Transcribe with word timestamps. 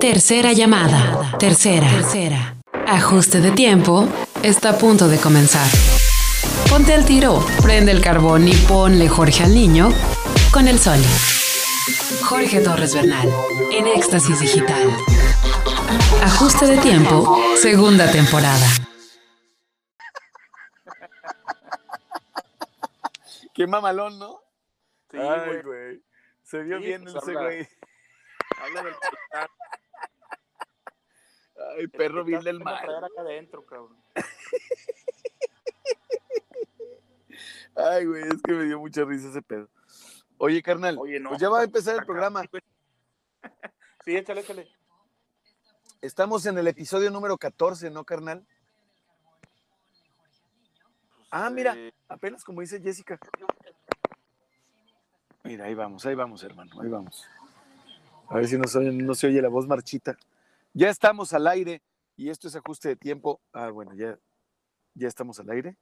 Tercera 0.00 0.52
llamada. 0.52 1.36
Tercera. 1.38 1.88
Tercera. 1.88 2.56
Ajuste 2.86 3.40
de 3.40 3.50
tiempo. 3.52 4.06
Está 4.42 4.70
a 4.70 4.78
punto 4.78 5.08
de 5.08 5.18
comenzar. 5.18 5.66
Ponte 6.68 6.92
al 6.94 7.04
tiro, 7.04 7.44
prende 7.62 7.92
el 7.92 8.00
carbón 8.00 8.46
y 8.48 8.54
ponle 8.54 9.08
Jorge 9.08 9.44
al 9.44 9.54
niño 9.54 9.88
con 10.52 10.68
el 10.68 10.78
sol. 10.78 10.98
Jorge 12.24 12.60
Torres 12.60 12.94
Bernal, 12.94 13.28
en 13.72 13.86
Éxtasis 13.86 14.40
Digital. 14.40 14.90
Ajuste 16.22 16.66
de 16.66 16.78
tiempo, 16.78 17.38
segunda 17.60 18.10
temporada. 18.10 18.66
Qué 23.54 23.66
mamalón, 23.66 24.18
¿no? 24.18 24.40
Sí, 25.10 25.16
Ay, 25.18 25.62
güey. 25.64 26.02
Se 26.42 26.62
vio 26.62 26.78
Sí, 26.78 26.84
bien 26.84 27.02
pues 27.04 27.14
ese 27.14 27.30
habla- 27.30 27.42
güey. 27.42 27.68
Habla 28.62 28.82
del. 28.82 28.94
Ay, 31.76 31.86
perro 31.88 32.20
El 32.20 32.24
vil 32.26 32.42
del 32.42 32.62
acá 32.62 32.86
adentro, 33.18 33.64
cabrón. 33.66 33.96
Ay, 37.74 38.06
güey, 38.06 38.22
es 38.22 38.40
que 38.42 38.52
me 38.52 38.64
dio 38.64 38.78
mucha 38.78 39.04
risa 39.04 39.28
ese 39.28 39.42
pedo. 39.42 39.68
Oye, 40.38 40.62
carnal, 40.62 40.96
Oye, 40.98 41.20
no. 41.20 41.30
pues 41.30 41.40
ya 41.40 41.48
va 41.48 41.60
a 41.60 41.64
empezar 41.64 41.96
el 41.98 42.06
programa. 42.06 42.42
sí, 44.04 44.16
échale, 44.16 44.40
échale. 44.40 44.68
Estamos 46.00 46.46
en 46.46 46.56
el 46.58 46.66
episodio 46.68 47.10
número 47.10 47.36
14, 47.36 47.90
¿no, 47.90 48.04
carnal? 48.04 48.46
Ah, 51.30 51.50
mira, 51.50 51.74
Eh, 51.76 51.92
apenas 52.08 52.44
como 52.44 52.60
dice 52.60 52.80
Jessica. 52.80 53.18
Mira, 55.44 55.66
ahí 55.66 55.74
vamos, 55.74 56.04
ahí 56.06 56.14
vamos, 56.14 56.42
hermano, 56.42 56.80
ahí 56.80 56.88
vamos. 56.88 57.26
A 58.28 58.36
ver 58.36 58.48
si 58.48 58.56
no 58.58 58.66
se, 58.66 58.78
oye- 58.78 58.92
no 58.92 59.14
se 59.14 59.26
oye 59.26 59.40
la 59.42 59.48
voz 59.48 59.66
marchita. 59.66 60.16
Ya 60.78 60.90
estamos 60.90 61.32
al 61.32 61.46
aire 61.46 61.82
y 62.18 62.28
esto 62.28 62.48
es 62.48 62.54
ajuste 62.54 62.90
de 62.90 62.96
tiempo. 62.96 63.40
Ah, 63.54 63.70
bueno, 63.70 63.94
ya, 63.94 64.18
ya 64.92 65.08
estamos 65.08 65.40
al 65.40 65.48
aire. 65.48 65.78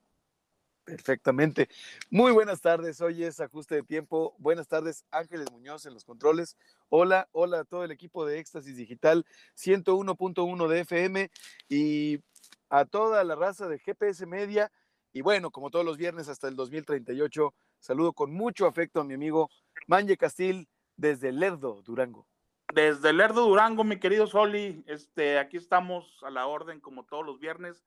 Perfectamente. 0.84 1.68
Muy 2.10 2.30
buenas 2.30 2.60
tardes, 2.60 3.00
hoy 3.00 3.24
es 3.24 3.40
ajuste 3.40 3.74
de 3.74 3.82
tiempo. 3.82 4.36
Buenas 4.38 4.68
tardes, 4.68 5.04
Ángeles 5.10 5.50
Muñoz 5.50 5.84
en 5.86 5.94
los 5.94 6.04
controles. 6.04 6.56
Hola, 6.90 7.28
hola 7.32 7.58
a 7.58 7.64
todo 7.64 7.82
el 7.82 7.90
equipo 7.90 8.24
de 8.24 8.38
Éxtasis 8.38 8.76
Digital 8.76 9.26
101.1 9.56 10.68
de 10.68 10.80
FM 10.82 11.28
y 11.68 12.20
a 12.68 12.84
toda 12.84 13.24
la 13.24 13.34
raza 13.34 13.66
de 13.66 13.80
GPS 13.80 14.26
Media. 14.26 14.70
Y 15.12 15.22
bueno, 15.22 15.50
como 15.50 15.72
todos 15.72 15.84
los 15.84 15.96
viernes 15.96 16.28
hasta 16.28 16.46
el 16.46 16.54
2038, 16.54 17.52
saludo 17.80 18.12
con 18.12 18.32
mucho 18.32 18.64
afecto 18.64 19.00
a 19.00 19.04
mi 19.04 19.14
amigo 19.14 19.50
Manje 19.88 20.16
Castil 20.16 20.68
desde 20.96 21.32
Lerdo, 21.32 21.82
Durango. 21.82 22.28
Desde 22.72 23.12
Lerdo 23.12 23.46
Durango, 23.46 23.84
mi 23.84 23.98
querido 23.98 24.26
Soli, 24.26 24.82
este, 24.86 25.38
aquí 25.38 25.56
estamos 25.56 26.22
a 26.24 26.30
la 26.30 26.46
orden 26.46 26.80
como 26.80 27.04
todos 27.04 27.24
los 27.24 27.38
viernes 27.38 27.84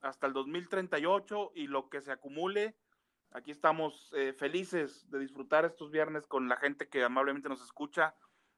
hasta 0.00 0.26
el 0.26 0.32
2038 0.32 1.52
y 1.54 1.68
lo 1.68 1.88
que 1.88 2.00
se 2.00 2.12
acumule. 2.12 2.76
Aquí 3.30 3.50
estamos 3.50 4.12
eh, 4.14 4.32
felices 4.32 5.08
de 5.10 5.20
disfrutar 5.20 5.64
estos 5.64 5.90
viernes 5.90 6.26
con 6.26 6.48
la 6.48 6.56
gente 6.56 6.88
que 6.88 7.02
amablemente 7.02 7.48
nos 7.48 7.62
escucha 7.62 8.14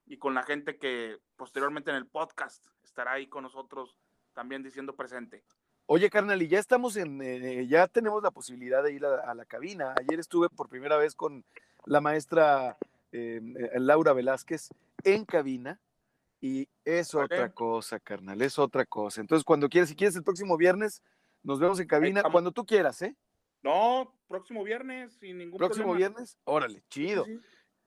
y 0.06 0.19
con 0.19 0.34
la 0.34 0.42
gente 0.42 0.78
que 0.78 1.19
posteriormente 1.36 1.91
en 1.91 1.96
el 1.96 2.06
podcast 2.06 2.66
estará 2.83 3.12
ahí 3.12 3.28
con 3.28 3.44
nosotros 3.44 3.96
también 4.33 4.62
diciendo 4.62 4.96
presente. 4.96 5.44
Oye, 5.86 6.11
carnal, 6.11 6.42
y 6.42 6.48
ya 6.48 6.58
estamos 6.58 6.96
en, 6.96 7.22
eh, 7.22 7.66
ya 7.66 7.86
tenemos 7.86 8.22
la 8.22 8.30
posibilidad 8.30 8.83
de 8.83 8.92
ir 8.92 9.06
a, 9.06 9.30
a 9.30 9.34
la 9.34 9.44
cabina. 9.44 9.94
Ayer 9.98 10.19
estuve 10.20 10.48
por 10.48 10.69
primera 10.69 10.96
vez 10.96 11.14
con 11.14 11.44
la 11.86 12.00
maestra 12.00 12.77
eh, 13.12 13.41
eh, 13.42 13.81
Laura 13.81 14.12
Velázquez 14.12 14.70
en 15.05 15.25
cabina 15.25 15.81
y 16.41 16.69
es 16.84 17.14
otra 17.14 17.51
cosa, 17.51 17.98
carnal, 17.98 18.41
es 18.42 18.59
otra 18.59 18.84
cosa. 18.84 19.20
Entonces, 19.20 19.45
cuando 19.45 19.69
quieras, 19.69 19.89
si 19.89 19.97
quieres 19.97 20.17
el 20.17 20.23
próximo 20.23 20.56
viernes, 20.56 21.03
nos 21.42 21.59
vemos 21.59 21.81
en 21.81 21.86
cabina, 21.86 22.23
cuando 22.31 22.53
tú 22.53 22.64
quieras, 22.64 23.03
¿eh? 23.03 23.17
No, 23.62 24.14
próximo 24.29 24.63
viernes, 24.63 25.14
sin 25.14 25.39
ningún 25.39 25.58
Próximo 25.58 25.89
problema. 25.89 26.11
viernes, 26.11 26.39
órale, 26.45 26.83
chido. 26.89 27.24
Sí. 27.24 27.41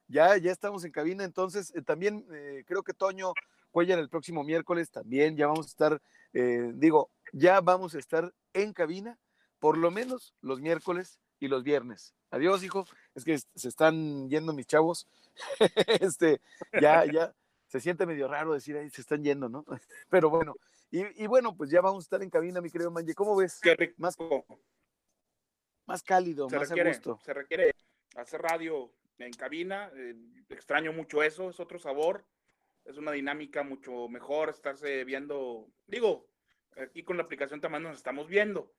Ya, 0.08 0.36
ya 0.36 0.52
estamos 0.52 0.84
en 0.84 0.92
cabina, 0.92 1.24
entonces 1.24 1.74
eh, 1.76 1.82
también 1.82 2.26
eh, 2.34 2.64
creo 2.68 2.84
que 2.84 2.94
Toño 2.94 3.34
Cuellar 3.72 4.00
el 4.00 4.10
próximo 4.10 4.44
miércoles 4.44 4.92
también 4.92 5.38
ya 5.38 5.48
vamos 5.48 5.68
a 5.68 5.70
estar, 5.70 6.02
eh, 6.34 6.72
digo, 6.76 7.10
ya 7.32 7.62
vamos 7.62 7.96
a 7.96 8.00
estar 8.00 8.34
en 8.54 8.74
cabina, 8.74 9.18
por 9.60 9.78
lo 9.78 9.92
menos 9.92 10.36
los 10.42 10.60
miércoles 10.60 11.20
y 11.42 11.48
los 11.48 11.64
viernes. 11.64 12.14
Adiós, 12.30 12.64
hijo, 12.64 12.86
es 13.14 13.26
que 13.26 13.38
se 13.38 13.68
están 13.68 14.30
yendo 14.30 14.54
mis 14.54 14.68
chavos. 14.68 15.08
este, 16.00 16.40
ya, 16.80 17.04
ya, 17.06 17.34
se 17.68 17.82
siente 17.82 18.06
medio 18.06 18.28
raro 18.28 18.54
decir 18.54 18.78
ahí, 18.78 18.90
se 18.90 19.02
están 19.02 19.24
yendo, 19.24 19.50
¿no? 19.50 19.66
Pero 20.10 20.30
bueno, 20.30 20.56
y, 20.92 21.24
y 21.24 21.28
bueno, 21.28 21.56
pues 21.58 21.70
ya 21.70 21.82
vamos 21.82 22.04
a 22.04 22.06
estar 22.06 22.24
en 22.24 22.30
cabina, 22.30 22.62
mi 22.62 22.70
querido 22.70 22.92
Manje. 22.92 23.16
¿Cómo 23.16 23.36
ves? 23.36 23.60
Qué 23.62 23.76
rico. 23.76 23.96
Más, 23.98 24.16
más 25.86 26.04
cálido, 26.04 26.48
se 26.48 26.58
más 26.58 26.72
a 26.72 26.76
requiere, 26.76 26.90
gusto. 26.92 27.20
se 27.26 27.34
requiere 27.34 27.72
hacer 28.16 28.42
radio 28.42 28.94
en 29.18 29.34
cabina. 29.34 29.92
eh, 29.96 30.16
extraño 30.50 30.94
mucho 30.94 31.24
eso, 31.24 31.50
es 31.50 31.60
otro 31.60 31.80
sabor, 31.80 32.26
es 32.86 32.98
una 32.98 33.12
dinámica 33.12 33.64
mucho 33.64 34.08
mejor 34.10 34.50
estarse 34.50 35.04
viendo. 35.06 35.68
Digo, 35.88 36.28
aquí 36.78 37.04
con 37.04 37.18
la 37.18 37.24
aplicación 37.24 37.62
también 37.62 37.84
nos 37.84 37.98
estamos 37.98 38.28
viendo, 38.28 38.72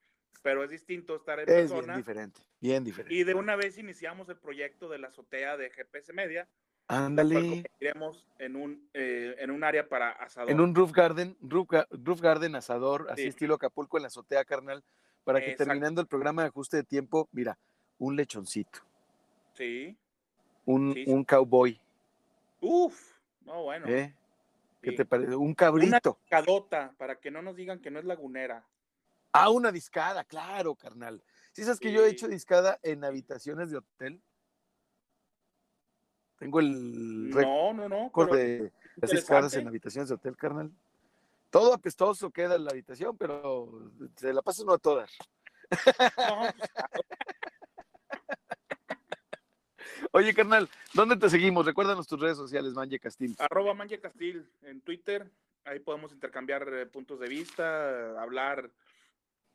pero 0.42 0.64
es 0.64 0.70
distinto 0.70 1.16
estar 1.16 1.38
en 1.40 1.48
Es 1.48 1.54
bien 1.54 1.68
persona. 1.68 1.96
diferente, 1.96 2.40
bien 2.60 2.84
diferente. 2.84 3.14
Y 3.14 3.24
de 3.24 3.34
una 3.34 3.56
vez 3.56 3.78
iniciamos 3.78 4.28
el 4.28 4.36
proyecto 4.36 4.88
de 4.88 4.98
la 4.98 5.08
azotea 5.08 5.56
de 5.56 5.70
GPS 5.70 6.12
Media, 6.12 6.48
Ándale. 6.88 7.34
convertiremos 7.48 8.26
en 8.38 8.56
un, 8.56 8.88
eh, 8.94 9.36
en 9.38 9.50
un 9.50 9.62
área 9.64 9.88
para 9.88 10.10
asador. 10.10 10.50
En 10.50 10.60
un 10.60 10.74
roof 10.74 10.92
garden, 10.92 11.36
roof, 11.40 11.68
roof 11.90 12.20
garden 12.20 12.54
asador, 12.56 13.06
así 13.10 13.22
Sí. 13.22 13.28
estilo 13.28 13.54
Acapulco 13.54 13.96
en 13.98 14.02
la 14.02 14.08
azotea, 14.08 14.44
carnal, 14.44 14.82
para 15.24 15.38
que 15.40 15.52
Exacto. 15.52 15.64
terminando 15.64 16.00
el 16.00 16.06
programa 16.08 16.42
de 16.42 16.48
ajuste 16.48 16.78
de 16.78 16.84
tiempo, 16.84 17.28
mira, 17.32 17.56
un 17.98 18.16
lechoncito, 18.16 18.80
Sí. 19.54 19.96
un, 20.64 20.92
Sí, 20.94 21.04
sí. 21.04 21.10
un 21.10 21.24
cowboy, 21.24 21.80
Uf, 22.60 23.16
no, 23.44 23.62
bueno. 23.64 23.86
¿eh? 23.88 24.14
¿Qué 24.80 24.92
te 24.92 25.04
parece? 25.04 25.34
Un 25.36 25.46
Una 25.46 25.54
cabrito. 25.54 26.18
cadota, 26.28 26.92
para 26.98 27.20
que 27.20 27.30
no 27.30 27.40
nos 27.42 27.54
digan 27.56 27.80
que 27.80 27.90
no 27.90 28.00
es 28.00 28.04
lagunera. 28.04 28.64
Ah, 29.32 29.50
una 29.50 29.72
discada, 29.72 30.24
claro, 30.24 30.74
carnal. 30.74 31.22
¿Sí 31.52 31.64
sabes 31.64 31.80
que 31.80 31.92
yo 31.92 32.04
he 32.04 32.10
hecho 32.10 32.28
discada 32.28 32.78
en 32.82 33.04
habitaciones 33.04 33.70
de 33.70 33.78
hotel? 33.78 34.20
Tengo 36.38 36.60
el 36.60 37.30
No, 37.30 37.72
no, 37.72 37.88
no. 37.88 38.10
pero- 38.14 38.34
de 38.34 38.72
las 38.96 39.10
discadas 39.10 39.54
en 39.54 39.68
habitaciones 39.68 40.08
de 40.08 40.14
hotel, 40.16 40.36
carnal. 40.36 40.70
Todo 41.50 41.74
apestoso 41.74 42.30
queda 42.30 42.56
en 42.56 42.64
la 42.64 42.70
habitación, 42.70 43.16
pero 43.16 43.90
se 44.16 44.32
la 44.32 44.42
pasa 44.42 44.62
uno 44.62 44.72
a 44.74 44.78
todas. 44.78 45.10
no, 45.70 45.70
Oye, 50.12 50.34
carnal, 50.34 50.68
¿dónde 50.94 51.16
te 51.16 51.30
seguimos? 51.30 51.64
Recuérdanos 51.64 52.06
tus 52.06 52.20
redes 52.20 52.36
sociales, 52.36 52.74
Manje 52.74 52.98
Castil. 52.98 53.34
arroba 53.38 53.72
Manje 53.74 53.98
Castil 54.00 54.46
en 54.62 54.80
Twitter. 54.82 55.30
Ahí 55.64 55.78
podemos 55.78 56.12
intercambiar 56.12 56.68
eh, 56.72 56.86
puntos 56.86 57.20
de 57.20 57.28
vista, 57.28 58.20
hablar 58.20 58.68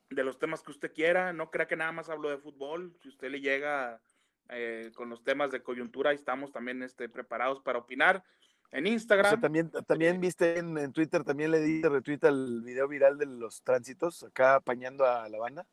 de 0.10 0.24
los 0.24 0.40
temas 0.40 0.62
que 0.64 0.72
usted 0.72 0.94
quiera. 0.94 1.34
No 1.34 1.52
crea 1.52 1.68
que 1.68 1.76
nada 1.76 1.92
más 1.92 2.10
hablo 2.10 2.30
de 2.30 2.38
fútbol. 2.38 2.96
Si 3.02 3.10
usted 3.10 3.30
le 3.30 3.42
llega 3.42 4.02
eh, 4.50 4.92
con 4.96 5.10
los 5.10 5.24
temas 5.24 5.52
de 5.52 5.62
coyuntura, 5.62 6.12
estamos 6.14 6.52
también 6.52 6.82
este, 6.84 7.10
preparados 7.10 7.62
para 7.62 7.80
opinar. 7.80 8.24
En 8.72 8.86
O 8.86 8.90
Instagram. 8.90 9.30
sea, 9.32 9.40
también, 9.40 9.72
también 9.88 10.20
viste 10.20 10.58
en, 10.58 10.78
en 10.78 10.92
Twitter, 10.92 11.24
también 11.24 11.52
le 11.52 11.62
di 11.62 11.82
retweet 11.82 12.20
al 12.24 12.62
video 12.64 12.88
viral 12.88 13.18
de 13.18 13.26
los 13.26 13.62
tránsitos, 13.64 14.24
acá 14.24 14.56
apañando 14.56 15.06
a 15.06 15.28
la 15.30 15.38
banda. 15.38 15.66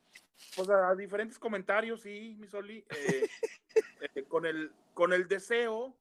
pues 0.54 0.68
a 0.68 0.94
diferentes 0.94 1.36
comentarios, 1.38 2.02
sí, 2.02 2.36
mi 2.38 2.46
Soli, 2.46 2.84
eh, 2.90 3.26
eh, 4.14 4.22
con, 4.28 4.46
el, 4.46 4.70
con 4.94 5.12
el 5.12 5.26
deseo 5.26 5.92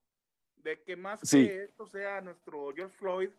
de 0.57 0.81
que 0.83 0.95
más 0.95 1.19
Sí. 1.23 1.47
que 1.47 1.63
esto 1.63 1.87
sea 1.87 2.21
nuestro 2.21 2.71
George 2.75 2.95
Floyd, 2.95 3.29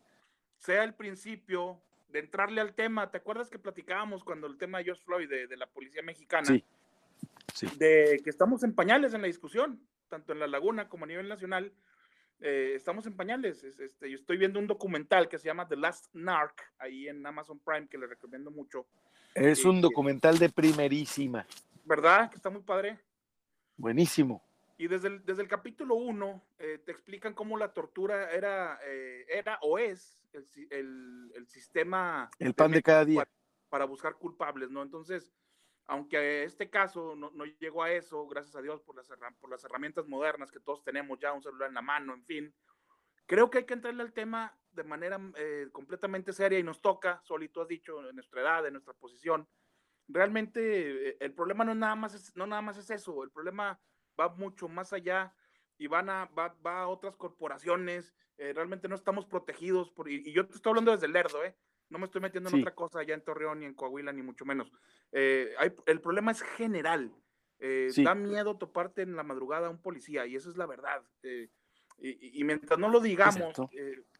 sea 0.58 0.82
el 0.82 0.94
principio 0.94 1.80
de 2.14 2.20
entrarle 2.20 2.60
al 2.60 2.74
tema. 2.74 3.10
¿Te 3.10 3.18
acuerdas 3.18 3.50
que 3.50 3.58
platicábamos 3.58 4.22
cuando 4.22 4.46
el 4.46 4.56
tema 4.56 4.78
de 4.78 4.84
George 4.84 5.02
Floyd 5.04 5.28
de, 5.28 5.48
de 5.48 5.56
la 5.56 5.66
policía 5.66 6.00
mexicana? 6.02 6.46
Sí. 6.46 6.64
Sí. 7.52 7.66
De 7.76 8.20
que 8.22 8.30
estamos 8.30 8.62
en 8.62 8.72
pañales 8.72 9.14
en 9.14 9.20
la 9.20 9.26
discusión, 9.26 9.80
tanto 10.08 10.32
en 10.32 10.38
la 10.38 10.46
laguna 10.46 10.88
como 10.88 11.04
a 11.04 11.08
nivel 11.08 11.28
nacional. 11.28 11.72
eh, 12.40 12.72
estamos 12.76 13.06
en 13.06 13.16
pañales. 13.16 13.62
Es- 13.64 13.78
Este, 13.80 14.08
yo 14.10 14.16
estoy 14.16 14.36
viendo 14.36 14.58
un 14.58 14.66
documental 14.66 15.28
que 15.28 15.38
se 15.38 15.46
llama 15.46 15.66
The 15.68 15.76
Last 15.76 16.14
Narc, 16.14 16.62
ahí 16.78 17.08
en 17.08 17.24
Amazon 17.26 17.58
Prime, 17.58 17.88
que 17.88 17.98
le 17.98 18.06
recomiendo 18.06 18.50
mucho. 18.50 18.86
Es 19.34 19.64
un 19.64 19.76
sí. 19.76 19.82
documental 19.82 20.38
de 20.38 20.48
primerísima. 20.50 21.46
¿Verdad? 21.84 22.30
Que 22.30 22.36
está 22.36 22.48
muy 22.50 22.62
padre. 22.62 22.98
Buenísimo. 23.76 24.40
Y 24.76 24.88
desde 24.88 25.08
el, 25.08 25.24
desde 25.24 25.42
el 25.42 25.48
capítulo 25.48 25.94
1 25.94 26.44
te 26.58 26.90
explican 26.90 27.32
cómo 27.34 27.56
la 27.56 27.72
tortura 27.72 28.32
era, 28.32 28.78
eh, 28.84 29.24
era 29.28 29.58
o 29.62 29.78
es 29.78 30.20
el, 30.32 30.48
el- 30.70 31.32
el 31.34 31.46
sistema 31.48 32.28
El 32.38 32.54
pan 32.54 32.72
de 32.72 32.82
cada 32.82 33.04
día. 33.04 33.20
para, 33.20 33.30
para 33.68 33.84
buscar 33.84 34.16
culpables, 34.16 34.70
¿no? 34.70 34.82
Entonces, 34.82 35.32
aunque 35.86 36.42
este 36.44 36.70
caso 36.70 37.14
no, 37.14 37.30
no 37.32 37.44
llegó 37.44 37.82
a 37.84 37.92
eso, 37.92 38.26
gracias 38.26 38.56
a 38.56 38.62
Dios 38.62 38.82
por 38.82 38.96
las, 38.96 39.08
por 39.38 39.50
las 39.50 39.62
herramientas 39.64 40.06
modernas 40.08 40.50
que 40.50 40.58
todos 40.60 40.82
tenemos 40.82 41.18
ya, 41.20 41.32
un 41.32 41.42
celular 41.42 41.68
en 41.68 41.74
la 41.74 41.82
mano, 41.82 42.14
en 42.14 42.24
fin, 42.24 42.54
creo 43.26 43.50
que 43.50 43.58
hay 43.58 43.64
que 43.66 43.74
entrarle 43.74 44.02
al 44.02 44.12
tema 44.12 44.58
de 44.72 44.82
manera 44.82 45.20
eh, 45.36 45.68
completamente 45.70 46.32
seria 46.32 46.58
y 46.58 46.62
nos 46.64 46.80
toca, 46.80 47.20
Soli, 47.22 47.48
tú 47.48 47.60
has 47.60 47.68
dicho, 47.68 48.08
en 48.08 48.16
nuestra 48.16 48.40
edad, 48.40 48.66
en 48.66 48.72
nuestra 48.72 48.94
posición, 48.94 49.48
realmente 50.08 51.10
eh, 51.10 51.16
el 51.20 51.32
problema 51.32 51.64
no 51.64 51.74
nada 51.74 51.94
más 51.94 52.14
es, 52.14 52.34
no 52.34 52.46
nada 52.46 52.62
más 52.62 52.76
es 52.78 52.90
eso, 52.90 53.22
el 53.22 53.30
problema 53.30 53.78
va 54.18 54.28
mucho 54.28 54.68
más 54.68 54.92
allá 54.92 55.34
y 55.78 55.86
van 55.86 56.08
a, 56.10 56.26
va, 56.26 56.56
va 56.64 56.82
a 56.82 56.88
otras 56.88 57.16
corporaciones, 57.16 58.14
eh, 58.36 58.52
realmente 58.52 58.88
no 58.88 58.94
estamos 58.94 59.26
protegidos, 59.26 59.90
por, 59.90 60.10
y, 60.10 60.32
yo 60.32 60.46
te 60.46 60.54
estoy 60.54 60.70
hablando 60.70 60.92
desde 60.92 61.06
el 61.06 61.12
Lerdo, 61.12 61.44
¿eh? 61.44 61.56
no 61.88 61.98
me 61.98 62.06
estoy 62.06 62.20
metiendo 62.20 62.50
en 62.50 62.60
otra 62.60 62.74
cosa 62.74 63.00
allá 63.00 63.14
en 63.14 63.22
Torreón 63.22 63.60
ni 63.60 63.66
en 63.66 63.74
Coahuila, 63.74 64.12
ni 64.12 64.22
mucho 64.22 64.44
menos. 64.44 64.72
Eh, 65.12 65.54
hay, 65.58 65.72
el 65.86 66.00
problema 66.00 66.32
es 66.32 66.42
general, 66.42 67.14
da 67.98 68.14
miedo 68.14 68.58
toparte 68.58 69.02
en 69.02 69.14
la 69.16 69.22
madrugada 69.22 69.68
a 69.68 69.70
un 69.70 69.80
policía, 69.80 70.26
y 70.26 70.34
eso 70.34 70.50
es 70.50 70.56
la 70.56 70.66
verdad. 70.66 71.04
Y, 71.98 72.40
y, 72.40 72.44
mientras 72.44 72.78
no 72.78 72.88
lo 72.88 73.00
digamos, 73.00 73.54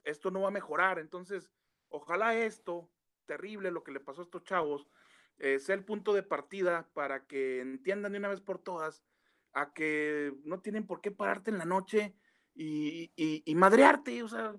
esto 0.05 0.31
no 0.31 0.43
va 0.43 0.49
a 0.49 0.53
mejorar, 0.53 0.99
entonces, 0.99 1.51
ojalá 1.89 2.37
esto, 2.37 2.89
terrible 3.27 3.71
lo 3.73 3.83
que 3.83 3.93
le 3.93 4.01
pasó 4.01 4.21
a 4.21 4.25
estos 4.25 4.45
chavos, 4.45 4.87
sea 5.39 5.75
el 5.75 5.85
punto 5.85 6.13
de 6.13 6.23
partida 6.23 6.89
para 6.93 7.27
que 7.27 7.61
entiendan 7.61 8.13
de 8.13 8.19
una 8.19 8.29
vez 8.29 8.41
por 8.41 8.59
todas 8.59 9.03
a 9.55 9.73
que 9.73 10.35
no 10.45 10.61
tienen 10.61 10.87
por 10.87 11.01
qué 11.01 11.11
pararte 11.11 11.51
en 11.51 11.59
la 11.59 11.65
noche 11.65 12.15
y, 12.55 13.11
y, 13.17 13.55
madrearte, 13.55 14.23
o 14.23 14.29
sea, 14.29 14.55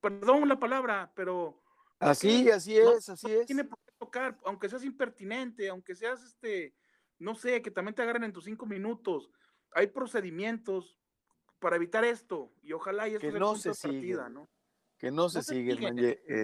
perdón 0.00 0.48
la 0.48 0.58
palabra, 0.58 1.12
pero... 1.14 1.62
Así, 1.98 2.50
así 2.50 2.76
es, 2.76 3.08
así 3.08 3.30
es. 3.30 3.46
Tiene 3.46 3.64
por 3.64 3.78
qué 3.78 3.92
tocar, 3.98 4.38
aunque 4.44 4.68
seas 4.68 4.84
impertinente, 4.84 5.68
aunque 5.68 5.94
seas, 5.94 6.22
este, 6.22 6.74
no 7.18 7.34
sé, 7.34 7.62
que 7.62 7.70
también 7.70 7.94
te 7.94 8.02
agarren 8.02 8.24
en 8.24 8.32
tus 8.32 8.44
cinco 8.44 8.66
minutos. 8.66 9.30
Hay 9.72 9.88
procedimientos 9.88 10.98
para 11.58 11.76
evitar 11.76 12.04
esto 12.04 12.52
y 12.62 12.72
ojalá 12.72 13.08
y 13.08 13.14
esto 13.14 13.30
que 13.30 13.38
no 13.38 13.56
se 13.56 13.72
siga, 13.74 14.28
¿no? 14.28 14.48
Que 14.98 15.10
no, 15.10 15.28
se, 15.28 15.42
sigue, 15.42 15.74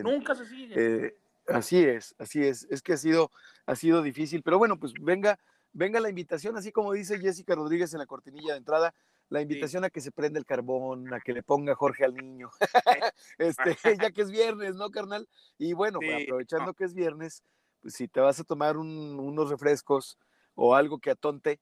Nunca 0.03 0.35
se 0.35 0.47
sigue. 0.47 0.75
Eh, 0.77 1.19
así 1.49 1.83
es, 1.83 2.15
así 2.19 2.43
es. 2.43 2.67
Es 2.71 2.83
que 2.83 2.95
ha 2.95 2.99
sido, 2.99 3.31
ha 3.65 3.77
sido 3.77 4.03
difícil, 4.03 4.43
pero 4.43 4.59
bueno, 4.59 4.79
pues 4.79 4.93
venga, 5.01 5.39
venga 5.73 6.01
la 6.01 6.09
invitación, 6.09 6.57
así 6.57 6.73
como 6.73 6.93
dice 6.93 7.19
Jessica 7.19 7.55
Rodríguez 7.55 7.93
en 7.93 8.01
la 8.01 8.07
cortinilla 8.07 8.53
de 8.53 8.59
entrada, 8.59 8.95
la 9.29 9.41
invitación 9.41 9.85
a 9.85 9.91
que 9.91 10.01
se 10.01 10.13
prenda 10.13 10.39
el 10.39 10.45
carbón, 10.45 11.13
a 11.15 11.21
que 11.21 11.33
le 11.33 11.43
ponga 11.43 11.75
Jorge 11.75 12.05
al 12.05 12.15
niño, 12.15 12.51
este, 13.39 13.77
ya 14.01 14.11
que 14.11 14.23
es 14.23 14.31
viernes, 14.31 14.75
¿no, 14.75 14.91
carnal? 14.91 15.29
Y 15.59 15.73
bueno, 15.73 15.99
aprovechando 16.23 16.75
que 16.75 16.85
es 16.85 16.95
viernes, 16.95 17.43
pues 17.81 17.95
si 17.95 18.09
te 18.09 18.21
vas 18.21 18.39
a 18.41 18.45
tomar 18.45 18.77
unos 18.77 19.51
refrescos 19.51 20.19
o 20.55 20.75
algo 20.75 20.99
que 20.99 21.11
atonte, 21.11 21.61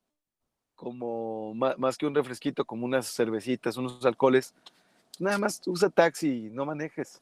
como 0.74 1.54
más, 1.54 1.98
que 1.98 2.06
un 2.06 2.14
refresquito, 2.14 2.64
como 2.64 2.86
unas 2.86 3.14
cervecitas, 3.14 3.76
unos 3.76 4.04
alcoholes, 4.04 4.54
nada 5.18 5.38
más 5.38 5.60
usa 5.66 5.90
taxi, 5.90 6.48
no 6.50 6.64
manejes, 6.64 7.20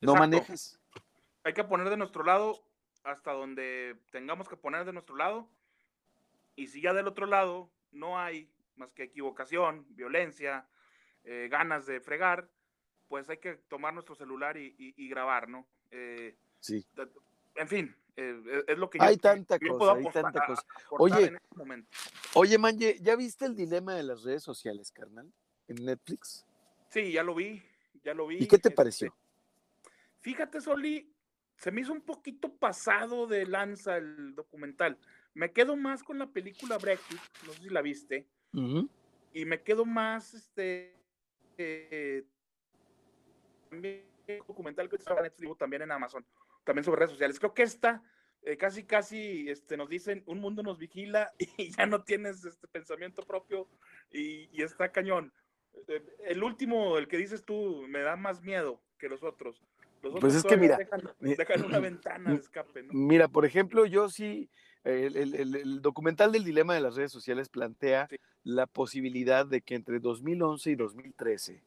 no 0.00 0.14
manejes. 0.14 0.80
Hay 1.44 1.52
que 1.52 1.64
poner 1.64 1.90
de 1.90 1.98
nuestro 1.98 2.24
lado 2.24 2.58
hasta 3.04 3.32
donde 3.32 3.96
tengamos 4.10 4.48
que 4.48 4.56
poner 4.56 4.86
de 4.86 4.94
nuestro 4.94 5.16
lado 5.16 5.46
y 6.56 6.68
si 6.68 6.80
ya 6.80 6.92
del 6.92 7.06
otro 7.06 7.26
lado 7.26 7.70
no 7.92 8.18
hay 8.18 8.50
más 8.76 8.92
que 8.92 9.04
equivocación, 9.04 9.86
violencia, 9.90 10.66
eh, 11.24 11.48
ganas 11.50 11.86
de 11.86 12.00
fregar, 12.00 12.48
pues 13.08 13.28
hay 13.28 13.38
que 13.38 13.54
tomar 13.68 13.94
nuestro 13.94 14.14
celular 14.14 14.56
y, 14.56 15.08
grabar, 15.08 15.48
¿no? 15.48 15.66
Eh, 15.90 16.36
sí. 16.60 16.84
En 17.54 17.68
fin, 17.68 17.96
eh, 18.16 18.64
es 18.66 18.78
lo 18.78 18.90
que 18.90 18.98
hay 19.00 19.16
tanta 19.16 19.58
cosa, 19.58 19.92
hay 19.92 20.10
tanta 20.12 20.46
cosa. 20.46 20.62
Oye, 20.90 21.24
este 21.24 21.84
oye, 22.34 22.58
Manje, 22.58 22.98
¿ya 23.00 23.14
viste 23.14 23.46
el 23.46 23.54
dilema 23.54 23.94
de 23.94 24.02
las 24.02 24.22
redes 24.22 24.42
sociales, 24.42 24.90
carnal, 24.90 25.32
en 25.68 25.84
Netflix? 25.84 26.44
Sí, 26.88 27.12
ya 27.12 27.22
lo 27.22 27.34
vi, 27.34 27.62
ya 28.02 28.14
lo 28.14 28.26
vi. 28.26 28.36
¿Y 28.36 28.48
qué 28.48 28.58
te 28.58 28.68
este, 28.68 28.70
pareció? 28.70 29.14
Fíjate, 30.20 30.60
Soli, 30.60 31.12
se 31.56 31.70
me 31.70 31.82
hizo 31.82 31.92
un 31.92 32.02
poquito 32.02 32.52
pasado 32.52 33.26
de 33.26 33.46
lanza 33.46 33.96
el 33.96 34.34
documental. 34.34 34.98
Me 35.34 35.52
quedo 35.52 35.76
más 35.76 36.02
con 36.02 36.18
la 36.18 36.26
película 36.26 36.78
Brexit, 36.78 37.20
no 37.46 37.52
sé 37.52 37.62
si 37.62 37.70
la 37.70 37.82
viste, 37.82 38.26
y 39.32 39.44
me 39.44 39.62
quedo 39.62 39.84
más, 39.84 40.32
este, 40.34 40.96
eh, 41.58 42.24
también 43.68 44.04
documental 44.46 44.88
que 44.88 44.96
estaba 44.96 45.20
en 45.20 45.24
Netflix, 45.24 45.58
también 45.58 45.82
en 45.82 45.92
Amazon, 45.92 46.24
también 46.62 46.84
sobre 46.84 47.00
redes 47.00 47.12
sociales. 47.12 47.38
Creo 47.38 47.52
que 47.52 47.64
esta, 47.64 48.02
eh, 48.42 48.56
casi, 48.56 48.84
casi, 48.84 49.48
este, 49.48 49.76
nos 49.76 49.88
dicen, 49.88 50.22
un 50.26 50.38
mundo 50.38 50.62
nos 50.62 50.78
vigila 50.78 51.32
y 51.58 51.70
ya 51.70 51.86
no 51.86 52.04
tienes 52.04 52.44
este 52.44 52.68
pensamiento 52.68 53.22
propio 53.22 53.68
y, 54.12 54.48
y 54.52 54.62
está 54.62 54.92
cañón. 54.92 55.32
Eh, 55.88 56.04
el 56.26 56.42
último, 56.42 56.98
el 56.98 57.08
que 57.08 57.16
dices 57.16 57.44
tú, 57.44 57.84
me 57.88 58.00
da 58.00 58.16
más 58.16 58.42
miedo 58.42 58.80
que 58.98 59.08
los 59.08 59.22
otros. 59.22 59.62
Los 60.02 60.20
pues 60.20 60.34
es 60.34 60.44
que 60.44 60.56
mira, 60.56 60.76
dejan, 60.76 61.64
una 61.64 61.78
ventana 61.80 62.30
de 62.30 62.36
escape. 62.36 62.82
¿no? 62.82 62.92
Mira, 62.92 63.28
por 63.28 63.44
ejemplo, 63.46 63.86
yo 63.86 64.08
sí, 64.08 64.50
el, 64.84 65.80
documental 65.80 66.32
del 66.32 66.44
dilema 66.44 66.74
de 66.74 66.80
las 66.80 66.96
redes 66.96 67.12
sociales 67.12 67.48
plantea 67.48 68.08
la 68.42 68.66
posibilidad 68.66 69.46
de 69.46 69.62
que 69.62 69.74
entre 69.74 69.98
2011 69.98 70.70
y 70.70 70.74
2013 70.74 71.62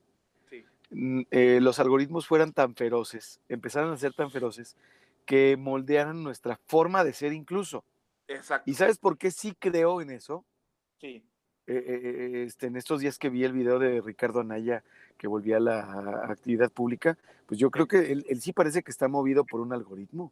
eh, 1.31 1.59
los 1.61 1.79
algoritmos 1.79 2.27
fueran 2.27 2.53
tan 2.53 2.75
feroces, 2.75 3.41
empezaran 3.49 3.91
a 3.91 3.97
ser 3.97 4.13
tan 4.13 4.31
feroces, 4.31 4.77
que 5.25 5.57
moldearan 5.57 6.23
nuestra 6.23 6.57
forma 6.65 7.03
de 7.03 7.11
ser 7.13 7.33
incluso. 7.33 7.83
Exacto. 8.27 8.69
¿Y 8.69 8.73
sabes 8.75 8.97
por 8.97 9.17
qué 9.17 9.31
sí 9.31 9.53
creo 9.59 10.01
en 10.01 10.11
eso? 10.11 10.45
Sí. 11.01 11.23
Eh, 11.67 11.83
eh, 11.85 12.43
este, 12.47 12.67
en 12.67 12.77
estos 12.77 13.01
días 13.01 13.19
que 13.19 13.29
vi 13.29 13.43
el 13.43 13.51
video 13.51 13.77
de 13.79 13.99
Ricardo 13.99 14.39
Anaya 14.39 14.83
que 15.17 15.27
volvía 15.27 15.57
a 15.57 15.59
la 15.59 16.25
actividad 16.29 16.71
pública, 16.71 17.17
pues 17.45 17.59
yo 17.59 17.69
creo 17.71 17.87
que 17.87 18.11
él, 18.11 18.25
él 18.29 18.41
sí 18.41 18.53
parece 18.53 18.83
que 18.83 18.91
está 18.91 19.09
movido 19.09 19.43
por 19.43 19.59
un 19.59 19.73
algoritmo. 19.73 20.31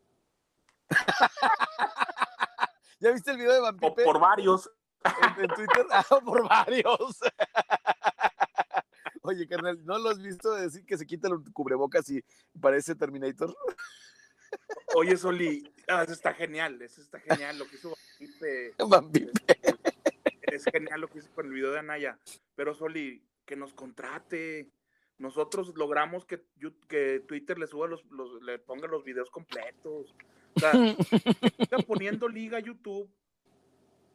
¿Ya 3.05 3.11
viste 3.11 3.29
el 3.29 3.37
video 3.37 3.53
de 3.53 3.59
Van 3.59 3.77
Por, 3.77 4.19
varios. 4.19 4.67
En, 5.37 5.47
Twitter. 5.49 5.85
Ah, 5.91 6.03
por 6.25 6.49
varios. 6.49 7.19
Oye, 9.21 9.47
carnal, 9.47 9.79
¿no 9.85 9.99
lo 9.99 10.09
has 10.09 10.19
visto 10.19 10.55
decir 10.55 10.83
que 10.87 10.97
se 10.97 11.05
quita 11.05 11.27
el 11.27 11.35
cubrebocas 11.53 12.09
y 12.09 12.23
parece 12.59 12.95
Terminator? 12.95 13.55
Oye, 14.95 15.15
Soli, 15.17 15.71
ah, 15.87 16.01
eso 16.01 16.13
está 16.13 16.33
genial, 16.33 16.81
eso 16.81 16.99
está 16.99 17.19
genial 17.19 17.59
lo 17.59 17.67
que 17.67 17.75
hizo 17.75 17.95
Van 18.87 19.11
Es 20.41 20.63
genial 20.63 21.01
lo 21.01 21.07
que 21.07 21.19
hizo 21.19 21.29
con 21.35 21.45
el 21.45 21.53
video 21.53 21.73
de 21.73 21.79
Anaya. 21.79 22.17
Pero, 22.55 22.73
Soli, 22.73 23.23
que 23.45 23.55
nos 23.55 23.75
contrate. 23.75 24.71
Nosotros 25.19 25.73
logramos 25.75 26.25
que, 26.25 26.43
que 26.87 27.23
Twitter 27.27 27.59
le 27.59 27.67
suba 27.67 27.85
los, 27.85 28.03
los, 28.05 28.41
le 28.41 28.57
ponga 28.57 28.87
los 28.87 29.03
videos 29.03 29.29
completos. 29.29 30.15
O 30.55 30.59
sea, 30.59 30.71
está 31.57 31.77
poniendo 31.79 32.27
liga 32.27 32.57
a 32.57 32.61
YouTube. 32.61 33.09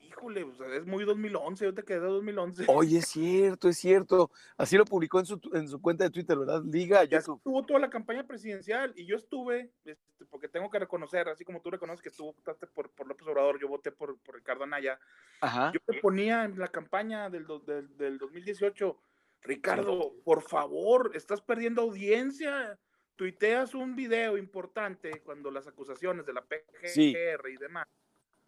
Híjole, 0.01 0.43
o 0.43 0.55
sea, 0.55 0.67
es 0.75 0.87
muy 0.87 1.05
2011, 1.05 1.65
yo 1.65 1.75
te 1.75 1.85
quedé 1.85 2.01
2011. 2.01 2.65
Oye, 2.69 2.99
es 2.99 3.07
cierto, 3.09 3.69
es 3.69 3.79
cierto. 3.79 4.31
Así 4.57 4.77
lo 4.77 4.85
publicó 4.85 5.21
en 5.21 5.27
su, 5.27 5.41
en 5.53 5.69
su 5.69 5.81
cuenta 5.81 6.05
de 6.05 6.11
Twitter, 6.11 6.39
¿verdad? 6.39 6.63
Liga 6.65 7.05
ya 7.05 7.19
estuvo 7.19 7.65
toda 7.65 7.79
la 7.79 7.91
campaña 7.91 8.27
presidencial 8.27 8.93
y 8.97 9.07
yo 9.07 9.17
estuve, 9.17 9.71
este, 9.85 10.25
porque 10.31 10.49
tengo 10.49 10.71
que 10.71 10.79
reconocer, 10.79 11.29
así 11.29 11.45
como 11.45 11.61
tú 11.61 11.71
reconoces 11.71 12.03
que 12.03 12.11
tú 12.11 12.33
votaste 12.33 12.67
por, 12.67 12.91
por 12.91 13.07
López 13.07 13.27
Obrador, 13.29 13.61
yo 13.61 13.69
voté 13.69 13.93
por, 13.93 14.19
por 14.21 14.35
Ricardo 14.35 14.65
Anaya. 14.65 14.99
Ajá. 15.41 15.73
Yo 15.73 15.81
te 15.87 16.01
ponía 16.01 16.45
en 16.45 16.59
la 16.59 16.69
campaña 16.69 17.31
del, 17.31 17.47
del, 17.67 17.97
del 17.97 18.19
2018, 18.19 18.99
Ricardo, 19.43 20.13
por 20.25 20.43
favor, 20.43 21.13
estás 21.15 21.41
perdiendo 21.41 21.83
audiencia 21.83 22.79
tuiteas 23.21 23.75
un 23.75 23.95
video 23.95 24.39
importante 24.39 25.21
cuando 25.21 25.51
las 25.51 25.67
acusaciones 25.67 26.25
de 26.25 26.33
la 26.33 26.41
PGR 26.41 27.51
y 27.51 27.57
demás, 27.59 27.87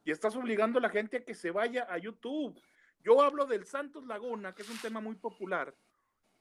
y 0.03 0.11
estás 0.11 0.35
obligando 0.35 0.79
a 0.79 0.83
la 0.83 0.89
gente 0.89 1.19
a 1.19 1.25
que 1.27 1.35
se 1.35 1.51
vaya 1.51 1.87
a 1.91 1.99
YouTube. 1.99 2.59
Yo 3.05 3.21
hablo 3.21 3.45
del 3.45 3.67
Santos 3.67 4.07
Laguna, 4.07 4.55
que 4.55 4.63
es 4.63 4.71
un 4.71 4.79
tema 4.79 5.03
muy 5.03 5.17
popular, 5.17 5.77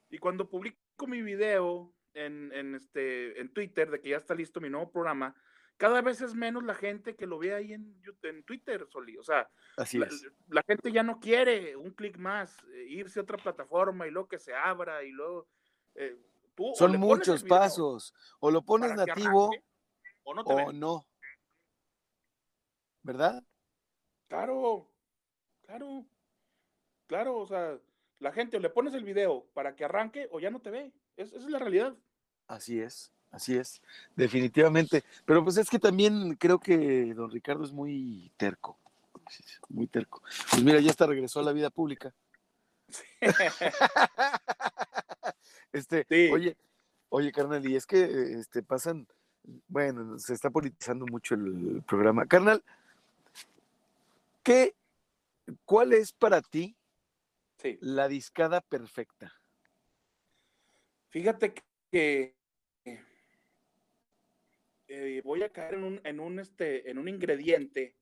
y 0.09 0.17
cuando 0.17 0.49
publico 0.49 1.07
mi 1.07 1.21
video 1.21 1.93
en, 2.13 2.53
en, 2.53 2.75
este, 2.75 3.37
en 3.37 3.51
Twitter 3.51 3.91
de 3.91 3.99
que 3.99 4.11
ya 4.11 4.17
está 4.17 4.33
listo 4.33 4.61
mi 4.61 4.69
nuevo 4.69 4.89
programa, 4.89 5.35
cada 5.75 6.01
vez 6.01 6.21
es 6.21 6.33
menos 6.33 6.63
la 6.63 6.75
gente 6.75 7.17
que 7.17 7.27
lo 7.27 7.37
ve 7.37 7.53
ahí 7.53 7.73
en, 7.73 8.01
en 8.23 8.43
Twitter, 8.43 8.87
Soli. 8.87 9.17
O 9.17 9.23
sea, 9.23 9.49
la, 10.47 10.63
gente 10.63 10.89
ya 10.93 11.03
no 11.03 11.19
quiere 11.19 11.75
un 11.75 11.91
clic 11.91 12.17
más, 12.17 12.57
eh, 12.71 12.85
irse 12.87 13.19
a 13.19 13.23
otra 13.23 13.35
plataforma 13.35 14.07
y 14.07 14.11
luego 14.11 14.29
que 14.29 14.39
se 14.39 14.53
abra 14.53 15.03
y 15.03 15.11
luego... 15.11 15.49
Eh, 15.95 16.17
son 16.75 16.99
muchos 16.99 17.43
pasos. 17.43 18.13
O 18.39 18.51
lo 18.51 18.61
pones 18.61 18.93
nativo 18.93 19.51
o, 20.23 20.71
no, 20.71 21.05
¿Verdad? 23.03 23.43
Claro, 24.27 24.87
claro, 25.65 26.05
claro. 27.07 27.37
O 27.39 27.47
sea, 27.47 27.77
la 28.19 28.31
gente 28.31 28.57
o 28.57 28.59
le 28.59 28.69
pones 28.69 28.93
el 28.93 29.03
video 29.03 29.45
para 29.53 29.75
que 29.75 29.85
arranque 29.85 30.29
o 30.31 30.39
ya 30.39 30.49
no 30.49 30.59
te 30.59 30.69
ve. 30.69 30.91
esa 31.17 31.37
es 31.37 31.45
la 31.45 31.59
realidad. 31.59 31.95
Así 32.47 32.79
es, 32.79 33.11
así 33.31 33.57
es, 33.57 33.81
definitivamente. 34.15 35.03
Pero 35.25 35.43
pues 35.43 35.57
es 35.57 35.69
que 35.69 35.79
también 35.79 36.35
creo 36.35 36.59
que 36.59 37.13
don 37.13 37.31
Ricardo 37.31 37.63
es 37.63 37.71
muy 37.71 38.31
terco, 38.37 38.77
muy 39.69 39.87
terco. 39.87 40.21
Pues 40.49 40.63
mira, 40.63 40.79
ya 40.79 40.91
está 40.91 41.07
regresó 41.07 41.39
a 41.39 41.43
la 41.43 41.53
vida 41.53 41.69
pública. 41.69 42.13
Este, 45.73 46.05
oye, 46.31 46.55
Oye, 47.13 47.31
carnal, 47.33 47.67
y 47.67 47.75
es 47.75 47.85
que 47.85 48.03
este, 48.39 48.63
pasan, 48.63 49.05
bueno, 49.67 50.17
se 50.17 50.33
está 50.33 50.49
politizando 50.49 51.05
mucho 51.05 51.35
el 51.35 51.83
programa. 51.85 52.25
Carnal, 52.25 52.63
¿qué, 54.43 54.73
¿cuál 55.65 55.91
es 55.91 56.13
para 56.13 56.41
ti 56.41 56.75
Sí. 57.57 57.77
la 57.81 58.07
discada 58.07 58.61
perfecta? 58.61 59.33
Fíjate 61.09 61.53
que 61.91 62.33
eh, 64.87 65.21
voy 65.23 65.43
a 65.43 65.49
caer 65.49 65.73
en 65.75 65.83
un, 65.83 66.01
en 66.05 66.19
un, 66.21 66.39
este, 66.39 66.89
en 66.89 66.97
un 66.97 67.09
ingrediente 67.09 67.97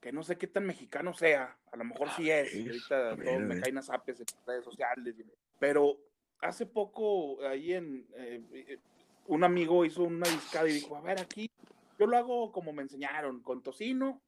que 0.00 0.12
no 0.12 0.22
sé 0.22 0.36
qué 0.36 0.46
tan 0.46 0.66
mexicano 0.66 1.14
sea. 1.14 1.58
A 1.72 1.76
lo 1.76 1.84
mejor 1.84 2.10
sí 2.10 2.30
es. 2.30 2.54
ahorita 2.54 3.16
todos 3.16 3.40
me 3.40 3.60
caen 3.60 3.78
a 3.78 3.82
zapes 3.82 4.20
en 4.20 4.26
redes 4.46 4.64
sociales. 4.64 5.16
Pero 5.58 5.98
hace 6.40 6.66
poco 6.66 7.40
ahí 7.46 7.72
en 7.74 8.06
eh, 8.14 8.42
eh, 8.52 8.78
un 9.26 9.44
amigo 9.44 9.84
hizo 9.84 10.02
una 10.04 10.28
discada 10.28 10.68
y 10.68 10.74
dijo, 10.74 10.96
a 10.96 11.00
ver, 11.00 11.20
aquí 11.20 11.50
yo 11.98 12.06
lo 12.06 12.16
hago 12.16 12.52
como 12.52 12.72
me 12.72 12.82
enseñaron, 12.82 13.40
con 13.42 13.62
tocino 13.62 14.22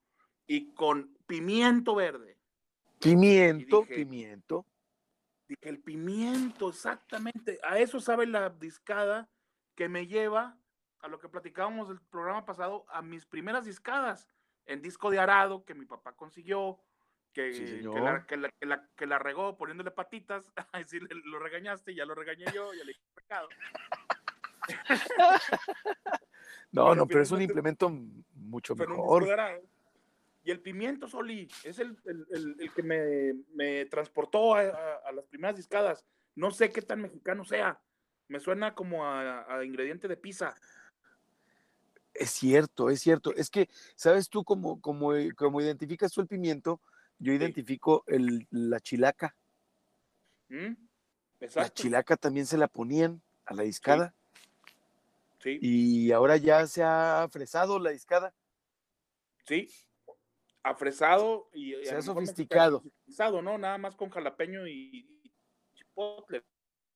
y 0.47 0.73
con 0.75 1.17
pimiento 1.27 1.95
verde. 1.95 2.37
Pimiento, 3.01 3.83
dije- 3.83 3.95
pimiento. 3.95 4.67
Dije, 5.49 5.69
el 5.69 5.81
pimiento, 5.81 6.69
exactamente. 6.69 7.59
A 7.63 7.79
eso 7.79 8.01
sabe 8.01 8.27
la 8.27 8.51
discada 8.51 9.29
que 9.75 9.89
me 9.89 10.07
lleva 10.07 10.59
a 11.01 11.09
lo 11.09 11.19
que 11.19 11.29
platicábamos 11.29 11.89
el 11.89 12.01
programa 12.01 12.45
pasado, 12.45 12.85
a 12.91 13.01
mis 13.01 13.25
primeras 13.25 13.65
discadas 13.65 14.29
en 14.67 14.83
disco 14.83 15.11
de 15.11 15.19
arado 15.19 15.65
que 15.65 15.75
mi 15.75 15.87
papá 15.87 16.13
consiguió, 16.15 16.79
que, 17.33 17.53
Sí, 17.53 17.81
que, 17.81 18.01
la, 18.01 18.27
que, 18.27 18.37
la, 18.37 18.49
que 18.51 18.67
la- 18.67 18.89
que 18.97 19.07
la 19.07 19.19
regó 19.19 19.57
poniéndole 19.57 19.91
patitas. 19.91 20.53
Lo 21.25 21.39
regañaste, 21.39 21.95
ya 21.95 22.05
lo 22.05 22.15
regañé 22.15 22.45
yo, 22.55 22.73
ya 22.75 22.85
le 22.85 22.93
dije 22.93 23.05
pecado. 23.15 23.49
No, 26.73 26.85
Pero 26.85 26.95
no, 26.95 27.07
pero 27.09 27.23
es 27.23 27.31
un 27.33 27.43
implemento 27.43 27.91
mucho 28.35 28.77
mejor. 28.77 29.27
Y 30.45 30.51
el 30.53 30.61
pimiento, 30.61 31.09
Soli, 31.09 31.49
es 31.65 31.79
el, 31.81 31.97
el- 32.05 32.27
el- 32.31 32.57
el 32.61 32.73
que 32.73 32.83
me, 32.83 33.35
me 33.55 33.85
transportó 33.87 34.55
a, 34.55 34.61
a- 34.61 34.97
a 35.07 35.13
las 35.13 35.25
primeras 35.27 35.57
discadas. 35.57 36.07
No 36.37 36.51
sé 36.53 36.71
qué 36.71 36.81
tan 36.81 37.01
mexicano 37.03 37.45
sea. 37.45 37.81
Me 38.29 38.39
suena 38.39 38.75
como 38.75 39.05
a, 39.05 39.53
a 39.53 39.65
ingrediente 39.65 40.07
de 40.07 40.17
pizza. 40.17 40.55
Es 42.15 42.31
cierto, 42.31 42.89
es 42.89 43.01
cierto. 43.01 43.35
Es 43.35 43.51
que, 43.51 43.69
¿sabes 43.97 44.29
tú 44.29 44.45
cómo, 44.45 44.81
cómo, 44.81 45.15
eh, 45.15 45.33
cómo 45.35 45.61
identificas 45.61 46.13
tú 46.13 46.21
el 46.21 46.29
pimiento? 46.29 46.81
Yo 47.21 47.33
identifico 47.33 48.03
el, 48.07 48.47
la 48.51 48.81
chilaca. 48.81 49.37
¿Mm? 50.49 50.73
La 51.55 51.71
chilaca 51.73 52.17
también 52.17 52.47
se 52.47 52.59
la 52.59 52.67
ponían 52.67 53.23
a 53.45 53.55
la 53.55 53.63
discada. 53.63 54.15
Sí, 55.43 55.59
Y 55.63 56.13
ahora 56.13 56.37
ya 56.37 56.67
se 56.67 56.83
ha 56.83 57.27
fresado 57.31 57.79
la 57.79 57.91
discada. 57.91 58.35
sí. 59.47 59.69
Afresado 60.63 61.49
y. 61.55 61.75
y 61.75 61.87
Se 61.87 61.97
ha 61.97 62.03
sofisticado. 62.03 62.83
mexicanizado, 62.83 63.41
¿no? 63.41 63.57
Nada 63.57 63.79
más 63.79 63.97
con 63.97 64.11
jalapeño 64.11 64.67
y, 64.67 65.09
y 65.23 65.33
chipotle. 65.75 66.45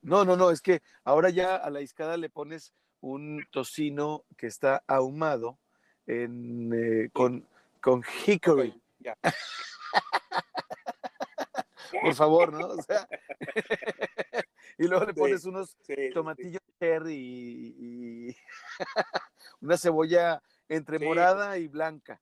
No, 0.02 0.26
no, 0.26 0.36
no, 0.36 0.50
es 0.50 0.60
que 0.60 0.82
ahora 1.02 1.30
ya 1.30 1.56
a 1.56 1.70
la 1.70 1.78
discada 1.78 2.18
le 2.18 2.28
pones 2.28 2.74
un 3.00 3.42
tocino 3.50 4.26
que 4.36 4.48
está 4.48 4.84
ahumado 4.86 5.58
en, 6.06 6.70
eh, 6.74 7.08
con, 7.14 7.48
con 7.80 8.02
hickory, 8.26 8.78
ya. 8.98 9.16
por 12.02 12.14
favor, 12.14 12.52
¿no? 12.52 12.66
O 12.68 12.82
sea, 12.82 13.08
y 14.78 14.86
luego 14.86 15.04
le 15.06 15.12
Sí, 15.14 15.20
pones 15.20 15.44
unos 15.44 15.70
Sí, 15.70 15.94
sí, 15.96 16.06
sí. 16.08 16.14
tomatillos 16.14 16.62
cherry 16.78 17.14
y, 17.14 18.28
y 18.28 18.36
una 19.60 19.76
cebolla 19.78 20.42
entre 20.68 20.98
morada 20.98 21.58
y 21.58 21.68
blanca. 21.68 22.20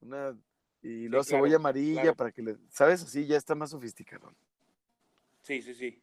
Una, 0.00 0.38
y 0.82 1.08
luego 1.08 1.24
claro, 1.24 1.26
cebolla 1.38 1.56
amarilla 1.56 2.02
claro. 2.02 2.16
para 2.16 2.32
que 2.32 2.42
le, 2.42 2.56
¿sabes? 2.70 3.02
Así 3.02 3.26
ya 3.26 3.36
está 3.36 3.54
más 3.54 3.70
sofisticado. 3.70 4.32
Sí, 5.42 5.62
sí, 5.62 5.74
sí. 5.74 6.02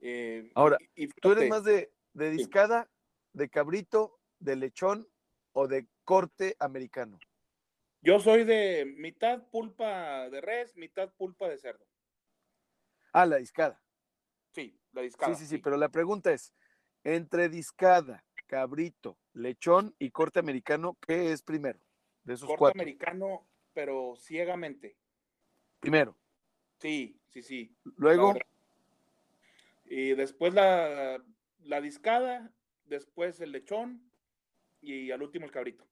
Eh, 0.00 0.50
Ahora, 0.54 0.78
y- 0.94 1.04
y 1.04 1.08
¿Tú 1.08 1.32
eres 1.32 1.48
más 1.48 1.64
de, 1.64 1.92
de 2.14 2.30
discada, 2.30 2.90
de 3.32 3.48
cabrito, 3.48 4.18
de 4.38 4.56
lechón 4.56 5.08
o 5.52 5.68
de 5.68 5.86
corte 6.04 6.56
americano? 6.58 7.18
Yo 8.02 8.18
soy 8.18 8.44
de 8.44 8.86
mitad 8.96 9.46
pulpa 9.50 10.28
de 10.30 10.40
res, 10.40 10.76
mitad 10.76 11.12
pulpa 11.14 11.48
de 11.48 11.58
cerdo. 11.58 11.86
Ah, 13.12 13.26
la 13.26 13.36
discada. 13.36 13.82
Sí, 14.52 14.78
la 14.92 15.02
discada. 15.02 15.34
sí, 15.34 15.44
sí, 15.44 15.56
sí, 15.56 15.58
pero 15.58 15.76
la 15.76 15.90
pregunta 15.90 16.32
es, 16.32 16.54
entre 17.04 17.48
discada, 17.48 18.24
cabrito, 18.46 19.18
lechón 19.32 19.94
y 19.98 20.10
corte 20.10 20.38
americano, 20.38 20.96
¿qué 21.06 21.32
es 21.32 21.42
primero? 21.42 21.80
De 22.24 22.34
esos 22.34 22.48
Corte 22.48 22.58
cuatro. 22.58 22.80
americano, 22.80 23.46
pero 23.72 24.14
ciegamente. 24.16 24.96
Primero. 25.80 26.16
Sí, 26.78 27.20
sí, 27.28 27.42
sí. 27.42 27.76
Luego. 27.96 28.34
Y 29.84 30.14
después 30.14 30.54
la, 30.54 31.22
la 31.60 31.80
discada, 31.80 32.52
después 32.84 33.40
el 33.40 33.52
lechón 33.52 34.10
y 34.80 35.10
al 35.10 35.22
último 35.22 35.46
el 35.46 35.52
cabrito. 35.52 35.89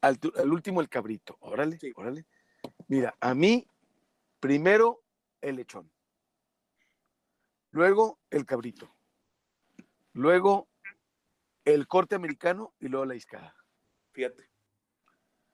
Al, 0.00 0.18
último 0.50 0.80
el 0.80 0.88
cabrito. 0.88 1.36
Órale, 1.40 1.78
Sí. 1.78 1.92
órale. 1.96 2.26
Mira, 2.88 3.14
a 3.20 3.34
mí, 3.34 3.68
primero 4.40 5.02
el 5.40 5.56
lechón. 5.56 5.90
Luego 7.70 8.18
el 8.30 8.46
cabrito. 8.46 8.94
Luego 10.12 10.68
el 11.64 11.86
corte 11.86 12.14
americano 12.14 12.74
y 12.78 12.88
luego 12.88 13.04
la 13.06 13.14
discada. 13.14 13.54
Fíjate. 14.12 14.48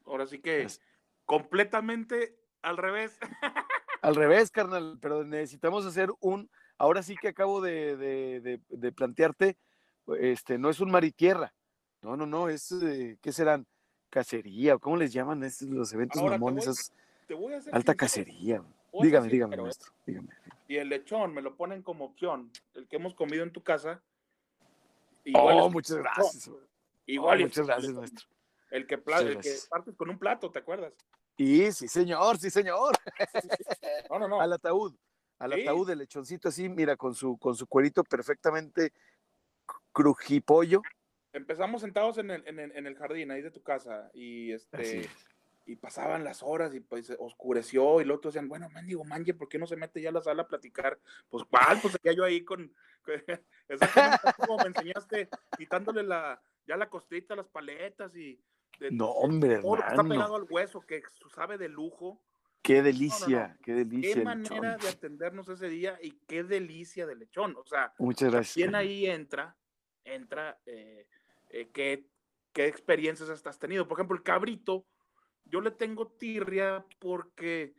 Ahora 0.04 0.26
sí 0.26 0.40
que 0.40 0.62
Pues- 0.62 0.80
completamente 1.24 2.38
al 2.62 2.76
revés. 2.76 3.18
Al 4.02 4.16
revés, 4.16 4.50
carnal, 4.50 4.98
pero 5.00 5.22
necesitamos 5.22 5.86
hacer 5.86 6.10
un. 6.18 6.50
Ahora 6.76 7.04
sí 7.04 7.14
que 7.16 7.28
acabo 7.28 7.60
de, 7.60 7.96
de- 7.96 8.40
de- 8.40 8.60
de 8.68 8.90
plantearte, 8.92 9.56
este, 10.18 10.58
no 10.58 10.70
es 10.70 10.80
un 10.80 10.90
mar 10.90 11.04
y 11.04 11.12
tierra. 11.12 11.54
No, 12.00 12.16
no, 12.16 12.26
no, 12.26 12.48
es, 12.48 12.72
eh, 12.72 13.16
¿qué 13.22 13.32
serán? 13.32 13.64
Cacería, 14.12 14.74
o 14.74 14.78
cómo 14.78 14.98
les 14.98 15.10
llaman 15.10 15.42
esos, 15.42 15.66
los 15.70 15.90
eventos 15.94 16.20
Ahora 16.20 16.32
mamones? 16.36 16.66
voy- 16.66 16.72
esos- 16.74 16.92
Te 17.26 17.32
voy 17.32 17.54
a 17.54 17.56
hacer 17.56 17.74
alta 17.74 17.94
cacería. 17.94 18.62
Dígame, 19.00 19.28
dígame, 19.28 19.56
maestro, 19.56 19.90
dígame. 20.06 20.28
Y 20.68 20.76
el 20.76 20.90
lechón 20.90 21.32
me 21.32 21.40
lo 21.40 21.56
ponen 21.56 21.82
como 21.82 22.04
opción. 22.04 22.52
El 22.74 22.86
que 22.88 22.96
hemos 22.96 23.14
comido 23.14 23.42
en 23.42 23.50
tu 23.52 23.62
casa. 23.62 24.02
Igual 25.24 25.60
Oh, 25.60 25.70
muchas 25.70 25.96
gracias. 25.96 26.50
Igual 27.06 27.38
Oh, 27.40 27.44
muchas 27.44 27.66
gracias, 27.66 27.92
maestro. 27.94 28.26
El 28.70 28.86
que, 28.86 28.98
pla- 28.98 29.22
Muchas 29.22 29.30
el 29.36 29.40
que 29.42 29.54
partes 29.70 29.96
con 29.96 30.10
un 30.10 30.18
plato, 30.18 30.50
¿te 30.50 30.58
acuerdas? 30.58 30.92
Y 31.38 31.72
sí, 31.72 31.88
señor, 31.88 32.36
sí, 32.38 32.50
señor. 32.50 32.92
No, 34.10 34.18
no, 34.18 34.28
no. 34.28 34.40
Al 34.42 34.52
ataúd. 34.52 34.94
Al 35.38 35.54
Sí. 35.54 35.62
ataúd 35.62 35.88
del 35.88 35.98
lechoncito 36.00 36.50
así, 36.50 36.68
mira, 36.68 36.96
con 36.96 37.14
su, 37.14 37.38
con 37.38 37.54
su 37.56 37.66
cuerito 37.66 38.04
perfectamente 38.04 38.92
crujipollo. 39.90 40.82
Empezamos 41.32 41.80
sentados 41.82 42.18
en 42.18 42.30
el, 42.30 42.46
en, 42.46 42.58
el, 42.58 42.72
en 42.76 42.86
el 42.86 42.96
jardín 42.96 43.30
ahí 43.30 43.42
de 43.42 43.50
tu 43.50 43.62
casa 43.62 44.10
y 44.12 44.52
este 44.52 45.00
es. 45.00 45.08
y 45.64 45.76
pasaban 45.76 46.24
las 46.24 46.42
horas 46.42 46.74
y 46.74 46.80
pues 46.80 47.14
oscureció 47.18 48.00
y 48.00 48.04
los 48.04 48.18
otros 48.18 48.34
decían, 48.34 48.48
bueno, 48.48 48.68
mendigo 48.68 49.04
manje, 49.04 49.32
¿por 49.32 49.48
qué 49.48 49.58
no 49.58 49.66
se 49.66 49.76
mete 49.76 50.00
ya 50.02 50.10
a 50.10 50.12
la 50.12 50.20
sala 50.20 50.42
a 50.42 50.48
platicar? 50.48 50.98
Pues 51.30 51.44
cuál, 51.44 51.78
pues 51.80 51.94
seguía 51.94 52.12
yo 52.12 52.24
ahí 52.24 52.44
con, 52.44 52.74
exactamente 53.68 54.32
como 54.36 54.58
me 54.58 54.66
enseñaste, 54.66 55.28
quitándole 55.56 56.02
la, 56.02 56.42
ya 56.66 56.76
la 56.76 56.88
costrita, 56.90 57.34
las 57.34 57.48
paletas 57.48 58.14
y 58.16 58.38
de- 58.78 58.90
No, 58.90 59.06
hombre, 59.10 59.58
todo 59.60 59.76
está 59.76 60.02
pegado 60.04 60.36
al 60.36 60.46
hueso, 60.48 60.80
que 60.80 61.02
sabe 61.34 61.58
de 61.58 61.68
lujo. 61.68 62.22
Qué 62.62 62.80
delicia, 62.82 63.56
qué 63.62 63.72
Qué 63.72 63.74
delicia. 63.84 64.14
el 64.14 64.24
manera 64.24 64.72
lechón. 64.74 64.78
de 64.80 64.88
atendernos 64.88 65.48
ese 65.48 65.68
día 65.68 65.98
y 66.00 66.12
qué 66.28 66.44
delicia 66.44 67.06
de 67.06 67.16
lechón. 67.16 67.56
O 67.56 67.64
sea, 67.66 67.92
Muchas 67.98 68.30
gracias. 68.30 68.64
carnal. 68.66 68.82
ahí 68.82 69.06
entra, 69.06 69.56
entra 70.04 70.60
eh, 70.66 71.06
eh, 71.52 71.70
qué, 71.72 72.08
qué 72.52 72.66
experiencias 72.66 73.30
has 73.46 73.58
tenido. 73.58 73.86
Por 73.86 73.98
ejemplo, 73.98 74.16
el 74.16 74.22
cabrito, 74.22 74.86
yo 75.44 75.60
le 75.60 75.70
tengo 75.70 76.08
tirria 76.08 76.84
porque 76.98 77.74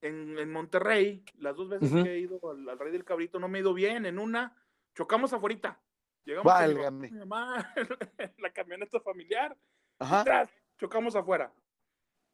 en, 0.00 0.38
en 0.38 0.50
Monterrey, 0.52 1.24
las 1.34 1.56
dos 1.56 1.68
veces 1.68 1.92
Ujú. 1.92 2.04
que 2.04 2.12
he 2.14 2.18
ido 2.20 2.40
al, 2.50 2.68
al 2.68 2.78
Rey 2.78 2.92
del 2.92 3.04
Cabrito 3.04 3.38
no 3.38 3.48
me 3.48 3.58
he 3.58 3.60
ido 3.62 3.74
bien. 3.74 4.06
En 4.06 4.18
una, 4.18 4.56
chocamos 4.94 5.32
afuera. 5.32 5.80
Llegamos 6.24 6.52
con 6.52 7.00
mi 7.00 7.10
mamá, 7.10 7.72
la 8.38 8.52
camioneta 8.52 9.00
familiar, 9.00 9.56
Ajá. 9.98 10.24
tras, 10.24 10.50
chocamos 10.78 11.16
afuera. 11.16 11.52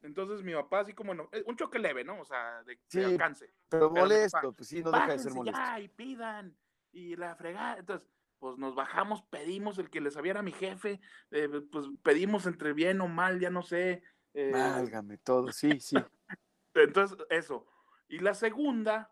Entonces 0.03 0.43
mi 0.43 0.53
papá 0.53 0.81
así 0.81 0.93
como, 0.93 1.15
no- 1.15 1.31
un 1.47 1.57
choque 1.57 1.79
leve, 1.79 2.05
¿no? 2.05 2.21
O 2.21 2.25
sea, 2.25 2.63
de, 2.65 2.75
de 2.75 2.81
Sí, 2.89 3.03
alcance. 3.03 3.55
Pero 3.69 3.91
mi 3.91 4.01
molesto, 4.01 4.39
papá, 4.39 4.53
pues 4.57 4.69
sí, 4.69 4.83
no 4.83 4.91
deja 4.93 5.13
de 5.13 5.19
ser 5.19 5.33
molesto. 5.33 5.59
ya 5.61 5.81
y 5.81 5.89
pidan 5.89 6.57
y 6.93 7.17
la 7.17 7.35
fregada. 7.37 7.79
Entonces, 7.79 8.07
pues 8.45 8.59
nos 8.59 8.75
bajamos, 8.75 9.23
pedimos 9.31 9.79
el 9.79 9.89
que 9.89 10.03
le 10.03 10.11
sabía 10.11 10.33
era 10.33 10.43
mi 10.43 10.53
jefe, 10.53 11.01
eh, 11.31 11.49
pues 11.73 11.87
pedimos 12.03 12.45
entre 12.45 12.75
bien 12.75 13.01
o 13.01 13.09
mal, 13.09 13.41
ya 13.41 13.49
no 13.49 13.63
sé. 13.63 14.03
eh, 14.35 14.51
Válgame 14.53 15.17
todo, 15.17 15.51
sí, 15.51 15.81
sí. 15.81 15.97
entonces, 16.75 17.17
eso. 17.31 17.67
Y 18.07 18.19
la 18.19 18.35
segunda 18.35 19.11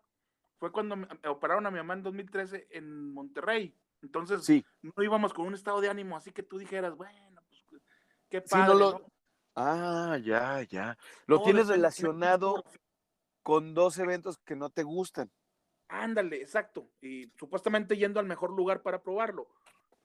fue 0.59 0.71
cuando 0.71 0.97
me- 0.97 1.07
operaron 1.27 1.65
a 1.65 1.71
mi 1.71 1.77
mamá 1.77 1.95
en 1.95 2.03
2013 2.03 2.67
en 2.69 3.11
Monterrey. 3.11 3.75
Entonces, 4.03 4.43
Sí. 4.45 4.63
no 4.83 5.01
íbamos 5.01 5.33
con 5.33 5.47
un 5.47 5.55
estado 5.55 5.81
de 5.81 5.89
ánimo 5.89 6.15
así 6.15 6.31
que 6.31 6.43
tú 6.43 6.59
dijeras, 6.59 6.95
bueno, 6.95 7.41
pues 7.49 7.81
qué 8.29 8.39
Sí, 8.41 8.49
padre. 8.51 8.67
no 8.67 8.73
lo- 8.75 8.91
¿no? 8.99 9.05
Ah, 9.55 10.19
ya, 10.23 10.61
ya. 10.61 10.95
Lo 11.25 11.41
tienes 11.41 11.69
relacionado 11.69 12.63
con 13.41 13.73
dos 13.73 13.97
eventos 13.97 14.37
que 14.45 14.55
no 14.55 14.69
te 14.69 14.83
gustan. 14.83 15.31
Ándale, 15.93 16.37
exacto. 16.41 16.89
Y 17.01 17.29
supuestamente 17.37 17.95
yendo 17.95 18.19
al 18.19 18.25
mejor 18.25 18.49
lugar 18.51 18.81
para 18.81 19.01
probarlo. 19.03 19.47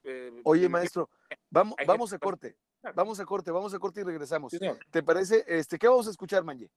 Eh, 0.03 0.39
Oye, 0.43 0.69
maestro, 0.69 1.09
vamos, 1.49 1.75
vamos 1.87 2.13
a 2.13 2.19
corte. 2.19 2.55
Vamos 2.93 3.19
a 3.19 3.25
corte, 3.25 3.49
vamos 3.51 3.73
a 3.73 3.79
corte 3.79 4.01
y 4.01 4.03
regresamos. 4.03 4.51
Sí. 4.51 4.59
¿Te 4.91 5.01
parece? 5.01 5.43
Este, 5.47 5.79
¿qué 5.79 5.87
vamos 5.87 6.07
a 6.07 6.11
escuchar, 6.11 6.43
Manje? 6.43 6.69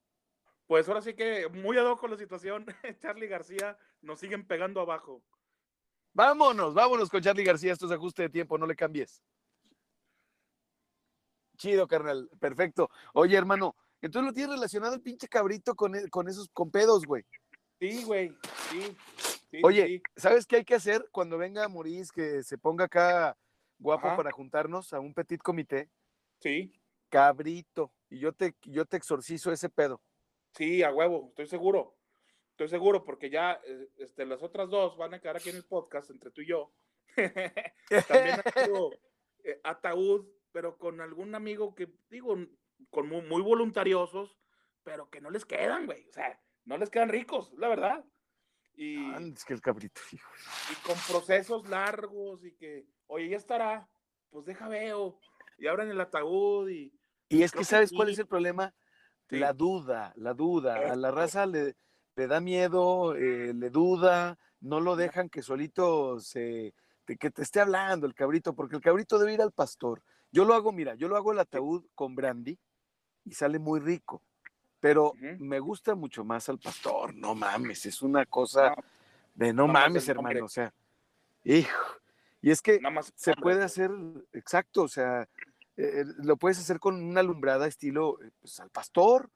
Pues 0.66 0.88
ahora 0.88 1.02
sí 1.02 1.12
que 1.12 1.46
muy 1.50 1.76
ad 1.76 1.84
hoc 1.84 2.00
con 2.00 2.10
la 2.10 2.16
situación, 2.16 2.64
Charlie 3.00 3.28
García 3.28 3.76
nos 4.00 4.18
siguen 4.18 4.46
pegando 4.46 4.80
abajo. 4.80 5.22
Vámonos, 6.14 6.72
vámonos 6.72 7.10
con 7.10 7.20
Charlie 7.20 7.44
García. 7.44 7.74
Esto 7.74 7.84
es 7.86 7.92
ajuste 7.92 8.22
de 8.22 8.28
tiempo, 8.30 8.56
no 8.56 8.66
le 8.66 8.74
cambies. 8.74 9.22
Chido, 11.58 11.86
carnal. 11.86 12.30
Perfecto. 12.40 12.90
Oye, 13.12 13.36
hermano, 13.36 13.76
entonces 14.00 14.26
lo 14.26 14.32
tienes 14.32 14.54
relacionado 14.54 14.94
el 14.94 15.02
pinche 15.02 15.28
cabrito 15.28 15.74
con, 15.74 15.94
e- 15.94 16.08
con 16.08 16.28
esos 16.28 16.48
con 16.52 16.70
pedos, 16.70 17.04
güey. 17.04 17.24
Sí, 17.82 18.04
güey. 18.04 18.32
Sí. 18.70 18.96
sí, 19.50 19.60
Oye, 19.64 19.86
sí. 19.88 20.02
¿sabes 20.14 20.46
qué 20.46 20.56
hay 20.56 20.64
que 20.64 20.76
hacer 20.76 21.04
cuando 21.10 21.36
venga 21.36 21.68
Maurice, 21.68 22.12
que 22.14 22.44
se 22.44 22.56
ponga 22.56 22.84
acá 22.84 23.36
guapo 23.76 24.06
Ajá. 24.06 24.16
para 24.16 24.30
juntarnos 24.30 24.92
a 24.92 25.00
un 25.00 25.12
petit 25.12 25.42
comité? 25.42 25.90
Sí, 26.38 26.72
Cabrito. 27.08 27.92
Y 28.08 28.20
yo 28.20 28.32
te, 28.32 28.54
yo 28.62 28.84
te 28.84 28.96
exorcizo 28.96 29.50
ese 29.50 29.68
pedo. 29.68 30.00
sí, 30.52 30.84
a 30.84 30.92
huevo, 30.92 31.26
estoy 31.30 31.46
seguro. 31.48 31.96
Estoy 32.50 32.68
seguro 32.68 33.02
porque 33.02 33.30
ya 33.30 33.60
eh, 33.66 33.88
este, 33.98 34.26
las 34.26 34.44
otras 34.44 34.70
dos 34.70 34.96
van 34.96 35.14
a 35.14 35.20
quedar 35.20 35.38
aquí 35.38 35.50
en 35.50 35.56
el 35.56 35.64
podcast 35.64 36.08
entre 36.10 36.30
tú 36.30 36.42
y 36.42 36.46
yo. 36.46 36.72
También 38.06 38.40
ha 38.44 38.64
sido 38.64 38.92
eh, 39.42 39.60
ataúd, 39.64 40.24
pero 40.52 40.78
con 40.78 41.00
algún 41.00 41.34
amigo 41.34 41.74
que, 41.74 41.92
digo, 42.08 42.36
con 42.90 43.08
muy, 43.08 43.22
muy 43.22 43.42
voluntariosos, 43.42 44.38
pero 44.84 45.10
que 45.10 45.20
no 45.20 45.30
les 45.30 45.44
quedan, 45.44 45.86
güey. 45.86 46.08
O 46.08 46.12
sea, 46.12 46.38
no 46.64 46.78
les 46.78 46.90
quedan 46.90 47.08
ricos, 47.08 47.52
la 47.56 47.68
verdad. 47.68 48.04
Y, 48.74 48.96
Ah, 49.12 49.18
es 49.20 49.44
que 49.44 49.52
el 49.54 49.60
cabrito, 49.60 50.00
hijo. 50.12 50.30
y 50.70 50.74
con 50.86 50.96
procesos 51.08 51.68
largos 51.68 52.44
y 52.44 52.52
que, 52.54 52.86
oye, 53.06 53.28
ya 53.28 53.36
estará, 53.36 53.88
pues 54.30 54.46
deja 54.46 54.68
veo. 54.68 55.18
Y 55.58 55.66
abren 55.66 55.90
el 55.90 56.00
ataúd 56.00 56.68
y... 56.70 56.92
Y 57.28 57.42
es 57.42 57.52
que, 57.52 57.58
que 57.58 57.64
¿sabes 57.64 57.92
cuál 57.92 58.08
es 58.10 58.18
el 58.18 58.26
problema? 58.26 58.74
Sí. 59.28 59.38
La 59.38 59.52
duda, 59.52 60.12
la 60.16 60.34
duda. 60.34 60.92
A 60.92 60.96
la 60.96 61.10
raza 61.10 61.46
le, 61.46 61.76
le 62.16 62.26
da 62.26 62.40
miedo, 62.40 63.14
eh, 63.14 63.54
le 63.54 63.70
duda, 63.70 64.38
no 64.60 64.80
lo 64.80 64.96
dejan 64.96 65.30
que 65.30 65.42
solito 65.42 66.20
se, 66.20 66.74
te- 67.06 67.16
que 67.16 67.30
te 67.30 67.42
esté 67.42 67.60
hablando 67.60 68.06
el 68.06 68.14
cabrito, 68.14 68.54
porque 68.54 68.76
el 68.76 68.82
cabrito 68.82 69.18
debe 69.18 69.32
ir 69.34 69.40
al 69.42 69.52
pastor. 69.52 70.02
Yo 70.30 70.44
lo 70.44 70.54
hago, 70.54 70.72
mira, 70.72 70.94
yo 70.94 71.08
lo 71.08 71.16
hago 71.16 71.32
el 71.32 71.38
ataúd 71.38 71.86
con 71.94 72.14
brandy 72.14 72.58
y 73.24 73.32
sale 73.32 73.58
muy 73.58 73.80
rico, 73.80 74.22
pero 74.82 75.14
me 75.38 75.60
gusta 75.60 75.94
mucho 75.94 76.24
más 76.24 76.48
al 76.48 76.58
pastor. 76.58 77.14
No 77.14 77.36
mames, 77.36 77.86
es 77.86 78.02
una 78.02 78.26
cosa 78.26 78.70
No, 78.70 78.82
de 79.36 79.52
no 79.52 79.68
mames, 79.68 80.08
hermano. 80.08 80.44
O 80.44 80.48
sea, 80.48 80.74
hijo. 81.44 81.84
Y 82.40 82.50
es 82.50 82.60
que 82.60 82.80
más. 82.80 83.12
se 83.14 83.30
hombre. 83.30 83.42
puede 83.42 83.62
hacer, 83.62 83.92
exacto, 84.32 84.82
o 84.82 84.88
sea, 84.88 85.28
eh, 85.76 86.04
lo 86.24 86.36
puedes 86.36 86.58
hacer 86.58 86.80
con 86.80 87.00
una 87.00 87.20
alumbrada 87.20 87.68
estilo 87.68 88.18
eh, 88.24 88.32
pues, 88.40 88.58
al 88.58 88.70
pastor, 88.70 89.30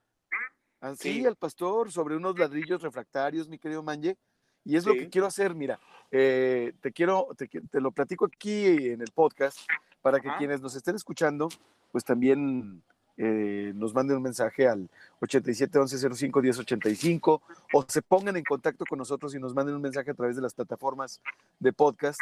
así 0.81 1.13
Sí. 1.21 1.25
al 1.25 1.37
pastor, 1.37 1.93
sobre 1.93 2.17
unos 2.17 2.37
ladrillos 2.37 2.81
refractarios, 2.81 3.47
mi 3.47 3.57
querido 3.57 3.81
Manje. 3.81 4.17
Y 4.65 4.75
es 4.75 4.85
lo 4.85 4.95
que 4.95 5.07
quiero 5.09 5.27
hacer, 5.27 5.55
mira, 5.55 5.79
eh, 6.11 6.73
te 6.81 6.91
quiero, 6.91 7.29
te, 7.37 7.79
lo 7.79 7.91
platico 7.91 8.25
aquí 8.25 8.89
en 8.89 9.01
el 9.01 9.11
podcast 9.13 9.59
para 10.01 10.19
que 10.19 10.27
Ajá. 10.27 10.39
quienes 10.39 10.59
nos 10.59 10.75
estén 10.75 10.97
escuchando, 10.97 11.47
pues 11.93 12.03
también 12.03 12.83
eh, 13.17 13.71
nos 13.75 13.93
manden 13.93 14.17
un 14.17 14.23
mensaje 14.23 14.67
al 14.67 14.89
87 15.21 15.77
11 15.79 15.97
05 16.15 16.41
10 16.41 16.59
85 16.59 17.41
o 17.73 17.85
se 17.87 18.01
pongan 18.01 18.37
en 18.37 18.43
contacto 18.43 18.85
con 18.87 18.99
nosotros 18.99 19.33
y 19.35 19.39
nos 19.39 19.53
manden 19.55 19.75
un 19.75 19.81
mensaje 19.81 20.11
a 20.11 20.13
través 20.13 20.35
de 20.35 20.41
las 20.41 20.53
plataformas 20.53 21.21
de 21.59 21.73
podcast. 21.73 22.19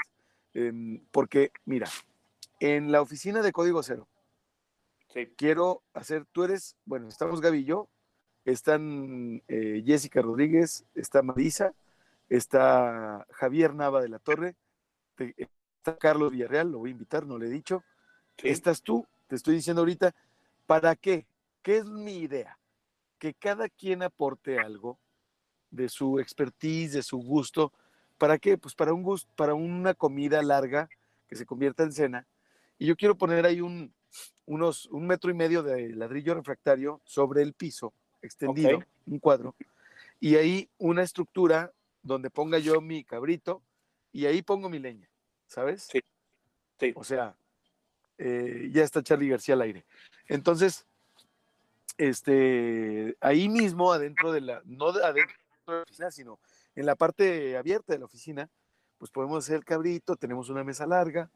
porque, 1.12 1.52
mira, 1.66 1.90
en 2.62 2.90
la 2.92 3.02
oficina 3.02 3.42
de 3.42 3.52
Código 3.52 3.84
Cero, 3.84 4.08
Sí. 5.14 5.28
quiero 5.38 5.82
hacer, 5.94 6.26
tú 6.32 6.44
eres, 6.46 6.76
bueno, 6.86 7.10
estamos 7.10 7.42
Gaby 7.42 7.58
y 7.60 7.64
yo, 7.66 7.90
están 8.46 9.42
eh, 9.50 9.84
Jessica 9.86 10.22
Rodríguez, 10.22 10.86
está 10.96 11.22
Marisa, 11.22 11.74
está 12.30 13.26
Javier 13.32 13.74
Nava 13.74 14.02
de 14.02 14.10
la 14.10 14.20
Torre, 14.20 14.56
te- 15.16 15.36
está 15.38 15.98
Carlos 15.98 16.32
Villarreal, 16.32 16.72
lo 16.72 16.80
voy 16.80 16.90
a 16.90 16.92
invitar, 16.92 17.26
no 17.26 17.38
le 17.38 17.48
he 17.48 17.50
dicho, 17.50 17.84
sí. 18.38 18.50
estás 18.50 18.82
tú, 18.82 19.06
te 19.28 19.36
estoy 19.36 19.56
diciendo 19.56 19.82
ahorita, 19.82 20.14
¿para 20.66 20.96
qué? 20.96 21.26
¿Qué 21.62 21.78
es 21.78 21.86
mi 21.86 22.18
idea? 22.18 22.58
Que 23.20 23.34
cada 23.34 23.70
quien 23.70 24.04
aporte 24.04 24.60
algo 24.60 25.00
de 25.72 25.90
su 25.90 26.20
expertise, 26.20 26.94
de 26.94 27.04
su 27.04 27.18
gusto. 27.18 27.74
¿Para 28.18 28.38
qué? 28.38 28.58
Pues 28.58 28.76
para 28.76 28.94
un 28.94 29.04
gusto, 29.04 29.32
para 29.36 29.54
una 29.54 29.94
comida 29.94 30.42
larga 30.42 30.90
que 31.28 31.36
se 31.36 31.46
convierta 31.46 31.84
en 31.84 31.92
cena. 31.92 32.28
Y 32.78 32.86
yo 32.86 32.96
quiero 32.96 33.18
poner 33.18 33.46
ahí 33.46 33.62
un, 33.62 33.94
unos, 34.46 34.86
un 34.88 35.08
metro 35.08 35.32
y 35.32 35.34
medio 35.34 35.64
de 35.64 35.90
ladrillo 35.90 36.36
refractario 36.36 37.02
sobre 37.06 37.42
el 37.42 37.54
piso, 37.54 37.94
extendido, 38.22 38.84
un 39.06 39.20
cuadro. 39.20 39.56
Y 40.20 40.36
ahí 40.36 40.70
una 40.78 41.04
estructura 41.04 41.74
donde 42.02 42.30
ponga 42.30 42.60
yo 42.60 42.82
mi 42.82 43.04
cabrito 43.04 43.62
y 44.12 44.26
ahí 44.26 44.42
pongo 44.42 44.70
mi 44.70 44.80
leña, 44.80 45.10
¿sabes? 45.48 45.88
Sí. 45.92 46.02
Sí. 46.80 46.94
O 46.96 47.04
sea, 47.04 47.36
eh, 48.18 48.70
ya 48.72 48.84
está 48.84 49.02
Charlie 49.02 49.30
García 49.30 49.56
al 49.56 49.62
aire. 49.62 49.86
Entonces, 50.28 50.86
este, 51.98 53.16
ahí 53.22 53.48
mismo, 53.50 53.92
adentro 53.92 54.32
de 54.32 54.42
la, 54.42 54.62
no 54.66 54.92
de- 54.92 55.04
adentro 55.04 55.36
de 55.68 55.74
la 55.74 55.82
oficina, 55.84 56.12
sino 56.12 56.40
en 56.76 56.86
la 56.86 56.96
parte 56.96 57.58
abierta 57.58 57.94
de 57.94 58.00
la 58.00 58.06
oficina, 58.06 58.50
pues 58.98 59.12
podemos 59.12 59.44
hacer 59.44 59.58
el 59.58 59.66
cabrito, 59.66 60.16
tenemos 60.16 60.50
una 60.50 60.64
mesa 60.64 60.86
larga 60.86 61.30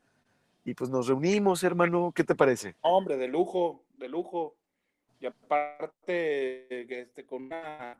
y 0.65 0.73
pues 0.73 0.89
nos 0.89 1.07
reunimos, 1.07 1.63
hermano, 1.63 2.11
¿qué 2.13 2.23
te 2.23 2.35
parece? 2.35 2.75
Hombre, 2.81 3.17
de 3.17 3.27
lujo, 3.27 3.83
de 3.97 4.09
lujo. 4.09 4.55
Y 5.21 5.25
aparte, 5.25 7.01
este, 7.01 7.25
con 7.25 7.43
una, 7.43 7.97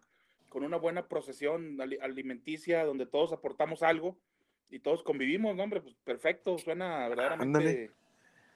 con 0.50 0.64
una 0.64 0.78
buena 0.78 1.08
procesión 1.08 1.80
ali- 1.82 1.98
alimenticia 2.02 2.86
donde 2.86 3.06
todos 3.06 3.34
aportamos 3.34 3.84
algo 3.84 4.18
y 4.70 4.80
todos 4.80 5.04
convivimos, 5.04 5.56
¿no, 5.56 5.64
hombre, 5.64 5.82
pues 5.82 5.96
perfecto, 6.04 6.58
suena 6.58 7.08
verdaderamente. 7.10 7.58
Ándale. 7.58 7.92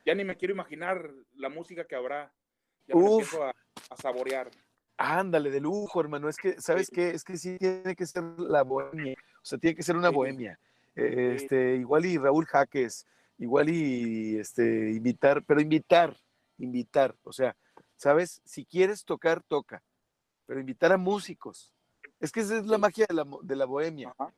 Ya 0.05 0.13
ni 0.15 0.23
me 0.23 0.35
quiero 0.35 0.53
imaginar 0.53 1.09
la 1.35 1.49
música 1.49 1.85
que 1.85 1.95
habrá. 1.95 2.33
Ya 2.87 2.95
me 2.95 3.01
Uf. 3.03 3.11
empiezo 3.23 3.43
a, 3.43 3.49
a 3.89 3.97
saborear. 3.97 4.49
Ándale, 4.97 5.49
de 5.49 5.59
lujo, 5.61 5.99
hermano. 6.01 6.29
Es 6.29 6.37
que, 6.37 6.59
¿sabes 6.61 6.87
Sí. 6.87 6.93
qué? 6.95 7.09
Es 7.11 7.23
que 7.23 7.37
sí 7.37 7.57
tiene 7.57 7.95
que 7.95 8.05
ser 8.05 8.23
la 8.37 8.63
bohemia. 8.63 9.15
O 9.41 9.45
sea, 9.45 9.57
tiene 9.57 9.75
que 9.75 9.83
ser 9.83 9.95
una 9.95 10.09
Sí. 10.09 10.15
bohemia. 10.15 10.59
Eh, 10.95 11.35
Sí. 11.39 11.43
Este, 11.45 11.75
igual 11.77 12.05
y 12.05 12.17
Raúl 12.17 12.45
Jaques, 12.45 13.07
igual 13.37 13.69
y 13.69 14.37
este, 14.37 14.91
invitar, 14.91 15.43
pero 15.43 15.61
invitar, 15.61 16.15
invitar. 16.57 17.15
O 17.23 17.33
sea, 17.33 17.55
¿sabes? 17.95 18.41
Si 18.45 18.65
quieres 18.65 19.03
tocar, 19.05 19.41
toca. 19.41 19.81
Pero 20.45 20.59
invitar 20.59 20.91
a 20.91 20.97
músicos. 20.97 21.73
Es 22.19 22.31
que 22.31 22.41
esa 22.41 22.57
es 22.57 22.65
la 22.67 22.77
magia 22.77 23.05
de 23.07 23.15
la, 23.15 23.25
de 23.41 23.55
la 23.55 23.65
bohemia. 23.65 24.13
Ajá. 24.17 24.33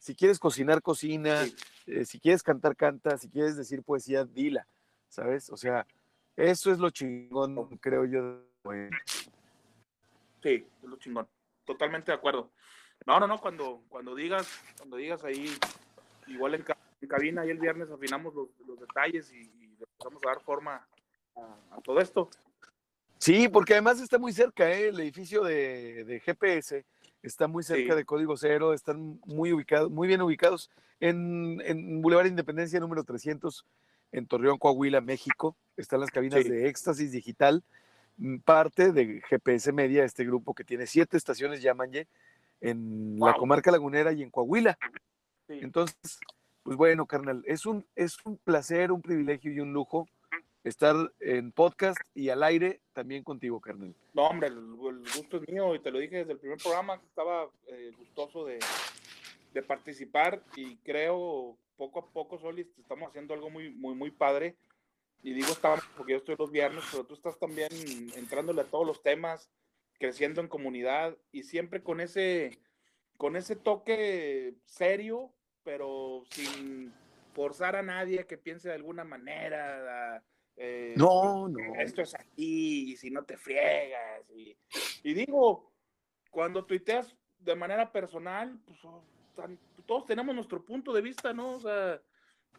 Si 0.00 0.14
quieres 0.14 0.38
cocinar, 0.38 0.80
cocina. 0.82 1.44
Eh, 1.86 2.04
si 2.06 2.18
quieres 2.18 2.42
cantar, 2.42 2.74
canta. 2.74 3.16
Si 3.18 3.28
quieres 3.28 3.56
decir 3.56 3.82
poesía, 3.82 4.24
dila. 4.24 4.66
¿Sabes? 5.10 5.50
O 5.50 5.56
sea, 5.56 5.86
eso 6.36 6.70
es 6.72 6.78
lo 6.78 6.88
chingón, 6.90 7.66
creo 7.78 8.04
yo. 8.06 8.42
Sí, 10.42 10.66
es 10.82 10.88
lo 10.88 10.96
chingón. 10.96 11.28
Totalmente 11.66 12.12
de 12.12 12.16
acuerdo. 12.16 12.50
No, 13.06 13.18
no, 13.18 13.26
no, 13.26 13.40
cuando, 13.40 13.82
cuando 13.88 14.14
digas, 14.14 14.48
cuando 14.78 14.96
digas 14.96 15.24
ahí, 15.24 15.50
igual 16.28 16.54
en, 16.54 16.64
en 17.00 17.08
cabina, 17.08 17.42
ahí 17.42 17.50
el 17.50 17.58
viernes 17.58 17.90
afinamos 17.90 18.34
los, 18.34 18.48
los 18.66 18.78
detalles 18.78 19.32
y, 19.32 19.38
y 19.40 19.66
le 19.78 19.84
empezamos 19.84 20.22
a 20.24 20.28
dar 20.28 20.40
forma 20.42 20.86
a, 21.36 21.76
a 21.76 21.80
todo 21.82 22.00
esto. 22.00 22.30
Sí, 23.18 23.48
porque 23.48 23.74
además 23.74 24.00
está 24.00 24.18
muy 24.18 24.32
cerca, 24.32 24.70
¿eh? 24.70 24.88
el 24.88 25.00
edificio 25.00 25.42
de, 25.42 26.04
de 26.04 26.20
GPS 26.20 26.86
está 27.22 27.46
muy 27.48 27.62
cerca 27.62 27.92
Sí. 27.92 27.96
de 27.98 28.04
Código 28.06 28.36
Cero, 28.36 28.72
están 28.72 29.20
muy 29.26 29.52
ubicados, 29.52 29.90
muy 29.90 30.08
bien 30.08 30.22
ubicados 30.22 30.70
en, 31.00 31.60
en 31.64 32.00
Boulevard 32.00 32.26
Independencia 32.26 32.80
número 32.80 33.04
300 33.04 33.66
en 34.12 34.26
Torreón, 34.26 34.58
Coahuila, 34.58 35.00
México. 35.00 35.56
Están 35.76 36.00
las 36.00 36.10
cabinas 36.10 36.42
Sí. 36.42 36.48
de 36.48 36.68
Éxtasis 36.68 37.12
Digital, 37.12 37.62
mm, 38.18 38.38
parte 38.38 38.92
de 38.92 39.22
GPS 39.28 39.72
Media, 39.72 40.04
este 40.04 40.24
grupo 40.24 40.54
que 40.54 40.64
tiene 40.64 40.86
siete 40.86 41.16
estaciones, 41.16 41.62
Yamanye, 41.62 42.06
en 42.60 43.18
la 43.18 43.32
Wow. 43.32 43.40
comarca 43.40 43.70
lagunera 43.70 44.12
y 44.12 44.22
en 44.22 44.30
Coahuila. 44.30 44.78
Sí. 45.48 45.58
Entonces, 45.62 46.20
pues 46.62 46.76
bueno, 46.76 47.06
carnal, 47.06 47.42
es 47.46 47.64
un, 47.66 47.86
es 47.96 48.18
un 48.24 48.36
placer, 48.36 48.92
un 48.92 49.00
privilegio 49.00 49.52
y 49.52 49.60
un 49.60 49.72
lujo 49.72 50.06
estar 50.62 50.94
en 51.20 51.52
podcast 51.52 51.98
y 52.14 52.28
al 52.28 52.42
aire 52.42 52.80
también 52.92 53.24
contigo, 53.24 53.60
carnal. 53.60 53.94
No, 54.12 54.26
hombre, 54.26 54.48
el, 54.48 54.58
el 54.58 54.98
gusto 55.16 55.38
es 55.38 55.48
mío 55.48 55.74
y 55.74 55.78
te 55.78 55.90
lo 55.90 55.98
dije 55.98 56.16
desde 56.18 56.32
el 56.32 56.38
primer 56.38 56.58
programa 56.58 56.96
estaba 57.08 57.48
eh, 57.68 57.92
gustoso 57.96 58.44
de, 58.44 58.58
de 59.54 59.62
participar 59.62 60.42
y 60.56 60.76
creo 60.84 61.56
poco 61.80 62.00
a 62.00 62.12
poco, 62.12 62.36
Solis, 62.36 62.66
estamos 62.76 63.08
haciendo 63.08 63.32
algo 63.32 63.48
muy, 63.48 63.70
muy, 63.70 63.94
muy 63.94 64.10
padre. 64.10 64.58
Y 65.22 65.32
digo 65.32 65.48
estamos 65.48 65.80
porque 65.96 66.12
yo 66.12 66.18
estoy 66.18 66.36
los 66.38 66.50
viernes, 66.50 66.84
pero 66.90 67.04
tú 67.04 67.14
estás 67.14 67.38
también 67.38 67.70
entrándole 68.16 68.60
a 68.60 68.70
todos 68.70 68.86
los 68.86 69.02
temas, 69.02 69.50
creciendo 69.98 70.42
en 70.42 70.48
comunidad 70.48 71.16
y 71.32 71.42
siempre 71.42 71.82
con 71.82 72.02
ese, 72.02 72.58
con 73.16 73.34
ese 73.34 73.56
toque 73.56 74.56
serio, 74.66 75.32
pero 75.62 76.22
sin 76.30 76.92
forzar 77.32 77.76
a 77.76 77.82
nadie 77.82 78.26
que 78.26 78.36
piense 78.36 78.68
de 78.68 78.74
alguna 78.74 79.04
manera. 79.04 80.22
Eh, 80.56 80.92
no, 80.98 81.48
no. 81.48 81.74
Esto 81.80 82.02
es 82.02 82.14
aquí, 82.14 82.92
y 82.92 82.96
si 82.98 83.10
no 83.10 83.24
te 83.24 83.38
friegas. 83.38 84.28
Y, 84.36 84.54
y 85.02 85.14
digo, 85.14 85.72
cuando 86.30 86.66
tuiteas 86.66 87.16
de 87.38 87.56
manera 87.56 87.90
personal, 87.90 88.60
pues 88.66 88.84
oh, 88.84 89.02
todos 89.86 90.06
tenemos 90.06 90.34
nuestro 90.34 90.64
punto 90.64 90.92
de 90.92 91.02
vista, 91.02 91.32
¿no? 91.32 91.52
O 91.52 91.60
sea, 91.60 92.00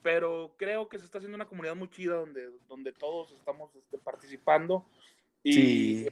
pero 0.01 0.53
creo 0.57 0.89
que 0.89 0.97
se 0.97 1.05
está 1.05 1.19
haciendo 1.19 1.35
una 1.35 1.47
comunidad 1.47 1.75
muy 1.75 1.89
chida 1.89 2.15
donde, 2.15 2.49
donde 2.67 2.91
todos 2.91 3.31
estamos 3.31 3.75
este, 3.75 3.97
participando. 3.97 4.85
Y 5.43 5.53
sí. 5.53 6.07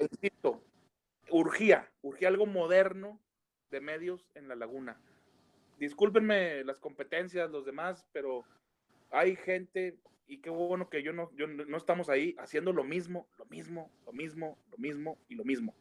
urgía, 1.30 1.90
urgía 2.02 2.28
algo 2.28 2.46
moderno 2.46 3.20
de 3.72 3.82
medios 3.82 4.26
en 4.36 4.48
la 4.48 4.56
laguna. 4.56 5.00
Discúlpenme 5.78 6.64
las 6.64 6.80
competencias, 6.80 7.50
los 7.50 7.66
demás, 7.66 8.06
pero 8.12 8.44
hay 9.12 9.36
gente, 9.36 9.98
y 10.28 10.38
qué 10.40 10.50
bueno 10.50 10.90
que 10.90 11.04
yo 11.04 11.14
no, 11.14 11.32
yo 11.36 11.48
no 11.48 11.78
estamos 11.78 12.10
ahí 12.10 12.36
haciendo 12.40 12.74
lo 12.74 12.84
mismo, 12.84 13.28
lo 13.38 13.46
mismo, 13.46 13.92
lo 14.06 14.14
mismo, 14.14 14.58
lo 14.72 14.78
mismo 14.78 15.18
y 15.30 15.36
lo 15.36 15.46
mismo. 15.46 15.76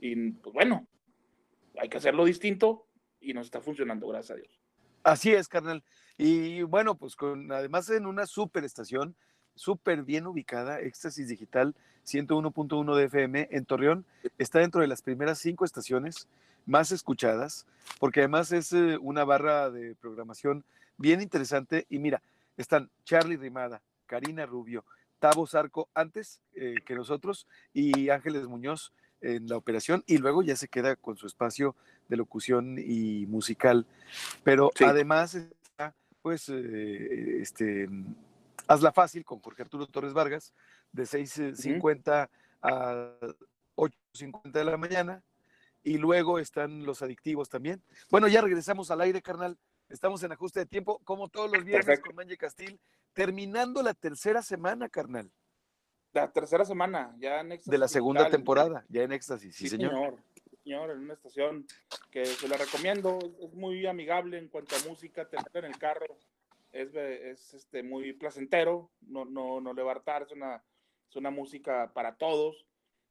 Y 0.00 0.32
pues 0.32 0.52
bueno, 0.52 0.86
hay 1.78 1.88
que 1.88 1.98
hacerlo 1.98 2.24
distinto 2.24 2.86
y 3.20 3.34
nos 3.34 3.46
está 3.46 3.60
funcionando, 3.60 4.08
gracias 4.08 4.36
a 4.36 4.40
Dios. 4.40 4.60
Así 5.02 5.32
es, 5.32 5.48
carnal. 5.48 5.82
Y 6.18 6.62
bueno, 6.62 6.94
pues 6.94 7.16
con 7.16 7.50
además 7.52 7.88
en 7.90 8.06
una 8.06 8.26
super 8.26 8.64
estación, 8.64 9.14
súper 9.54 10.02
bien 10.02 10.26
ubicada, 10.26 10.80
Éxtasis 10.80 11.28
Digital 11.28 11.74
101.1 12.06 12.94
de 12.96 13.04
FM 13.04 13.48
en 13.50 13.64
Torreón, 13.64 14.04
está 14.38 14.58
dentro 14.58 14.80
de 14.80 14.88
las 14.88 15.02
primeras 15.02 15.38
cinco 15.38 15.64
estaciones 15.64 16.28
más 16.66 16.92
escuchadas, 16.92 17.66
porque 17.98 18.20
además 18.20 18.52
es 18.52 18.72
eh, 18.72 18.98
una 19.00 19.24
barra 19.24 19.70
de 19.70 19.94
programación 19.94 20.64
bien 20.96 21.20
interesante. 21.20 21.86
Y 21.88 21.98
mira, 21.98 22.22
están 22.56 22.90
Charlie 23.04 23.36
Rimada, 23.36 23.82
Karina 24.06 24.46
Rubio, 24.46 24.84
Tavo 25.18 25.46
Zarco 25.46 25.88
antes 25.94 26.40
eh, 26.54 26.74
que 26.84 26.94
nosotros 26.94 27.46
y 27.72 28.08
Ángeles 28.10 28.46
Muñoz 28.46 28.92
en 29.20 29.48
la 29.48 29.56
operación 29.56 30.02
y 30.06 30.18
luego 30.18 30.42
ya 30.42 30.56
se 30.56 30.68
queda 30.68 30.96
con 30.96 31.16
su 31.16 31.26
espacio 31.26 31.76
de 32.10 32.16
locución 32.16 32.76
y 32.78 33.24
musical. 33.26 33.86
Pero 34.44 34.70
además 34.84 35.36
está, 35.36 35.94
pues, 36.20 36.48
eh, 36.48 37.40
este, 37.40 37.88
Hazla 38.66 38.92
Fácil 38.92 39.24
con 39.24 39.40
Jorge 39.40 39.62
Arturo 39.62 39.86
Torres 39.86 40.12
Vargas, 40.12 40.52
de 40.92 41.04
6.50 41.04 42.28
a 42.62 43.12
8.50 43.76 44.50
de 44.52 44.64
la 44.64 44.76
mañana. 44.76 45.22
Y 45.82 45.96
luego 45.96 46.38
están 46.38 46.84
los 46.84 47.00
adictivos 47.00 47.48
también. 47.48 47.82
Bueno, 48.10 48.28
ya 48.28 48.42
regresamos 48.42 48.90
al 48.90 49.00
aire, 49.00 49.22
carnal. 49.22 49.56
Estamos 49.88 50.22
en 50.22 50.32
ajuste 50.32 50.60
de 50.60 50.66
tiempo, 50.66 51.00
como 51.04 51.28
todos 51.28 51.50
los 51.50 51.64
viernes 51.64 52.00
con 52.00 52.14
Manje 52.14 52.36
Castil, 52.36 52.78
terminando 53.14 53.82
la 53.82 53.94
tercera 53.94 54.42
semana, 54.42 54.90
carnal. 54.90 55.32
La 56.12 56.30
tercera 56.30 56.64
semana, 56.64 57.14
ya 57.18 57.40
en 57.40 57.52
éxtasis. 57.52 57.70
De 57.70 57.78
la 57.78 57.88
segunda 57.88 58.28
temporada, 58.28 58.84
ya 58.88 59.02
en 59.02 59.12
éxtasis, 59.12 59.54
sí, 59.54 59.68
señor. 59.68 59.92
señor. 59.92 60.16
En 60.72 61.00
una 61.00 61.14
estación 61.14 61.66
que 62.10 62.24
se 62.24 62.48
la 62.48 62.56
recomiendo, 62.56 63.18
es 63.40 63.52
muy 63.54 63.86
amigable 63.86 64.38
en 64.38 64.48
cuanto 64.48 64.76
a 64.76 64.88
música, 64.88 65.28
te 65.28 65.36
en 65.58 65.64
el 65.64 65.78
carro, 65.78 66.16
es, 66.72 66.94
es 66.94 67.54
este, 67.54 67.82
muy 67.82 68.12
placentero, 68.12 68.90
no, 69.00 69.24
no, 69.24 69.60
no 69.60 69.72
le 69.74 69.82
va 69.82 69.92
a 69.92 69.94
hartar, 69.96 70.22
es 70.22 70.32
una, 70.32 70.62
es 71.08 71.16
una 71.16 71.30
música 71.30 71.90
para 71.92 72.14
todos, 72.14 72.66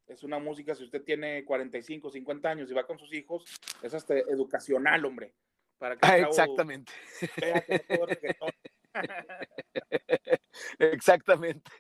es 0.08 0.24
una 0.24 0.40
música, 0.40 0.74
si 0.74 0.86
usted 0.86 1.04
tiene 1.04 1.44
45, 1.44 2.10
50 2.10 2.50
años 2.50 2.72
y 2.72 2.74
va 2.74 2.88
con 2.88 2.98
sus 2.98 3.14
hijos, 3.14 3.44
es 3.84 3.94
hasta 3.94 4.18
educacional, 4.18 5.04
hombre. 5.06 5.34
Para 5.78 5.96
que 5.96 6.08
ah, 6.08 6.18
exactamente. 6.18 6.92
Vea 7.38 7.62
que 7.62 7.86
no 7.90 8.48
Exactamente. 10.80 11.72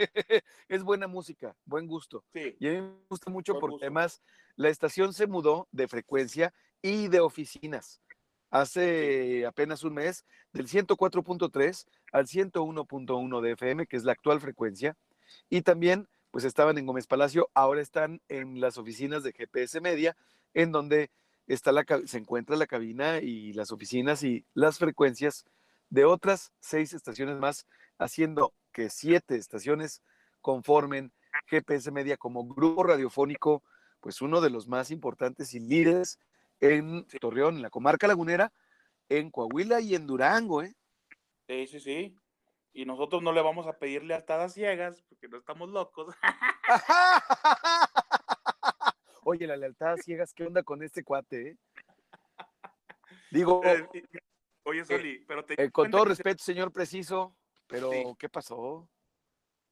Es 0.69 0.83
buena 0.83 1.07
música, 1.07 1.55
buen 1.65 1.87
gusto. 1.87 2.23
Y 2.33 2.67
a 2.67 2.71
mí 2.71 2.81
me 2.81 2.93
gusta 3.09 3.31
mucho 3.31 3.57
porque 3.59 3.85
además 3.85 4.21
la 4.55 4.69
estación 4.69 5.13
se 5.13 5.25
mudó 5.25 5.67
de 5.71 5.87
frecuencia 5.87 6.53
y 6.83 7.07
de 7.07 7.21
oficinas. 7.21 7.99
Hace 8.51 9.47
apenas 9.47 9.83
un 9.83 9.95
mes, 9.95 10.25
del 10.53 10.67
104.3 10.67 11.87
al 12.11 12.27
101.1 12.27 13.41
de 13.41 13.51
FM, 13.51 13.87
que 13.87 13.97
es 13.97 14.03
la 14.03 14.11
actual 14.11 14.39
frecuencia. 14.39 14.95
Y 15.49 15.63
también, 15.63 16.07
pues 16.29 16.43
estaban 16.43 16.77
en 16.77 16.85
Gómez 16.85 17.07
Palacio, 17.07 17.49
ahora 17.55 17.81
están 17.81 18.21
en 18.29 18.61
las 18.61 18.77
oficinas 18.77 19.23
de 19.23 19.33
GPS 19.33 19.81
Media, 19.81 20.15
en 20.53 20.71
donde 20.71 21.09
está 21.47 21.71
la, 21.71 21.83
se 22.05 22.19
encuentra 22.19 22.55
la 22.55 22.67
cabina 22.67 23.17
y 23.17 23.53
las 23.53 23.71
oficinas 23.71 24.21
y 24.21 24.45
las 24.53 24.77
frecuencias 24.77 25.45
de 25.89 26.05
otras 26.05 26.51
seis 26.59 26.93
estaciones 26.93 27.39
más, 27.39 27.65
haciendo 27.97 28.53
que 28.71 28.91
siete 28.91 29.35
estaciones 29.35 30.03
conformen 30.41 31.11
GPS 31.47 31.91
Media 31.91 32.17
como 32.17 32.47
grupo 32.47 32.83
radiofónico, 32.83 33.63
pues 33.99 34.21
uno 34.21 34.41
de 34.41 34.49
los 34.49 34.67
más 34.67 34.91
importantes 34.91 35.53
y 35.53 35.59
líderes 35.59 36.19
en 36.59 37.05
Torreón, 37.19 37.57
en 37.57 37.61
la 37.61 37.69
comarca 37.69 38.07
lagunera, 38.07 38.51
en 39.09 39.31
Coahuila 39.31 39.81
y 39.81 39.95
en 39.95 40.07
Durango, 40.07 40.63
¿eh? 40.63 40.75
Sí, 41.47 41.67
sí, 41.67 41.79
sí. 41.79 42.15
Y 42.73 42.85
nosotros 42.85 43.23
no 43.23 43.31
le 43.31 43.41
vamos 43.41 43.67
a 43.67 43.77
pedir 43.77 44.03
lealtad 44.03 44.47
ciegas, 44.49 45.03
porque 45.09 45.27
no 45.27 45.37
estamos 45.37 45.69
locos. 45.69 46.13
Oye, 49.23 49.47
la 49.47 49.57
lealtad 49.57 49.97
ciegas, 49.97 50.33
¿qué 50.33 50.45
onda 50.45 50.63
con 50.63 50.83
este 50.83 51.03
cuate, 51.03 51.49
eh? 51.49 51.57
Digo, 53.31 53.61
eh, 53.63 53.87
Oye, 54.63 54.81
eh, 54.81 54.85
Soli, 54.85 55.25
pero 55.27 55.45
te... 55.45 55.61
Eh, 55.61 55.71
con 55.71 55.89
todo 55.89 56.05
respeto, 56.05 56.43
señor 56.43 56.71
preciso, 56.71 57.35
pero 57.67 57.91
¿qué 58.17 58.29
pasó? 58.29 58.87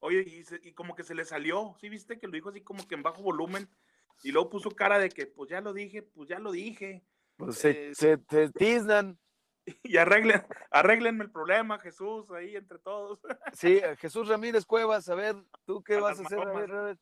Oye, 0.07 0.45
y, 0.63 0.71
como 0.71 0.95
que 0.95 1.03
se 1.03 1.13
le 1.13 1.25
salió, 1.25 1.75
¿sí 1.81 1.89
viste? 1.89 2.17
Que 2.17 2.27
lo 2.27 2.33
dijo 2.33 2.47
así 2.47 2.61
como 2.61 2.87
que 2.87 2.95
en 2.95 3.03
bajo 3.03 3.21
volumen, 3.21 3.69
y 4.23 4.31
luego 4.31 4.49
puso 4.49 4.71
cara 4.71 4.99
de 4.99 5.09
que, 5.09 5.27
pues 5.27 5.49
ya 5.49 5.59
lo 5.59 5.73
dije, 5.73 6.01
pues 6.01 6.29
ya 6.29 6.39
lo 6.39 6.53
dije. 6.53 7.03
Pues 7.35 7.57
se, 7.57 7.89
eh, 7.89 7.93
se, 7.93 8.17
tiznan. 8.51 9.19
Y 9.83 9.97
arreglen, 9.97 10.41
arreglenme 10.71 11.25
el 11.25 11.29
problema, 11.31 11.77
Jesús, 11.77 12.31
ahí 12.31 12.55
entre 12.55 12.79
todos. 12.79 13.19
Sí, 13.53 13.81
Jesús 13.99 14.29
Ramírez 14.29 14.65
Cuevas, 14.65 15.09
a 15.09 15.15
ver, 15.15 15.35
¿tú 15.65 15.83
qué 15.83 15.97
vas 15.97 16.17
a 16.21 16.23
hacer? 16.23 16.39
A 16.39 16.53
ver, 16.53 16.71
a 16.71 16.81
ver, 16.83 16.97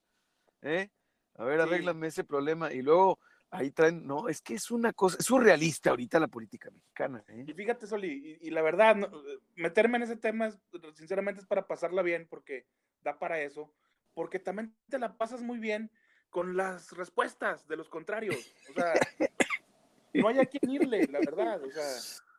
¿eh? 0.63 0.89
A 1.35 1.45
ver, 1.45 1.61
arréglame 1.61 2.07
ese 2.07 2.23
problema. 2.23 2.73
Y 2.73 2.81
luego, 2.81 3.19
ahí 3.51 3.69
traen, 3.69 4.07
no, 4.07 4.29
es 4.29 4.41
que 4.41 4.55
es 4.55 4.71
una 4.71 4.93
cosa, 4.93 5.17
es 5.19 5.25
surrealista 5.25 5.91
ahorita 5.91 6.19
la 6.19 6.27
política 6.27 6.71
mexicana. 6.71 7.23
¿eh? 7.27 7.45
Y 7.47 7.53
fíjate, 7.53 7.85
Soli, 7.85 8.39
y, 8.41 8.49
la 8.49 8.63
verdad, 8.63 9.11
meterme 9.55 9.97
en 9.97 10.03
ese 10.03 10.17
tema, 10.17 10.49
sinceramente, 10.95 11.41
es 11.41 11.47
para 11.47 11.67
pasarla 11.67 12.01
bien, 12.01 12.25
porque 12.27 12.65
da 13.05 13.17
para 13.17 13.39
eso, 13.39 13.73
porque 14.13 14.39
también 14.39 14.75
te 14.89 14.99
la 14.99 15.17
pasas 15.17 15.41
muy 15.41 15.59
bien 15.59 15.89
con 16.29 16.57
las 16.57 16.91
respuestas 16.91 17.65
de 17.69 17.77
los 17.77 17.87
contrarios. 17.87 18.53
O 18.69 18.73
sea, 18.73 18.93
no 20.13 20.27
hay 20.27 20.39
a 20.39 20.45
quién 20.45 20.69
irle, 20.69 21.07
la 21.07 21.19
verdad. 21.19 21.63
O 21.63 21.71
sea, 21.71 21.89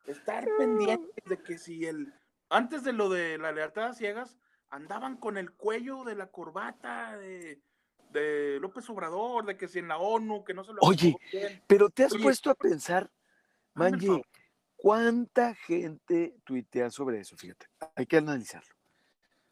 estar 0.05 0.47
pendiente 0.59 1.23
de 1.25 1.41
que 1.41 1.57
si 1.57 1.85
el, 1.85 2.13
antes 2.49 2.83
de 2.83 2.93
lo 2.93 3.09
de 3.09 3.39
la 3.39 3.51
lealtad 3.51 3.85
a 3.85 3.93
ciegas, 3.93 4.37
andaban 4.69 5.17
con 5.17 5.39
el 5.39 5.51
cuello 5.53 6.03
de 6.03 6.15
la 6.15 6.27
corbata 6.27 7.17
de 7.17 7.59
de 8.11 8.59
López 8.59 8.89
Obrador, 8.89 9.45
de 9.45 9.57
que 9.57 9.67
si 9.67 9.79
en 9.79 9.87
la 9.87 9.97
ONU, 9.97 10.43
que 10.43 10.53
no 10.53 10.63
se 10.63 10.73
lo... 10.73 10.79
Oye, 10.81 11.15
pero 11.67 11.89
te 11.89 12.03
has 12.03 12.15
puesto 12.15 12.49
a 12.49 12.55
pensar, 12.55 13.09
Manji, 13.73 14.21
¿cuánta 14.75 15.55
gente 15.55 16.35
tuitea 16.43 16.89
sobre 16.89 17.19
eso? 17.19 17.35
Fíjate, 17.37 17.67
hay 17.95 18.05
que 18.05 18.17
analizarlo. 18.17 18.73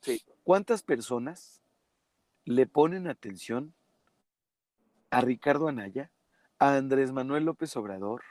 Sí. 0.01 0.23
¿Cuántas 0.45 0.84
personas 0.84 1.60
le 2.43 2.67
ponen 2.67 3.08
atención 3.08 3.73
a 5.10 5.21
Ricardo 5.21 5.67
Anaya, 5.67 6.12
a 6.60 6.75
Andrés 6.75 7.12
Manuel 7.12 7.45
López 7.45 7.75
Obrador, 7.75 8.21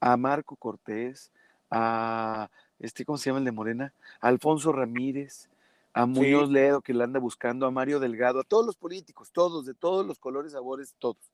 a 0.00 0.16
Marco 0.16 0.56
Cortés, 0.56 1.30
a 1.70 2.48
este, 2.78 3.04
¿cómo 3.04 3.18
se 3.18 3.28
llama 3.28 3.40
el 3.40 3.44
de 3.44 3.52
Morena? 3.52 3.92
A 4.22 4.28
Alfonso 4.28 4.72
Ramírez, 4.72 5.50
a 5.92 6.06
Muñoz 6.06 6.48
Ledo 6.48 6.80
que 6.80 6.94
le 6.94 7.04
anda 7.04 7.20
buscando, 7.20 7.66
a 7.66 7.70
Mario 7.70 8.00
Delgado, 8.00 8.40
a 8.40 8.44
todos 8.44 8.64
los 8.64 8.76
políticos, 8.76 9.30
todos, 9.30 9.66
de 9.66 9.74
todos 9.74 10.06
los 10.06 10.18
colores, 10.18 10.52
sabores, 10.52 10.94
todos. 10.98 11.30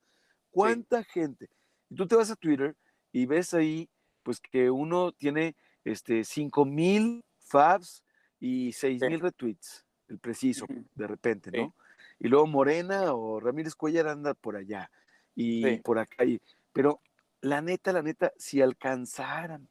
¿Cuánta 0.51 1.05
gente? 1.05 1.49
Y 1.89 1.95
tú 1.95 2.07
te 2.07 2.15
vas 2.17 2.29
a 2.29 2.35
Twitter 2.35 2.75
y 3.13 3.25
ves 3.25 3.53
ahí, 3.53 3.87
pues 4.21 4.41
que 4.41 4.69
uno 4.69 5.13
tiene 5.13 5.55
este, 5.85 6.25
5 6.25 6.65
mil 6.65 7.23
faves 7.39 8.03
y 8.37 8.73
6 8.73 9.01
mil 9.03 9.21
retweets, 9.21 9.84
el 10.07 10.19
preciso, 10.19 10.65
de 10.95 11.07
repente, 11.07 11.51
¿no? 11.51 11.75
Y 12.19 12.27
luego 12.27 12.47
Morena 12.47 13.13
o 13.13 13.39
Ramírez 13.39 13.75
Cuellar 13.75 14.07
anda 14.07 14.33
por 14.33 14.55
allá 14.55 14.89
y 15.35 15.77
por 15.77 15.99
acá. 15.99 16.23
pero 16.71 17.01
la 17.41 17.61
neta, 17.61 17.91
la 17.93 18.01
neta, 18.01 18.31
si 18.37 18.61
alcanzaran 18.61 19.67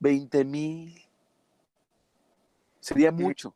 20 0.00 0.44
mil, 0.44 1.08
Sería 2.80 3.12
mucho. 3.12 3.54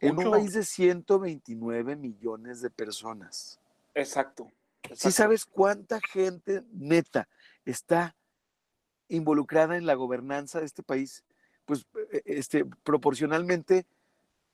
En 0.00 0.14
Mucho. 0.14 0.28
un 0.28 0.34
país 0.34 0.52
de 0.52 0.62
129 0.62 1.96
millones 1.96 2.60
de 2.60 2.70
personas. 2.70 3.58
Exacto. 3.94 4.44
¿Sí 4.84 4.92
exacto. 4.92 5.10
sabes 5.10 5.44
cuánta 5.44 6.00
gente 6.00 6.62
neta 6.72 7.28
está 7.64 8.14
involucrada 9.08 9.76
en 9.76 9.86
la 9.86 9.94
gobernanza 9.94 10.60
de 10.60 10.66
este 10.66 10.82
país? 10.82 11.24
Pues 11.64 11.86
eh, 12.12 12.22
este, 12.26 12.64
proporcionalmente, 12.64 13.86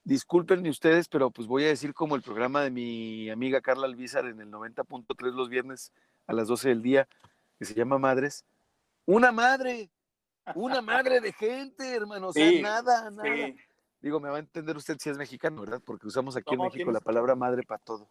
discúlpenme 0.04 0.70
ustedes, 0.70 1.08
pero 1.08 1.30
pues 1.30 1.48
voy 1.48 1.64
a 1.64 1.68
decir 1.68 1.94
como 1.94 2.14
el 2.14 2.22
programa 2.22 2.62
de 2.62 2.70
mi 2.70 3.30
amiga 3.30 3.60
Carla 3.60 3.86
Alvízar 3.86 4.26
en 4.26 4.40
el 4.40 4.50
90.3 4.50 5.32
los 5.32 5.48
viernes 5.48 5.92
a 6.26 6.32
las 6.32 6.48
12 6.48 6.68
del 6.68 6.82
día, 6.82 7.08
que 7.58 7.64
se 7.64 7.74
llama 7.74 7.98
Madres. 7.98 8.44
Una 9.06 9.32
madre, 9.32 9.90
una 10.54 10.80
madre 10.82 11.20
de 11.20 11.32
gente, 11.32 11.94
hermano, 11.94 12.28
o 12.28 12.32
sea, 12.32 12.48
Sí, 12.48 12.62
nada, 12.62 13.10
nada. 13.10 13.22
Sí. 13.34 13.56
Digo, 14.00 14.20
me 14.20 14.28
va 14.28 14.36
a 14.36 14.40
entender 14.40 14.76
usted 14.76 14.96
si 14.98 15.08
es 15.08 15.16
mexicano, 15.16 15.62
¿verdad? 15.62 15.80
Porque 15.84 16.06
usamos 16.06 16.36
aquí 16.36 16.52
en 16.54 16.60
México 16.60 16.76
tienes- 16.76 16.94
la 16.94 17.00
palabra 17.00 17.34
madre 17.34 17.62
para 17.62 17.82
todo. 17.82 18.08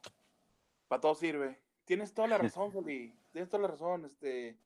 Para 0.87 1.01
todo 1.01 1.13
sirve. 1.15 1.61
Tienes 1.85 2.13
toda 2.13 2.27
la 2.27 2.37
razón, 2.39 2.71
Juli. 2.71 3.13
Tienes 3.31 3.49
toda 3.49 3.61
la 3.63 3.67
razón. 3.69 4.05
Este, 4.05 4.57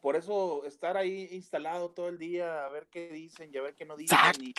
por 0.00 0.16
eso 0.16 0.64
estar 0.64 0.96
ahí 0.96 1.28
instalado 1.32 1.90
todo 1.90 2.08
el 2.08 2.16
día, 2.16 2.64
a 2.64 2.68
ver 2.70 2.86
qué 2.90 3.10
dicen 3.10 3.50
y 3.52 3.58
a 3.58 3.62
ver 3.62 3.74
qué 3.74 3.84
no 3.84 3.96
dicen. 3.96 4.16
y- 4.40 4.54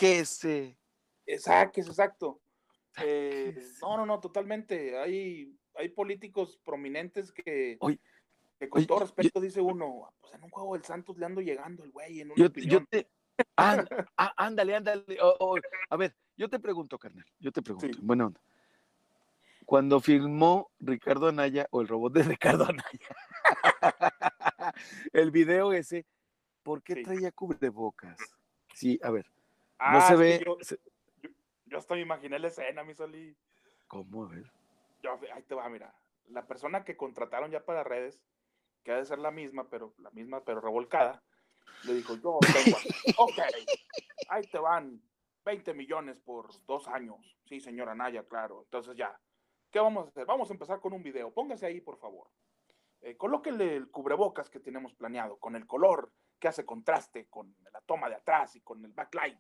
¡Sáquese! 1.26 1.32
Exacto, 1.36 1.82
exacto. 1.82 2.42
Eh, 3.02 3.56
no, 3.82 3.98
no, 3.98 4.06
no, 4.06 4.20
totalmente. 4.20 4.98
Hay, 4.98 5.56
hay 5.76 5.90
políticos 5.90 6.60
prominentes 6.64 7.32
que, 7.32 7.78
Oye, 7.80 8.00
que 8.60 8.68
con 8.70 8.80
oye, 8.80 8.88
todo 8.88 9.00
yo- 9.00 9.06
respeto 9.06 9.40
dice 9.40 9.62
uno, 9.62 10.14
pues 10.20 10.34
en 10.34 10.44
un 10.44 10.50
juego 10.50 10.74
del 10.74 10.84
Santos 10.84 11.18
le 11.18 11.26
ando 11.26 11.42
llegando 11.42 11.84
el 11.84 11.92
güey, 11.92 12.22
en 12.22 12.32
una 12.32 12.36
Yo, 12.36 12.48
yo 12.54 12.86
te. 12.86 13.08
Án- 13.56 13.88
á- 14.18 14.34
ándale, 14.38 14.76
ándale. 14.76 15.18
a 15.90 15.96
ver, 15.98 16.16
yo 16.38 16.50
te 16.50 16.60
pregunto, 16.60 17.00
carnal. 17.00 17.26
Yo 17.40 17.52
te 17.52 17.62
pregunto. 17.62 17.88
Sí. 17.98 18.00
Buena 18.04 18.28
onda. 18.28 18.42
Cuando 19.66 20.00
filmó 20.02 20.70
Ricardo 20.80 21.28
Anaya 21.30 21.68
o 21.72 21.82
el 21.82 21.88
robot 21.88 22.14
de 22.14 22.24
Ricardo 22.40 22.66
Anaya, 22.66 23.16
el 25.14 25.32
video 25.32 25.72
ese, 25.74 26.06
¿por 26.64 26.84
qué 26.84 26.96
Sí. 26.96 27.04
traía 27.04 27.32
cubrebocas? 27.32 28.20
Sí, 28.76 29.00
a 29.02 29.12
ver, 29.12 29.26
no 29.28 29.34
Ah, 29.80 30.02
se 30.08 30.16
ve. 30.18 30.44
Yo, 30.46 30.58
se- 30.62 30.80
yo 31.72 31.78
hasta 31.78 31.96
me 31.96 32.02
imaginé 32.02 32.38
la 32.38 32.50
escena, 32.50 32.84
mi 32.84 32.94
Soli. 32.94 33.36
¿Cómo? 33.88 34.26
A 34.26 34.28
ver. 34.28 34.52
Yo, 35.02 35.18
ahí 35.34 35.42
te 35.44 35.56
va, 35.56 35.68
mira. 35.70 35.96
La 36.28 36.46
persona 36.46 36.84
que 36.84 36.98
contrataron 36.98 37.50
ya 37.50 37.64
para 37.64 37.84
redes, 37.84 38.22
que 38.84 38.92
ha 38.92 38.98
de 38.98 39.06
ser 39.06 39.20
la 39.20 39.32
misma, 39.32 39.70
pero 39.70 39.94
la 39.98 40.12
misma, 40.12 40.44
pero 40.44 40.60
revolcada, 40.60 41.24
le 41.84 41.94
dijo, 41.94 42.16
yo 42.16 42.40
tengo 42.42 42.78
ok, 43.18 43.40
ahí 44.30 44.44
te 44.44 44.60
van 44.60 45.02
20 45.46 45.74
millones 45.74 46.20
por 46.20 46.50
dos 46.66 46.88
años. 46.90 47.38
Sí, 47.46 47.62
señora 47.62 47.96
Naya, 47.96 48.24
claro. 48.28 48.64
Entonces 48.64 48.96
ya, 48.98 49.18
¿qué 49.72 49.80
vamos 49.80 50.06
a 50.06 50.10
hacer? 50.10 50.26
Vamos 50.26 50.50
a 50.50 50.54
empezar 50.54 50.80
con 50.82 50.94
un 50.94 51.02
video. 51.02 51.34
Póngase 51.34 51.66
ahí, 51.66 51.80
por 51.80 51.98
favor. 51.98 52.30
Eh, 53.00 53.16
colóquele 53.16 53.78
el 53.78 53.90
cubrebocas 53.90 54.50
que 54.50 54.60
tenemos 54.60 54.94
planeado, 54.94 55.38
con 55.38 55.56
el 55.56 55.66
color 55.66 56.12
que 56.38 56.50
hace 56.50 56.66
contraste 56.66 57.28
con 57.30 57.56
la 57.72 57.82
toma 57.82 58.10
de 58.10 58.16
atrás 58.16 58.56
y 58.56 58.62
con 58.62 58.84
el 58.84 58.92
backlight. 58.92 59.40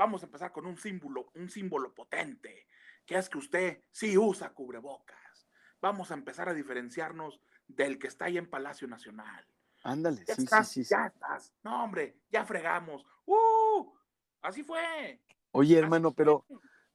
Vamos 0.00 0.22
a 0.22 0.24
empezar 0.24 0.50
con 0.50 0.64
un 0.64 0.78
símbolo, 0.78 1.30
un 1.34 1.50
símbolo 1.50 1.92
potente, 1.92 2.66
que 3.04 3.18
es 3.18 3.28
que 3.28 3.36
usted 3.36 3.82
sí 3.92 4.16
usa 4.16 4.48
cubrebocas. 4.48 5.46
Vamos 5.82 6.10
a 6.10 6.14
empezar 6.14 6.48
a 6.48 6.54
diferenciarnos 6.54 7.38
del 7.68 7.98
que 7.98 8.06
está 8.06 8.24
ahí 8.24 8.38
en 8.38 8.48
Palacio 8.48 8.88
Nacional. 8.88 9.46
Ándale, 9.84 10.24
sí, 10.24 10.32
sí, 10.36 10.42
estás, 10.44 10.68
sí, 10.70 10.84
sí. 10.84 10.90
ya 10.94 11.04
estás. 11.08 11.52
No, 11.62 11.84
hombre, 11.84 12.16
ya 12.30 12.46
fregamos. 12.46 13.04
¡Uh! 13.26 13.92
Así 14.40 14.62
fue. 14.62 15.20
Oye, 15.52 15.74
así 15.74 15.82
hermano, 15.84 16.12
fue. 16.12 16.16
pero 16.16 16.46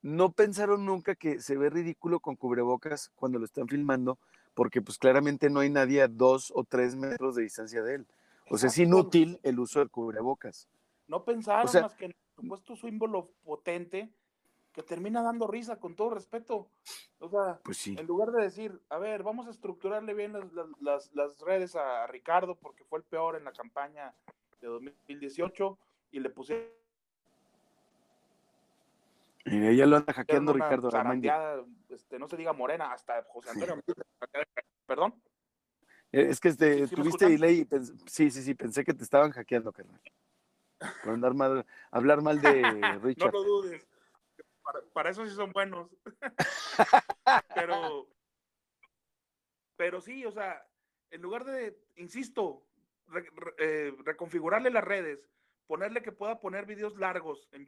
¿no 0.01 0.31
pensaron 0.31 0.83
nunca 0.83 1.13
que 1.13 1.39
se 1.41 1.57
ve 1.57 1.69
ridículo 1.69 2.19
con 2.19 2.35
cubrebocas 2.35 3.11
cuando 3.13 3.37
lo 3.37 3.45
están 3.45 3.67
filmando? 3.67 4.17
Porque 4.55 4.81
pues 4.81 4.97
claramente 4.97 5.51
no 5.51 5.59
hay 5.59 5.69
nadie 5.69 6.01
a 6.01 6.07
dos 6.07 6.51
o 6.55 6.63
tres 6.63 6.95
metros 6.95 7.35
de 7.35 7.43
distancia 7.43 7.83
de 7.83 7.97
él. 7.97 8.07
O 8.49 8.57
sea, 8.57 8.69
es 8.69 8.77
inútil 8.79 9.39
el 9.43 9.59
uso 9.59 9.77
del 9.77 9.91
cubrebocas. 9.91 10.67
No 11.07 11.23
pensaron 11.23 11.67
O 11.67 11.67
sea- 11.67 11.83
más 11.83 11.93
que 11.93 12.15
el 12.37 12.43
supuesto 12.43 12.75
símbolo 12.75 13.31
potente 13.43 14.11
que 14.73 14.83
termina 14.83 15.21
dando 15.23 15.47
risa, 15.47 15.79
con 15.79 15.95
todo 15.95 16.09
respeto. 16.09 16.69
O 17.19 17.29
sea, 17.29 17.59
Pues 17.63 17.77
sí. 17.77 17.95
en 17.97 18.05
lugar 18.05 18.31
de 18.31 18.43
decir, 18.43 18.81
a 18.89 18.97
ver, 18.97 19.23
vamos 19.23 19.47
a 19.47 19.51
estructurarle 19.51 20.13
bien 20.13 20.33
las, 20.81 21.11
las- 21.13 21.39
redes 21.39 21.75
a 21.75 22.05
Ricardo 22.07 22.55
porque 22.55 22.83
fue 22.83 22.99
el 22.99 23.05
peor 23.05 23.37
en 23.37 23.45
la 23.45 23.53
campaña 23.53 24.13
de 24.59 24.67
2018 24.67 25.77
y 26.11 26.19
le 26.19 26.29
pusieron 26.29 26.65
Mira, 29.45 29.71
ya 29.73 29.85
lo 29.85 29.97
anda 29.97 30.11
hackeando 30.11 30.53
Ricardo 30.53 30.89
este, 31.89 32.17
no 32.17 32.27
se 32.27 32.35
diga 32.35 32.51
morena, 32.51 32.91
hasta 32.91 33.23
José 33.25 33.51
Antonio. 33.51 33.81
Perdón. 34.87 35.21
Eh, 36.11 36.27
Es 36.31 36.39
que 36.39 36.47
este, 36.49 36.87
¿Sí- 36.87 36.95
tuviste 36.95 37.29
delay 37.29 37.59
y 37.61 37.67
sí, 38.07 38.31
sí, 38.31 38.41
sí, 38.41 38.55
pensé 38.55 38.83
que 38.83 38.93
te 38.93 39.03
estaban 39.03 39.31
hackeando, 39.31 39.71
carnal. 39.71 40.01
Por 41.03 41.13
andar 41.13 41.33
mal, 41.33 41.65
hablar 41.91 42.21
mal 42.21 42.41
de 42.41 42.61
No 42.95 42.99
Richard. 42.99 43.31
lo 43.33 43.43
dudes. 43.43 43.87
Para, 44.61 44.81
para 44.93 45.09
eso 45.11 45.25
sí 45.25 45.35
son 45.35 45.51
buenos. 45.51 45.89
pero, 47.55 48.07
pero 49.75 50.01
sí, 50.01 50.25
o 50.25 50.31
sea, 50.31 50.65
en 51.11 51.21
lugar 51.21 51.45
de, 51.45 51.77
insisto, 51.95 52.65
re- 53.07 53.29
re- 53.35 53.53
eh, 53.59 53.95
reconfigurarle 54.03 54.69
las 54.71 54.83
redes, 54.83 55.29
ponerle 55.67 56.01
que 56.01 56.11
pueda 56.11 56.39
poner 56.39 56.65
videos 56.65 56.97
largos 56.97 57.47
en, 57.51 57.65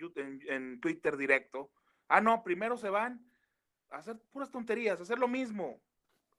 en 0.48 0.80
Twitter 0.80 1.18
directo. 1.18 1.72
Ah, 2.08 2.22
no, 2.22 2.44
primero 2.44 2.78
se 2.78 2.90
van 2.90 3.30
a 3.90 3.98
hacer 3.98 4.18
puras 4.32 4.52
tonterías, 4.52 5.00
a 5.00 5.04
hacer 5.04 5.20
lo 5.20 5.28
mismo, 5.28 5.82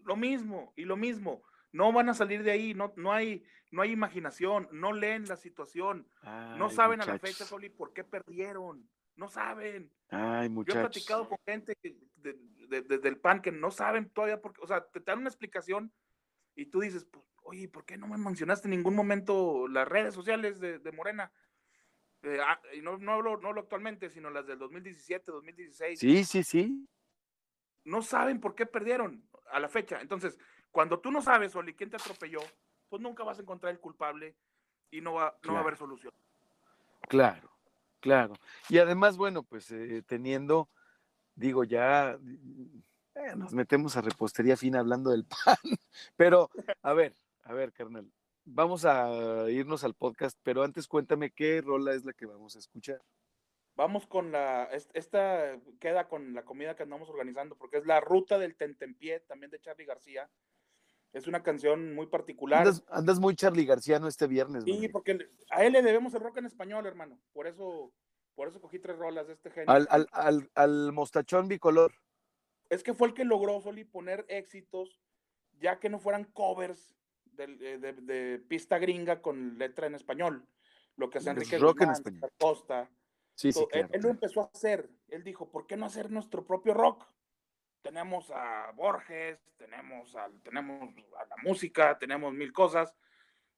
lo 0.01 0.17
mismo 0.17 0.73
y 0.77 0.85
lo 0.85 0.97
mismo. 0.97 1.43
No 1.73 1.93
van 1.93 2.09
a 2.09 2.15
salir 2.15 2.43
de 2.43 2.51
ahí, 2.51 2.75
no, 2.75 2.93
no, 2.97 3.13
hay, 3.13 3.45
no 3.71 3.83
hay 3.83 3.93
imaginación, 3.93 4.69
no 4.73 4.93
leen 4.93 5.27
la 5.27 5.37
situación, 5.37 6.09
no 6.57 6.71
saben 6.71 7.01
a 7.03 7.07
la 7.07 7.13
muchachos. 7.15 7.31
fecha, 7.39 7.45
Soli, 7.45 7.69
por 7.69 7.93
qué 7.93 8.05
perdieron. 8.05 8.89
No 9.17 9.29
saben. 9.29 9.91
Ay, 10.11 10.43
Yo 10.43 10.45
he 10.45 10.49
muchachos. 10.49 10.81
platicado 10.83 11.29
con 11.29 11.39
gente 11.45 11.75
que- 11.83 11.97
de- 12.17 12.39
de- 12.69 12.83
de- 12.83 12.99
del 12.99 13.19
PAN 13.19 13.43
que 13.43 13.51
no 13.53 13.71
saben 13.71 14.09
todavía, 14.11 14.41
porque, 14.41 14.61
o 14.63 14.67
sea, 14.67 14.87
te 14.87 15.01
dan 15.01 15.19
una 15.19 15.29
explicación 15.29 15.93
y 16.55 16.67
tú 16.67 16.81
dices, 16.81 17.05
pues, 17.05 17.25
oye, 17.43 17.69
¿por 17.69 17.85
qué 17.85 17.97
no 17.97 18.07
me 18.07 18.17
mencionaste 18.17 18.69
en 18.69 18.73
ningún 18.73 18.95
momento 18.95 19.67
las 19.69 19.89
redes 19.89 20.15
sociales 20.15 20.61
de, 20.61 20.79
de 20.79 20.93
Morena? 20.93 21.33
Eh, 22.23 22.39
ah, 22.45 22.61
y 22.75 22.81
no, 22.81 22.97
no, 22.99 23.13
hablo, 23.13 23.37
no 23.39 23.49
hablo 23.49 23.61
actualmente, 23.63 24.09
sino 24.11 24.31
las 24.31 24.47
del 24.47 24.59
2017, 24.59 25.31
2016. 25.33 25.99
Sí, 25.99 26.25
sí, 26.25 26.43
sí. 26.45 26.89
No 27.85 28.03
saben 28.03 28.41
por 28.41 28.55
qué 28.55 28.67
perdieron 28.67 29.25
a 29.51 29.61
la 29.61 29.69
fecha. 29.69 30.01
Entonces, 30.01 30.39
cuando 30.79 31.01
tú 31.01 31.11
no 31.11 31.21
sabes, 31.21 31.57
Oli, 31.57 31.75
quién 31.75 31.91
te 31.91 31.97
atropelló, 31.97 32.39
pues 32.89 33.03
nunca 33.03 33.25
vas 33.25 33.37
a 33.37 33.43
encontrar 33.43 33.73
el 33.73 33.81
culpable 33.81 34.37
y 34.93 35.01
no 35.01 35.15
va, 35.15 35.37
no 35.43 35.55
va 35.55 35.59
a 35.59 35.63
haber 35.63 35.77
solución. 35.77 36.13
Claro, 37.09 37.51
claro. 37.99 38.35
Y 38.69 38.79
además, 38.79 39.17
bueno, 39.17 39.43
pues 39.43 39.73
eh, 39.73 40.05
teniendo, 40.07 40.69
digo, 41.35 41.65
ya 41.65 42.17
eh, 43.17 43.35
nos 43.35 43.53
metemos 43.55 43.97
a 43.97 44.03
repostería 44.03 44.57
fina 44.57 44.79
hablando 44.79 45.11
del 45.11 45.25
pan. 45.45 45.57
Pero, 46.15 46.49
a 46.83 46.93
ver, 46.93 47.13
a 47.43 47.53
ver, 47.55 47.73
carnal, 47.73 48.09
vamos 48.45 48.85
a 48.85 49.51
irnos 49.51 49.83
al 49.83 49.95
podcast, 49.95 50.39
pero 50.45 50.63
antes 50.63 50.87
cuéntame 50.87 51.33
qué 51.33 51.61
rola 51.61 51.93
es 51.93 52.05
la 52.05 52.13
que 52.13 52.27
vamos 52.27 52.55
a 52.55 52.61
escuchar. 52.61 53.03
Vamos 53.75 54.07
con 54.07 54.31
la, 54.31 54.63
es- 54.67 54.89
esta 54.93 55.59
queda 55.81 56.07
con 56.07 56.35
la 56.35 56.45
comida 56.45 56.77
que 56.77 56.85
andamos 56.85 57.09
organizando, 57.09 57.57
porque 57.57 57.79
es 57.79 57.85
la 57.85 57.99
ruta 57.99 58.39
del 58.39 58.55
tentempié, 58.55 59.19
también 59.19 59.51
de 59.51 59.59
Charlie 59.59 59.85
García. 59.85 60.31
Es 61.13 61.27
una 61.27 61.43
canción 61.43 61.95
muy 61.95 62.07
particular. 62.07 62.61
Andas, 62.61 62.85
andas 62.89 63.19
muy 63.19 63.35
Charlie 63.35 63.65
Garciano 63.65 64.09
este 64.09 64.27
viernes, 64.27 64.65
Sí, 64.65 64.89
porque 64.89 65.19
a 65.51 65.65
él 65.65 65.73
le 65.73 65.83
debemos 65.83 66.15
el 66.15 66.21
rock 66.21 66.39
en 66.39 66.47
español, 66.47 66.87
hermano. 66.87 67.19
Por 67.33 67.47
eso, 67.47 67.93
por 68.35 68.49
eso 68.49 68.61
cogí 68.61 68.79
tres 68.79 68.99
rolas 68.99 69.27
de 69.27 69.33
este 69.33 69.51
género. 69.51 69.73
Al, 69.73 69.89
al, 69.91 70.07
al, 70.13 70.51
al 70.55 70.93
mostachón 70.93 71.49
bicolor. 71.49 71.93
Es 72.69 72.83
que 72.83 72.93
fue 72.93 73.09
el 73.09 73.15
que 73.15 73.25
logró, 73.25 73.61
Soli, 73.61 73.85
poner 73.85 74.27
éxitos, 74.29 75.01
ya 75.59 75.81
que 75.81 75.89
no 75.89 75.99
fueran 75.99 76.25
covers 76.25 76.95
eh, 77.39 77.79
de, 77.81 77.93
de 77.95 78.39
pista 78.41 78.79
gringa 78.79 79.23
con 79.23 79.57
letra 79.59 79.87
en 79.87 79.95
español. 79.95 80.47
Lo 80.97 81.09
que 81.09 81.19
hace 81.19 81.31
Es 81.31 81.37
Enrique 81.37 81.59
rock 81.59 81.83
en 81.83 81.91
español. 81.91 82.31
Costa, 82.39 82.91
Sí, 83.35 83.53
sí, 83.53 83.61
So, 83.61 83.69
él, 83.71 83.83
claro. 83.83 83.89
él 83.93 84.03
lo 84.03 84.09
empezó 84.11 84.41
a 84.43 84.51
hacer. 84.53 84.91
Él 85.07 85.23
dijo, 85.23 85.49
¿por 85.49 85.67
qué 85.69 85.77
no 85.77 85.87
hacer 85.87 86.11
nuestro 86.11 86.45
propio 86.45 86.75
rock? 86.75 87.07
Tenemos 87.83 88.31
a 88.31 88.73
Borges, 88.75 89.41
tenemos, 89.57 90.15
al, 90.17 90.41
tenemos 90.43 90.95
a 91.19 91.25
la 91.27 91.37
música, 91.43 91.99
tenemos 91.99 92.33
mil 92.35 92.53
cosas. 92.53 92.95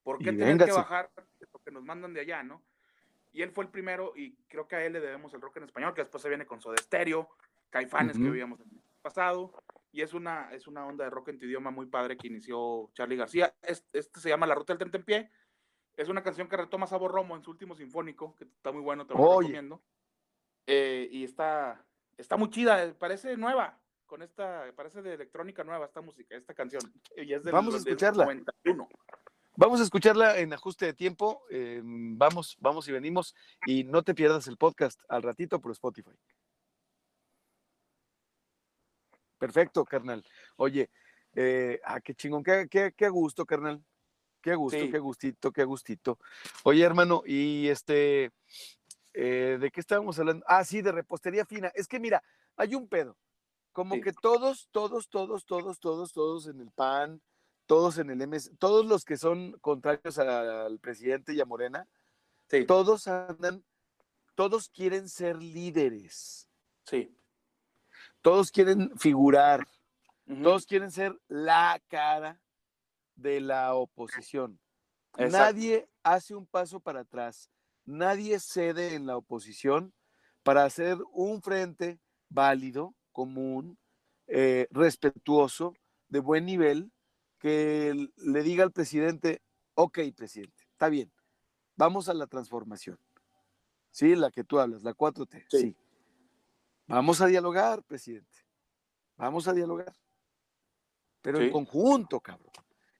¿Por 0.02 0.18
qué 0.18 0.32
tener 0.32 0.58
que 0.58 0.72
bajar 0.72 1.10
lo 1.52 1.58
que 1.60 1.70
nos 1.70 1.84
mandan 1.84 2.14
de 2.14 2.20
allá, 2.20 2.42
no? 2.42 2.62
Y 3.32 3.42
él 3.42 3.50
fue 3.50 3.64
el 3.64 3.70
primero 3.70 4.12
y 4.16 4.34
creo 4.48 4.66
que 4.66 4.76
a 4.76 4.84
él 4.84 4.92
le 4.92 5.00
debemos 5.00 5.32
el 5.34 5.40
rock 5.40 5.58
en 5.58 5.64
español, 5.64 5.94
que 5.94 6.02
después 6.02 6.22
se 6.22 6.28
viene 6.28 6.46
con 6.46 6.60
Soda 6.60 6.76
Stereo, 6.78 7.28
Caifanes, 7.70 8.16
que 8.16 8.24
Ujú. 8.24 8.32
veíamos 8.32 8.60
el 8.60 8.66
pasado. 9.02 9.52
Y 9.92 10.02
es 10.02 10.14
una, 10.14 10.52
es 10.52 10.66
una 10.66 10.86
onda 10.86 11.04
de 11.04 11.10
rock 11.10 11.28
en 11.28 11.38
tu 11.38 11.46
idioma 11.46 11.70
muy 11.70 11.86
padre 11.86 12.16
que 12.16 12.28
inició 12.28 12.90
Charlie 12.94 13.16
García. 13.16 13.54
Este, 13.62 13.98
este 13.98 14.20
se 14.20 14.28
llama 14.28 14.46
La 14.46 14.54
Ruta 14.54 14.72
del 14.72 14.78
Tentempié. 14.78 15.30
Es 15.96 16.08
una 16.08 16.22
canción 16.22 16.48
que 16.48 16.56
retoma 16.56 16.86
Sabor 16.86 17.12
Romo 17.12 17.36
en 17.36 17.42
su 17.42 17.50
último 17.50 17.74
sinfónico, 17.74 18.34
que 18.36 18.44
está 18.44 18.72
muy 18.72 18.82
bueno, 18.82 19.06
te 19.06 19.14
lo 19.14 19.20
Oye. 19.20 19.48
recomiendo. 19.48 19.82
Eh, 20.66 21.08
y 21.10 21.24
está, 21.24 21.84
está 22.16 22.36
muy 22.36 22.50
chida, 22.50 22.94
parece 22.98 23.36
nueva, 23.36 23.79
con 24.10 24.22
esta, 24.22 24.64
parece 24.74 25.00
de 25.02 25.14
electrónica 25.14 25.62
nueva 25.62 25.86
esta 25.86 26.00
música, 26.00 26.36
esta 26.36 26.52
canción. 26.52 26.82
Y 27.16 27.32
es 27.32 27.44
del, 27.44 27.52
Vamos 27.52 27.74
a 27.74 27.78
escucharla. 27.78 28.24
91. 28.24 28.88
Vamos 29.56 29.80
a 29.80 29.84
escucharla 29.84 30.38
en 30.38 30.52
ajuste 30.52 30.86
de 30.86 30.94
tiempo. 30.94 31.44
eh, 31.48 31.80
vamos, 31.84 32.56
vamos 32.60 32.88
y 32.88 32.92
venimos. 32.92 33.36
Y 33.66 33.84
no 33.84 34.02
te 34.02 34.12
pierdas 34.14 34.48
el 34.48 34.56
podcast 34.56 35.00
al 35.08 35.22
ratito 35.22 35.60
por 35.60 35.70
Spotify. 35.70 36.10
Perfecto, 39.38 39.84
carnal. 39.84 40.24
Oye, 40.56 40.90
eh, 41.34 41.80
ah, 41.84 42.00
qué 42.00 42.12
chingón, 42.14 42.42
qué, 42.42 42.66
qué, 42.68 42.92
qué 42.96 43.08
gusto, 43.08 43.46
carnal. 43.46 43.82
Qué 44.42 44.54
gusto, 44.56 44.78
Sí. 44.78 44.90
qué 44.90 44.98
gustito, 44.98 45.52
qué 45.52 45.64
gustito. 45.64 46.18
Oye, 46.64 46.82
hermano, 46.82 47.22
y 47.24 47.68
este, 47.68 48.32
eh, 49.14 49.58
¿de 49.60 49.70
qué 49.70 49.80
estábamos 49.80 50.18
hablando? 50.18 50.44
Ah, 50.48 50.64
sí, 50.64 50.82
de 50.82 50.90
repostería 50.90 51.44
fina. 51.44 51.70
Es 51.74 51.86
que 51.86 52.00
mira, 52.00 52.22
hay 52.56 52.74
un 52.74 52.88
pedo. 52.88 53.16
Como 53.72 53.94
Sí. 53.96 54.00
que 54.00 54.12
todos, 54.12 54.68
todos, 54.72 55.08
todos, 55.08 55.46
todos, 55.46 55.78
todos, 55.80 56.12
todos 56.12 56.46
en 56.46 56.60
el 56.60 56.70
PAN, 56.72 57.22
todos 57.66 57.98
en 57.98 58.10
el 58.10 58.20
MS, 58.22 58.50
todos 58.58 58.84
los 58.84 59.04
que 59.04 59.16
son 59.16 59.52
contrarios 59.60 60.18
al 60.18 60.78
presidente 60.80 61.32
y 61.34 61.40
a 61.40 61.44
Morena, 61.44 61.88
Sí, 62.48 62.66
todos 62.66 63.06
andan, 63.06 63.64
todos 64.34 64.68
quieren 64.68 65.08
ser 65.08 65.40
líderes, 65.40 66.48
sí. 66.84 67.16
todos 68.22 68.50
quieren 68.50 68.90
figurar, 68.98 69.68
todos 70.42 70.66
quieren 70.66 70.90
ser 70.90 71.16
la 71.28 71.80
cara 71.88 72.40
de 73.14 73.40
la 73.40 73.74
oposición. 73.74 74.58
Exacto. 75.16 75.38
Nadie 75.38 75.88
hace 76.02 76.34
un 76.34 76.46
paso 76.46 76.80
para 76.80 77.00
atrás, 77.00 77.48
nadie 77.84 78.40
cede 78.40 78.94
en 78.94 79.06
la 79.06 79.16
oposición 79.16 79.94
para 80.42 80.64
hacer 80.64 80.98
un 81.12 81.40
frente 81.42 82.00
válido, 82.28 82.94
común, 83.12 83.78
eh, 84.26 84.66
respetuoso, 84.70 85.74
de 86.08 86.20
buen 86.20 86.44
nivel, 86.46 86.92
que 87.38 88.08
le 88.16 88.42
diga 88.42 88.64
al 88.64 88.72
presidente, 88.72 89.42
ok, 89.74 89.98
presidente, 90.16 90.64
está 90.72 90.88
bien, 90.88 91.10
vamos 91.76 92.08
a 92.08 92.14
la 92.14 92.26
transformación. 92.26 92.98
Sí, 93.90 94.14
la 94.14 94.30
que 94.30 94.44
tú 94.44 94.60
hablas, 94.60 94.82
la 94.82 94.94
4T, 94.94 95.46
Sí. 95.50 95.58
sí. 95.58 95.76
Vamos 96.86 97.20
a 97.20 97.26
dialogar, 97.26 97.82
presidente. 97.84 98.38
Vamos 99.16 99.46
a 99.46 99.52
dialogar. 99.52 99.94
Pero 101.22 101.38
en 101.40 101.50
conjunto, 101.52 102.20
cabrón. 102.20 102.50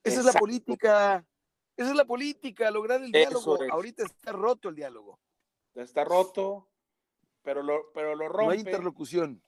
Esa 0.05 0.21
es 0.21 0.27
la 0.27 0.33
política. 0.33 1.27
Esa 1.77 1.91
es 1.91 1.97
la 1.97 2.05
política, 2.05 2.71
lograr 2.71 3.03
el 3.03 3.11
diálogo. 3.11 3.63
es. 3.63 3.71
Ahorita 3.71 4.05
está 4.05 4.33
roto 4.33 4.69
el 4.69 4.75
diálogo. 4.77 5.19
Está 5.75 6.05
roto, 6.05 6.69
pero 7.43 7.63
lo, 7.63 7.91
pero 7.93 8.15
lo 8.15 8.29
No 8.29 8.51
hay 8.51 8.59
rompe. 8.59 8.71
interlocución. 8.71 9.43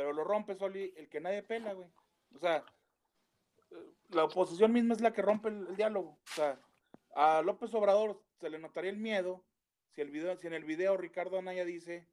Pero 0.00 0.14
lo 0.14 0.24
rompe 0.24 0.54
Soli 0.54 0.94
el 0.96 1.10
que 1.10 1.20
nadie 1.20 1.42
pela, 1.42 1.74
güey. 1.74 1.90
O 2.34 2.38
sea, 2.38 2.64
la 4.08 4.24
oposición 4.24 4.72
misma 4.72 4.94
es 4.94 5.02
la 5.02 5.12
que 5.12 5.20
rompe 5.20 5.50
el, 5.50 5.66
el 5.66 5.76
diálogo. 5.76 6.18
O 6.24 6.34
sea, 6.34 6.58
a 7.14 7.42
López 7.42 7.74
Obrador 7.74 8.18
se 8.40 8.48
le 8.48 8.58
notaría 8.58 8.90
el 8.90 8.96
miedo 8.96 9.44
si, 9.90 10.00
el 10.00 10.10
video, 10.10 10.34
si 10.38 10.46
en 10.46 10.54
el 10.54 10.64
video 10.64 10.96
Ricardo 10.96 11.38
Anaya 11.38 11.66
dice, 11.66 12.08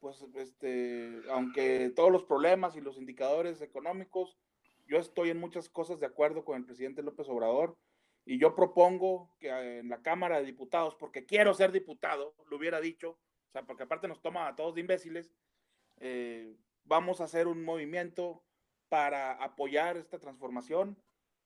pues, 0.00 0.20
este, 0.34 1.22
aunque 1.30 1.92
todos 1.94 2.10
los 2.10 2.24
problemas 2.24 2.74
y 2.74 2.80
los 2.80 2.98
indicadores 2.98 3.62
económicos, 3.62 4.36
yo 4.88 4.98
estoy 4.98 5.30
en 5.30 5.38
muchas 5.38 5.68
cosas 5.68 6.00
de 6.00 6.06
acuerdo 6.06 6.44
con 6.44 6.56
el 6.56 6.66
presidente 6.66 7.04
López 7.04 7.28
Obrador 7.28 7.78
y 8.24 8.40
yo 8.40 8.56
propongo 8.56 9.30
que 9.38 9.50
eh, 9.50 9.78
en 9.78 9.88
la 9.88 10.02
Cámara 10.02 10.40
de 10.40 10.46
Diputados, 10.46 10.96
porque 10.96 11.26
quiero 11.26 11.54
ser 11.54 11.70
diputado, 11.70 12.34
lo 12.50 12.56
hubiera 12.56 12.80
dicho, 12.80 13.10
o 13.10 13.52
sea, 13.52 13.62
porque 13.62 13.84
aparte 13.84 14.08
nos 14.08 14.20
toma 14.20 14.48
a 14.48 14.56
todos 14.56 14.74
de 14.74 14.80
imbéciles, 14.80 15.32
eh, 16.00 16.56
vamos 16.90 17.20
a 17.20 17.24
hacer 17.24 17.46
un 17.46 17.62
movimiento 17.64 18.42
para 18.88 19.32
apoyar 19.34 19.96
esta 19.96 20.18
transformación 20.18 20.98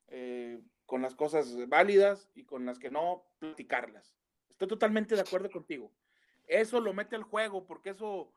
eh, 0.09 0.59
con 0.87 1.03
las 1.03 1.15
cosas 1.15 1.69
válidas 1.69 2.31
y 2.35 2.45
con 2.45 2.65
las 2.65 2.79
que 2.79 2.91
no 2.91 3.25
platicarlas. 3.39 4.17
Estoy 4.49 4.69
totalmente 4.69 5.15
de 5.15 5.21
acuerdo 5.21 5.51
contigo. 5.51 5.93
Eso 6.47 6.81
lo 6.81 6.95
mete 6.95 7.15
al 7.15 7.25
juego 7.25 7.67
porque 7.67 7.91
eso, 7.91 8.33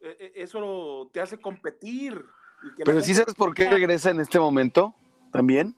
eh, 0.00 0.16
eh, 0.20 0.32
eso 0.36 1.10
te 1.12 1.20
hace 1.20 1.38
competir. 1.38 2.24
y 2.64 2.74
que 2.76 2.78
la 2.78 2.84
Pero 2.84 3.00
sí 3.00 3.06
gente- 3.08 3.22
sabes 3.22 3.34
por 3.34 3.54
qué 3.54 3.68
regresa 3.68 4.10
en 4.10 4.20
este 4.20 4.38
momento 4.38 4.94
también. 5.32 5.74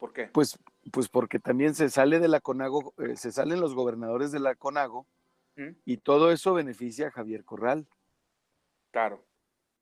¿Por 0.00 0.12
qué? 0.12 0.26
Pues, 0.26 0.58
pues 0.90 1.08
porque 1.08 1.38
también 1.38 1.76
se 1.76 1.88
sale 1.88 2.18
de 2.18 2.26
la 2.26 2.40
CONAGO, 2.40 2.94
eh, 2.98 3.14
se 3.16 3.30
salen 3.30 3.60
los 3.60 3.74
gobernadores 3.76 4.32
de 4.32 4.40
la 4.40 4.56
CONAGO 4.56 5.06
¿Mm? 5.56 5.68
y 5.84 5.98
todo 5.98 6.32
eso 6.32 6.52
beneficia 6.54 7.08
a 7.08 7.10
Javier 7.12 7.44
Corral 7.44 7.86
Claro. 8.90 9.24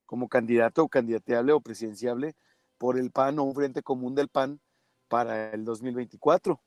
como 0.06 0.28
candidato 0.28 0.84
o 0.84 0.88
candidateable 0.88 1.52
o 1.52 1.60
presidenciable 1.60 2.34
por 2.78 2.98
el 2.98 3.10
PAN 3.10 3.38
o 3.38 3.44
un 3.44 3.54
frente 3.54 3.82
común 3.82 4.14
del 4.14 4.28
PAN 4.28 4.60
para 5.08 5.52
el 5.52 5.64
2024. 5.64 6.60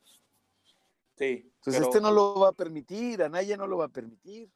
Sí. 1.18 1.52
Entonces 1.56 1.80
pero 1.80 1.86
este 1.86 2.02
no 2.02 2.12
lo 2.12 2.40
va 2.40 2.50
a 2.50 2.54
permitir, 2.54 3.24
Anaya 3.24 3.58
no 3.58 3.68
lo 3.68 3.78
va 3.78 3.86
a 3.86 3.90
permitir. 3.90 4.52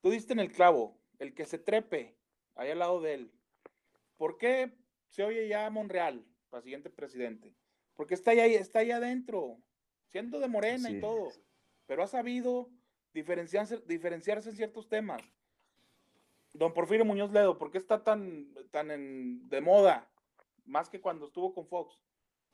Tú 0.00 0.10
diste 0.10 0.32
en 0.32 0.40
el 0.40 0.52
clavo, 0.52 1.00
el 1.18 1.34
que 1.34 1.46
se 1.46 1.58
trepe 1.58 2.16
ahí 2.54 2.70
al 2.70 2.78
lado 2.78 3.00
de 3.00 3.14
él. 3.14 3.32
¿Por 4.16 4.36
qué 4.36 4.72
se 5.08 5.24
oye 5.24 5.48
ya 5.48 5.66
a 5.66 5.70
Monreal 5.70 6.24
para 6.50 6.62
siguiente 6.62 6.90
presidente? 6.90 7.54
Porque 7.94 8.14
está 8.14 8.32
ahí, 8.32 8.54
está 8.54 8.80
ahí 8.80 8.90
adentro, 8.90 9.58
siendo 10.06 10.38
de 10.38 10.48
morena 10.48 10.90
y 10.90 11.00
todo, 11.00 11.30
pero 11.86 12.02
ha 12.02 12.06
sabido 12.06 12.70
diferenciarse, 13.12 13.78
diferenciarse 13.86 14.50
en 14.50 14.56
ciertos 14.56 14.88
temas. 14.88 15.22
Don 16.52 16.72
Porfirio 16.74 17.04
Muñoz 17.04 17.30
Ledo, 17.32 17.58
¿por 17.58 17.70
qué 17.70 17.78
está 17.78 18.02
tan, 18.02 18.52
tan 18.70 18.90
en- 18.90 19.48
de 19.48 19.60
moda? 19.60 20.08
Más 20.64 20.88
que 20.88 21.00
cuando 21.00 21.26
estuvo 21.26 21.54
con 21.54 21.66
Fox. 21.66 22.00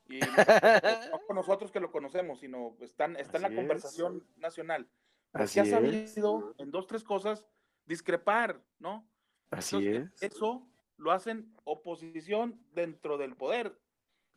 Y 0.06 0.20
no 0.20 0.26
con 1.26 1.36
nosotros 1.36 1.70
que 1.72 1.80
lo 1.80 1.90
conocemos, 1.90 2.40
sino 2.40 2.76
están, 2.80 3.16
está 3.16 3.38
en 3.38 3.42
la 3.42 3.48
Así 3.48 3.54
es. 3.54 3.60
conversación 3.60 4.26
nacional. 4.36 4.88
Así 5.32 5.58
Porque 5.60 5.74
ha 5.74 5.78
sabido 5.80 6.54
en 6.58 6.70
dos, 6.70 6.86
tres 6.86 7.02
cosas 7.02 7.46
discrepar, 7.86 8.62
¿no? 8.78 9.08
así 9.50 9.76
Entonces, 9.76 10.22
es. 10.22 10.32
Eso 10.34 10.66
lo 10.96 11.10
hacen 11.10 11.52
oposición 11.64 12.60
dentro 12.72 13.16
del 13.18 13.34
poder. 13.36 13.78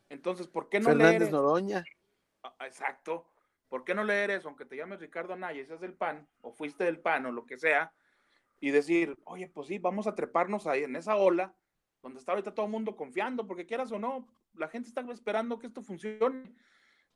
Entonces, 0.10 0.48
¿por 0.48 0.70
qué 0.70 0.80
no 0.80 0.86
Fernández 0.90 1.20
leer? 1.20 1.32
Noroña. 1.32 1.84
Ah, 2.44 2.56
Exacto. 2.66 3.28
¿Por 3.68 3.84
qué 3.84 3.94
no 3.94 4.06
leer 4.06 4.32
eso, 4.32 4.48
aunque 4.48 4.64
te 4.66 4.78
llames 4.78 5.02
Ricardo 5.02 5.34
Anaya 5.34 5.62
y 5.62 5.66
seas 5.66 5.82
del 5.82 5.94
PAN, 5.94 6.26
o 6.40 6.54
fuiste 6.54 6.86
del 6.86 7.02
PAN, 7.02 7.26
o 7.26 7.32
lo 7.34 7.46
que 7.46 7.58
sea, 7.58 7.92
y 8.60 8.72
decir, 8.72 9.18
oye, 9.26 9.48
pues 9.50 9.68
sí, 9.68 9.78
vamos 9.80 10.08
a 10.08 10.16
treparnos 10.16 10.66
ahí 10.68 10.84
en 10.84 10.96
esa 10.96 11.16
ola, 11.16 11.56
donde 12.02 12.20
está 12.20 12.32
ahorita 12.32 12.54
todo 12.54 12.66
el 12.66 12.72
mundo 12.72 12.96
confiando, 12.96 13.46
porque 13.48 13.66
quieras 13.66 13.92
o 13.92 14.00
no, 14.00 14.28
la 14.54 14.68
gente 14.68 14.90
está 14.90 15.02
esperando 15.12 15.60
que 15.60 15.68
esto 15.68 15.82
funcione. 15.82 16.56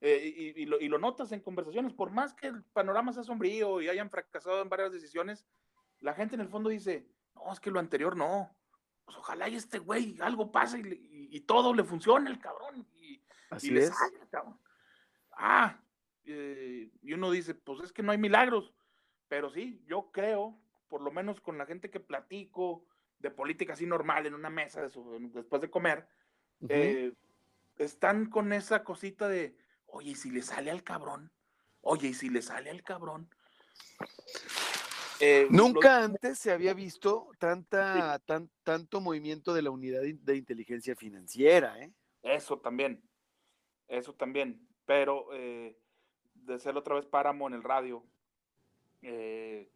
eh, 0.01 0.53
y, 0.55 0.63
y 0.63 0.65
lo, 0.65 0.79
y 0.79 0.87
lo 0.87 0.97
notas 0.97 1.31
en 1.31 1.41
conversaciones, 1.41 1.93
por 1.93 2.11
más 2.11 2.33
que 2.33 2.47
el 2.47 2.63
panorama 2.63 3.13
sea 3.13 3.23
sombrío 3.23 3.81
y 3.81 3.87
hayan 3.89 4.09
fracasado 4.09 4.61
en 4.61 4.69
varias 4.69 4.91
decisiones, 4.91 5.45
la 5.99 6.13
gente 6.13 6.35
en 6.35 6.41
el 6.41 6.49
fondo 6.49 6.69
dice, 6.69 7.07
no, 7.35 7.51
es 7.53 7.59
que 7.59 7.69
lo 7.71 7.79
anterior 7.79 8.15
no. 8.17 8.55
Pues 9.05 9.17
ojalá 9.17 9.49
y 9.49 9.55
este 9.55 9.79
güey 9.79 10.15
algo 10.21 10.51
pase 10.51 10.79
y, 10.79 11.27
y- 11.35 11.41
todo 11.41 11.73
le 11.73 11.83
funcione 11.83 12.29
el 12.29 12.39
cabrón. 12.39 12.87
Y, 12.95 13.21
Así 13.49 13.69
le 13.71 13.81
es. 13.83 13.89
salga, 13.95 14.27
cabrón. 14.29 14.59
Ah, 15.33 15.83
eh, 16.23 16.91
y 17.01 17.13
uno 17.13 17.31
dice, 17.31 17.55
pues 17.55 17.81
es 17.81 17.91
que 17.91 18.03
no 18.03 18.11
hay 18.11 18.17
milagros, 18.17 18.73
pero 19.27 19.49
sí, 19.49 19.83
yo 19.87 20.11
creo, 20.11 20.59
por 20.91 21.01
lo 21.01 21.09
menos 21.09 21.39
con 21.39 21.57
la 21.57 21.65
gente 21.65 21.89
que 21.89 22.01
platico 22.01 22.83
de 23.17 23.31
política 23.31 23.73
así 23.73 23.85
normal 23.85 24.25
en 24.25 24.33
una 24.33 24.49
mesa 24.49 24.81
de 24.81 24.89
su- 24.89 25.31
después 25.33 25.61
de 25.61 25.69
comer, 25.71 26.05
eh, 26.67 27.13
están 27.77 28.29
con 28.29 28.51
esa 28.51 28.83
cosita 28.83 29.29
de, 29.29 29.55
oye, 29.85 30.11
¿y 30.11 30.15
si 30.15 30.31
le 30.31 30.41
sale 30.41 30.69
al 30.69 30.83
cabrón? 30.83 31.31
Oye, 31.79 32.09
¿y 32.09 32.13
si 32.13 32.29
le 32.29 32.41
sale 32.41 32.69
al 32.69 32.83
cabrón? 32.83 33.29
Eh, 35.21 35.43
lo- 35.49 35.49
Nunca 35.49 36.03
antes 36.03 36.39
se 36.39 36.51
había 36.51 36.73
visto 36.73 37.29
tanta, 37.39 38.19
tan, 38.25 38.49
tanto 38.63 38.99
movimiento 38.99 39.53
de 39.53 39.61
la 39.61 39.71
unidad 39.71 40.01
de 40.01 40.13
de 40.13 40.35
inteligencia 40.35 40.93
financiera, 40.97 41.79
¿eh? 41.79 41.93
Eso 42.23 42.59
también, 42.59 43.01
eso 43.87 44.13
también, 44.13 44.67
pero 44.85 45.27
eh, 45.33 45.77
de 46.33 46.59
ser 46.59 46.75
otra 46.75 46.95
vez 46.95 47.05
páramo 47.05 47.47
en 47.47 47.53
el 47.53 47.63
radio, 47.63 48.05
eh, 49.03 49.71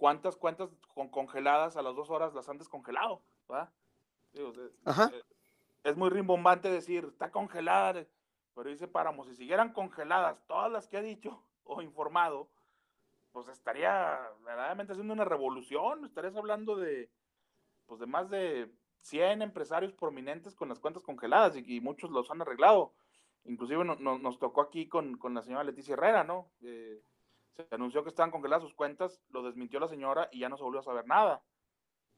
¿cuántas 0.00 0.34
cuentas 0.34 0.70
con 0.94 1.10
congeladas 1.10 1.76
a 1.76 1.82
las 1.82 1.94
dos 1.94 2.08
horas 2.08 2.32
las 2.32 2.48
han 2.48 2.56
descongelado? 2.56 3.20
Digo, 4.32 4.52
Ajá. 4.86 5.10
eh, 5.12 5.22
es 5.84 5.94
muy 5.96 6.08
rimbombante 6.08 6.70
decir, 6.70 7.04
está 7.04 7.30
congelada, 7.30 8.06
pero 8.54 8.70
dice 8.70 8.88
páramo, 8.88 9.26
si 9.26 9.34
siguieran 9.34 9.74
congeladas 9.74 10.42
todas 10.46 10.72
las 10.72 10.88
que 10.88 10.96
ha 10.96 11.02
dicho 11.02 11.44
o 11.64 11.82
informado, 11.82 12.48
pues 13.32 13.48
estaría 13.48 14.18
verdaderamente 14.42 14.92
haciendo 14.94 15.12
una 15.12 15.26
revolución, 15.26 16.06
estarías 16.06 16.34
hablando 16.34 16.76
de, 16.76 17.10
pues 17.86 18.00
de 18.00 18.06
más 18.06 18.30
de 18.30 18.72
100 19.02 19.42
empresarios 19.42 19.92
prominentes 19.92 20.56
con 20.56 20.70
las 20.70 20.80
cuentas 20.80 21.02
congeladas 21.02 21.56
y, 21.56 21.76
y 21.76 21.80
muchos 21.82 22.10
los 22.10 22.30
han 22.30 22.40
arreglado. 22.40 22.94
Inclusive 23.44 23.84
no- 23.84 23.96
no- 23.96 24.18
nos 24.18 24.38
tocó 24.38 24.62
aquí 24.62 24.88
con, 24.88 25.16
con 25.18 25.34
la 25.34 25.42
señora 25.42 25.64
Leticia 25.64 25.92
Herrera, 25.94 26.24
¿no? 26.24 26.50
Eh, 26.62 27.02
se 27.56 27.74
anunció 27.74 28.02
que 28.02 28.08
estaban 28.10 28.30
congeladas 28.30 28.62
sus 28.64 28.74
cuentas, 28.74 29.20
lo 29.30 29.42
desmintió 29.42 29.80
la 29.80 29.88
señora 29.88 30.28
y 30.32 30.40
ya 30.40 30.48
no 30.48 30.56
se 30.56 30.62
volvió 30.62 30.80
a 30.80 30.84
saber 30.84 31.06
nada. 31.06 31.42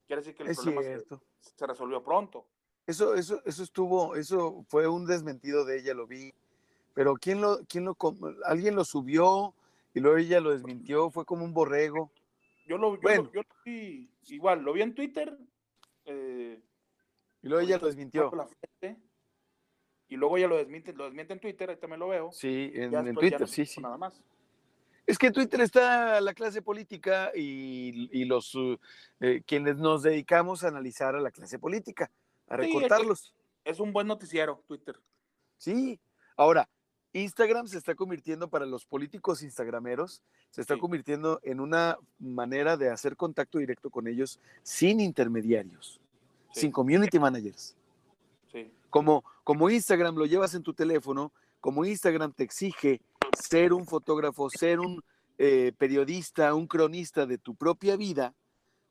Quiere 0.07 0.21
decir 0.23 0.35
que 0.35 0.43
el 0.43 0.51
Es 0.51 0.57
problema 0.59 0.83
se, 0.83 0.89
cierto. 0.89 1.23
se 1.41 1.67
resolvió 1.67 2.03
pronto. 2.03 2.47
Eso, 2.87 3.15
eso, 3.15 3.41
eso 3.45 3.63
estuvo, 3.63 4.17
eso 4.17 4.65
fue 4.69 4.89
un 4.89 5.07
desmentido 5.07 5.65
de 5.65 5.79
ella, 5.79 5.95
lo 5.95 6.07
vi. 6.07 6.33
Pero 6.95 7.15
quién 7.15 7.41
lo, 7.41 7.61
quién 7.69 7.85
lo, 7.85 7.97
alguien 8.45 8.75
lo 8.75 8.85
subió 8.85 9.55
y 9.95 10.01
luego 10.01 10.17
ella 10.19 10.41
lo 10.41 10.51
desmintió, 10.51 11.11
fue 11.11 11.25
como 11.25 11.45
un 11.45 11.55
borrego. 11.55 12.11
Yo 12.67 12.77
lo, 12.79 12.95
yo 12.97 13.01
Bueno. 13.03 13.23
lo- 13.25 13.33
yo 13.33 13.43
lo 13.43 13.55
vi 13.65 14.11
igual, 14.29 14.63
lo 14.63 14.73
vi 14.73 14.83
en 14.83 14.95
Twitter. 14.95 15.37
eh, 16.05 16.61
Y 17.43 17.49
luego 17.49 17.65
ella 17.67 17.79
lo 17.79 17.87
desmintió. 17.87 18.31
y 20.09 20.17
luego 20.17 20.37
ella 20.37 20.49
lo 20.49 20.57
desmiente, 20.57 20.93
lo 20.93 21.05
desmiente 21.05 21.33
en 21.33 21.41
Twitter, 21.41 21.71
ahí 21.71 21.77
también 21.77 22.01
lo 22.01 22.09
veo. 22.09 22.31
Sí, 22.33 22.71
en, 22.75 23.15
Twitter, 23.15 23.41
no 23.41 23.47
sí, 23.47 23.65
sí. 23.65 23.81
Nada 23.81 23.97
más. 23.97 24.23
Es 25.07 25.19
que 25.19 25.27
en 25.29 25.33
Twitter 25.33 25.61
está 25.61 26.21
la 26.21 26.33
clase 26.33 26.63
política 26.63 27.33
y, 27.35 28.09
y 28.13 28.25
los 28.25 28.55
uh, 28.55 28.79
eh, 29.21 29.43
quienes 29.47 29.77
nos 29.77 30.03
dedicamos 30.03 30.63
a 30.63 30.69
analizar 30.69 31.17
a 31.17 31.21
la 31.21 31.31
clase 31.31 31.59
política, 31.59 32.11
a 32.49 32.57
Sí, 32.57 32.63
recortarlos. 32.63 33.35
Es 33.65 33.81
un 33.81 33.93
buen 33.93 34.07
noticiero, 34.07 34.63
Twitter. 34.67 34.97
Sí. 35.59 35.99
Ahora, 36.37 36.69
Instagram 37.13 37.67
se 37.67 37.79
está 37.79 37.95
convirtiendo 37.95 38.49
para 38.49 38.65
los 38.65 38.87
políticos 38.87 39.43
instagrameros, 39.43 40.23
se 40.51 40.61
está 40.63 40.75
Sí. 40.75 40.81
convirtiendo 40.81 41.41
en 41.43 41.61
una 41.61 41.99
manera 42.19 42.77
de 42.77 42.89
hacer 42.91 43.17
contacto 43.17 43.59
directo 43.59 43.91
con 43.91 44.07
ellos 44.07 44.41
sin 44.63 45.01
intermediarios, 45.01 46.01
Sí. 46.53 46.61
sin 46.63 46.73
community 46.73 47.19
managers. 47.19 47.77
Como, 48.89 49.25
como 49.43 49.71
Instagram 49.71 50.17
lo 50.17 50.27
llevas 50.27 50.55
en 50.55 50.63
tu 50.63 50.75
teléfono, 50.75 51.33
como 51.61 51.85
Instagram 51.85 52.33
te 52.33 52.43
exige 52.45 53.01
ser 53.37 53.73
un 53.73 53.87
fotógrafo, 53.87 54.51
ser 54.51 54.81
un 54.81 55.03
eh, 55.39 55.73
periodista, 55.77 56.55
un 56.55 56.67
cronista 56.67 57.27
de 57.27 57.39
tu 57.39 57.55
propia 57.55 57.97
vida, 57.97 58.35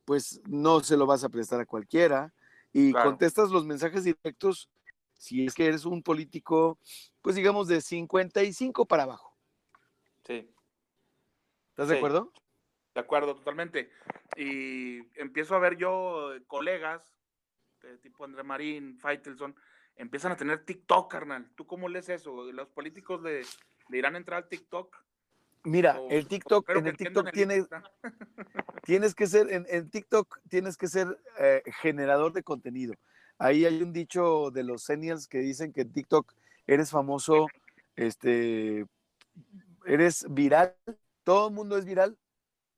pues 0.06 0.42
no 0.48 0.82
se 0.82 0.98
lo 0.98 1.06
vas 1.06 1.24
a 1.24 1.30
prestar 1.30 1.62
a 1.62 1.66
cualquiera 1.66 2.34
y 2.74 2.92
Claro. 2.92 3.12
contestas 3.12 3.52
los 3.52 3.66
mensajes 3.66 4.04
directos 4.04 4.70
si 5.14 5.46
es 5.46 5.54
que 5.54 5.68
eres 5.68 5.86
un 5.86 6.02
político, 6.02 6.80
pues 7.22 7.36
digamos 7.36 7.68
de 7.68 7.80
55 7.80 8.88
para 8.88 9.04
abajo. 9.04 9.38
Sí. 10.26 10.52
¿Estás 11.70 11.90
de 11.90 11.98
acuerdo? 11.98 12.34
De 12.96 13.02
acuerdo, 13.02 13.36
totalmente. 13.36 13.92
Y 14.36 14.98
empiezo 15.20 15.56
a 15.56 15.60
ver 15.60 15.78
yo 15.78 16.34
eh, 16.34 16.44
colegas, 16.48 17.16
de 17.82 18.00
tipo 18.00 18.26
André 18.26 18.44
Marín, 18.44 18.98
Faitelson, 18.98 19.56
empiezan 19.96 20.32
a 20.32 20.38
tener 20.38 20.66
TikTok, 20.66 21.12
carnal. 21.12 21.52
¿Tú 21.56 21.68
cómo 21.68 21.88
lees 21.88 22.10
eso? 22.10 22.52
¿Los 22.52 22.70
políticos 22.70 23.22
le, 23.22 23.44
le 23.92 23.98
irán 23.98 24.16
a 24.16 24.18
entrar 24.18 24.44
al 24.44 24.50
TikTok? 24.50 24.96
Mira, 25.64 26.00
O- 26.00 26.10
el 26.10 26.28
TikTok, 26.28 26.70
en 26.70 26.88
el 26.88 26.98
TikTok 26.98 27.32
tiene, 27.32 27.58
Insta. 27.58 27.84
tienes 28.84 29.14
que 29.14 29.28
ser, 29.28 29.52
en, 29.52 29.68
en 29.70 29.90
TikTok 29.90 30.40
tienes 30.50 30.78
que 30.78 30.88
ser 30.88 31.20
eh, 31.40 31.62
generador 31.82 32.34
de 32.34 32.42
contenido. 32.42 32.96
Ahí 33.38 33.66
hay 33.66 33.82
un 33.82 33.92
dicho 33.94 34.50
de 34.52 34.64
los 34.64 34.84
seniors 34.84 35.28
que 35.28 35.40
dicen 35.40 35.72
que 35.74 35.82
en 35.82 35.92
TikTok 35.92 36.34
eres 36.66 36.90
famoso, 36.90 37.48
este, 37.96 38.86
eres 39.86 40.26
viral, 40.30 40.76
todo 41.24 41.50
el 41.50 41.54
mundo 41.54 41.78
es 41.78 41.86
viral, 41.86 42.18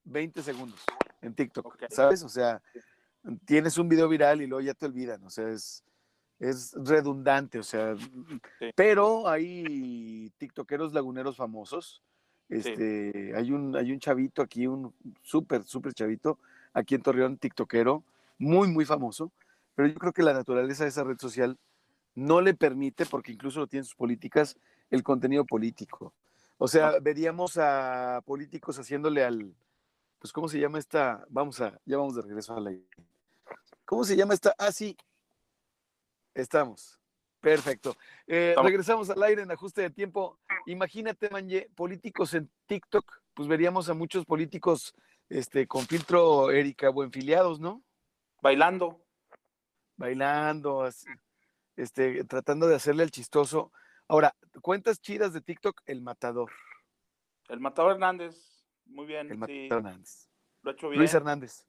20 0.05 0.41
segundos 0.41 0.84
en 1.22 1.34
TikTok, 1.36 1.66
Ok. 1.66 1.84
¿sabes? 1.89 2.24
O 2.24 2.30
sea, 2.30 2.61
tienes 3.45 3.78
un 3.78 3.88
video 3.88 4.09
viral 4.09 4.41
y 4.41 4.47
luego 4.47 4.61
ya 4.61 4.74
te 4.74 4.86
olvidan, 4.86 5.24
o 5.24 5.30
sea, 5.30 5.47
es, 5.49 5.84
es 6.40 6.74
redundante, 6.76 7.60
o 7.60 7.64
sea, 7.64 7.96
pero 8.76 9.28
hay 9.28 10.32
tiktokeros 10.38 10.94
laguneros 10.94 11.38
famosos. 11.38 12.02
Este, 12.50 13.34
hay 13.36 13.52
un, 13.52 13.76
hay 13.76 13.92
un 13.92 14.00
chavito 14.00 14.42
aquí, 14.42 14.68
un 14.68 14.94
súper, 15.22 15.64
súper 15.64 15.94
chavito, 15.94 16.38
aquí 16.74 16.96
en 16.96 17.02
Torreón, 17.02 17.38
tiktokero, 17.38 18.04
muy, 18.38 18.68
muy 18.68 18.86
famoso, 18.86 19.32
pero 19.76 19.88
yo 19.88 19.96
creo 19.96 20.14
que 20.14 20.22
la 20.22 20.34
naturaleza 20.34 20.84
de 20.84 20.90
esa 20.90 21.04
red 21.04 21.18
social 21.18 21.58
no 22.16 22.42
le 22.42 22.54
permite, 22.54 23.06
porque 23.06 23.32
incluso 23.32 23.60
lo 23.60 23.68
tienen 23.68 23.86
sus 23.86 23.96
políticas, 23.96 24.58
el 24.92 25.02
contenido 25.02 25.46
político. 25.46 26.14
O 26.58 26.68
sea, 26.68 27.00
veríamos 27.02 27.58
a 27.58 28.22
políticos 28.26 28.78
haciéndole 28.78 29.24
al, 29.24 29.56
pues, 30.20 30.32
¿cómo 30.32 30.48
se 30.48 30.60
llama 30.60 30.78
esta? 30.78 31.26
Vamos 31.30 31.60
a, 31.60 31.80
ya 31.86 31.98
vamos 31.98 32.16
de 32.16 32.22
regreso 32.22 32.56
a 32.56 32.60
la... 32.60 32.72
¿Cómo 33.86 34.04
se 34.04 34.16
llama 34.16 34.34
esta? 34.34 34.54
Ah, 34.58 34.72
sí. 34.72 34.96
Estamos. 36.34 37.00
Perfecto. 37.40 37.98
Eh, 38.26 38.50
Estamos. 38.50 38.70
regresamos 38.70 39.10
al 39.10 39.22
aire 39.24 39.42
en 39.42 39.52
ajuste 39.52 39.82
de 39.82 39.90
tiempo. 39.90 40.40
Imagínate, 40.66 41.30
Manje, 41.30 41.70
políticos 41.76 42.34
en 42.34 42.50
TikTok, 42.68 43.20
pues 43.34 43.48
veríamos 43.50 43.90
a 43.90 43.94
muchos 43.94 44.26
políticos 44.26 44.96
este, 45.30 45.68
con 45.68 45.86
filtro 45.86 46.52
Erika 46.52 46.90
Buenfiliados, 46.90 47.60
¿no? 47.60 47.84
Bailando. 48.42 49.04
Bailando, 49.98 50.84
así, 50.84 51.08
este, 51.76 52.24
tratando 52.24 52.68
de 52.68 52.76
hacerle 52.76 53.04
al 53.04 53.12
chistoso. 53.12 53.72
Ahora, 54.08 54.36
cuentas 54.62 55.00
chidas 55.02 55.34
de 55.34 55.42
TikTok, 55.42 55.82
El 55.86 56.02
Matador. 56.02 56.52
El 57.50 57.60
Matador 57.60 57.94
Hernández. 57.94 58.66
Muy 58.86 59.06
bien. 59.06 59.28
El 59.28 59.34
sí, 59.34 59.38
Matador 59.38 59.66
Hernández. 59.86 60.30
lo 60.62 60.72
ha 60.72 60.74
hecho 60.74 60.90
bien. 60.90 61.00
Luis 61.00 61.14
Hernández. 61.14 61.68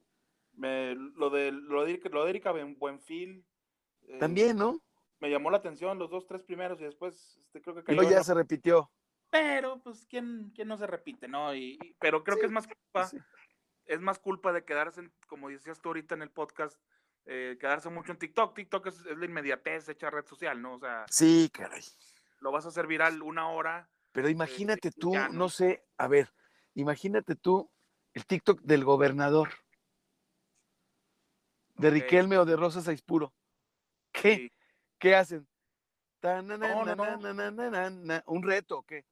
Me- 0.53 0.95
lo, 0.95 1.29
de, 1.29 1.51
lo, 1.51 1.83
de, 1.83 1.91
Erika- 1.91 2.09
lo 2.09 2.23
de 2.23 2.29
Erika 2.29 2.51
Buenfil. 2.51 3.45
Eh, 4.07 4.17
También, 4.19 4.57
¿no? 4.57 4.79
Me 5.19 5.29
llamó 5.29 5.49
la 5.49 5.57
atención 5.57 5.97
los 5.97 6.09
dos, 6.09 6.27
tres 6.27 6.43
primeros 6.43 6.79
y 6.81 6.83
después 6.83 7.37
este, 7.41 7.61
creo 7.61 7.75
que 7.75 7.83
cayó. 7.83 8.01
en 8.01 8.09
ya 8.09 8.23
se 8.23 8.33
repitió. 8.33 8.91
Pero, 9.31 9.81
pues, 9.81 10.05
¿quién, 10.07 10.51
quién 10.55 10.67
no 10.67 10.77
se 10.77 10.87
repite, 10.87 11.27
no? 11.27 11.53
Y, 11.55 11.77
y- 11.81 11.93
pero 11.99 12.23
creo 12.23 12.35
Sí, 12.35 12.41
que 12.41 12.45
es 12.47 12.51
más 12.51 12.67
culpa, 12.67 13.07
Sí. 13.07 13.17
es 13.85 14.01
más 14.01 14.19
culpa 14.19 14.53
de 14.53 14.63
quedarse, 14.63 15.01
en- 15.01 15.13
como 15.27 15.49
decías 15.49 15.81
tú 15.81 15.89
ahorita 15.89 16.15
en 16.15 16.21
el 16.21 16.31
podcast, 16.31 16.79
eh, 17.25 17.57
quedarse 17.59 17.89
mucho 17.89 18.11
en 18.11 18.19
TikTok. 18.19 18.53
TikTok 18.55 18.85
es, 18.87 18.99
es 19.05 19.17
la 19.17 19.25
inmediatez 19.25 19.89
hecha 19.89 20.09
red 20.11 20.25
social, 20.25 20.61
¿no? 20.61 20.75
O 20.75 20.79
sea, 20.79 21.05
Sí, 21.09 21.49
caray. 21.51 21.83
lo 22.39 22.51
vas 22.51 22.65
a 22.65 22.69
hacer 22.69 22.85
viral 22.87 23.21
una 23.23 23.49
hora. 23.49 23.89
Pero 24.11 24.29
imagínate 24.29 24.91
tú, 24.91 25.13
no 25.13 25.29
no. 25.29 25.49
sé, 25.49 25.85
a 25.97 26.07
ver, 26.07 26.31
imagínate 26.75 27.35
tú 27.35 27.69
el 28.13 28.25
TikTok 28.25 28.61
del 28.61 28.83
gobernador, 28.85 29.49
de. 31.75 31.89
Riquelme 31.89 32.37
o 32.37 32.45
de 32.45 32.55
Rosa 32.55 32.81
Saispuro. 32.81 33.33
¿Qué? 34.21 34.35
Sí. 34.35 34.51
¿Qué 34.99 35.15
hacen? 35.15 35.47
No, 36.23 36.41
no, 36.41 38.23
¿Un 38.25 38.43
reto 38.43 38.79
o 38.79 38.83
qué? 38.83 39.05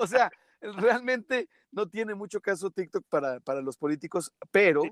o 0.00 0.06
sea, 0.06 0.30
realmente 0.60 1.48
no 1.70 1.88
tiene 1.88 2.14
mucho 2.14 2.40
caso 2.40 2.70
TikTok 2.70 3.04
para, 3.08 3.38
para 3.40 3.60
los 3.60 3.76
políticos, 3.76 4.32
pero, 4.50 4.82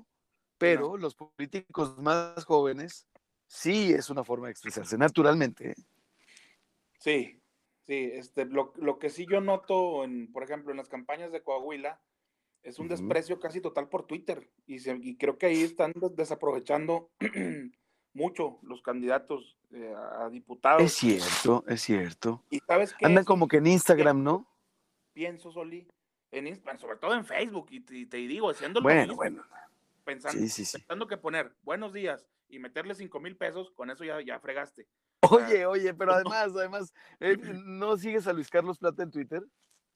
pero 0.57 0.95
los 0.95 1.15
políticos 1.15 1.97
más 1.97 2.45
jóvenes 2.45 3.05
sí 3.47 3.91
es 3.91 4.09
una 4.09 4.23
forma 4.23 4.47
de 4.47 4.51
expresarse, 4.51 4.97
naturalmente. 4.97 5.75
Sí, 6.99 7.41
sí, 7.83 8.09
este, 8.13 8.45
lo, 8.45 8.71
lo 8.77 8.97
que 8.99 9.09
sí 9.09 9.25
yo 9.29 9.41
noto, 9.41 10.03
en, 10.05 10.31
por 10.31 10.43
ejemplo, 10.43 10.71
en 10.71 10.77
las 10.77 10.87
campañas 10.89 11.31
de 11.31 11.43
Coahuila, 11.43 12.01
es 12.63 12.79
un 12.79 12.87
desprecio 12.87 13.39
casi 13.39 13.61
total 13.61 13.89
por 13.89 14.07
Twitter. 14.07 14.49
Y, 14.65 14.79
se- 14.79 14.97
y 14.99 15.17
creo 15.17 15.37
que 15.37 15.45
ahí 15.47 15.61
están 15.61 15.91
des- 15.93 16.15
desaprovechando 16.15 17.11
mucho 18.15 18.57
los 18.63 18.81
candidatos 18.81 19.57
eh, 19.71 19.93
a 20.19 20.29
diputados. 20.29 20.81
Es 20.81 20.93
cierto, 20.93 21.63
es 21.67 21.81
cierto. 21.81 22.43
Y 22.49 22.59
sabes 22.59 22.93
qué 22.93 23.05
Andan 23.05 23.21
Es- 23.21 23.27
como 23.27 23.47
que 23.47 23.57
en 23.57 23.67
Instagram, 23.67 24.23
¿no? 24.23 24.47
pienso, 25.13 25.51
Soli, 25.51 25.87
en 26.31 26.47
Insta- 26.47 26.77
sobre 26.77 26.97
todo 26.97 27.13
en 27.13 27.25
Facebook, 27.25 27.67
y 27.69 27.79
te, 28.05 28.17
digo, 28.17 28.49
haciendo 28.49 28.81
Bueno, 28.81 29.01
mismo, 29.01 29.15
bueno. 29.15 29.43
pensando, 30.03 30.39
Sí, 30.41 30.49
sí, 30.49 30.65
sí. 30.65 30.77
pensando 30.79 31.07
que 31.07 31.17
poner 31.17 31.55
buenos 31.61 31.93
días 31.93 32.25
y 32.49 32.59
meterle 32.59 32.95
cinco 32.95 33.19
mil 33.19 33.37
pesos, 33.37 33.71
con 33.71 33.89
eso 33.89 34.03
ya, 34.03 34.19
ya 34.21 34.39
fregaste. 34.39 34.87
Oye, 35.29 35.65
oye, 35.65 35.93
pero 35.93 36.13
además, 36.35 36.51
además, 36.55 36.93
eh, 37.19 37.37
¿no 37.37 37.97
sigues 37.97 38.27
a 38.27 38.33
Luis 38.33 38.49
Carlos 38.49 38.77
Plata 38.77 39.03
en 39.03 39.11
Twitter? 39.11 39.41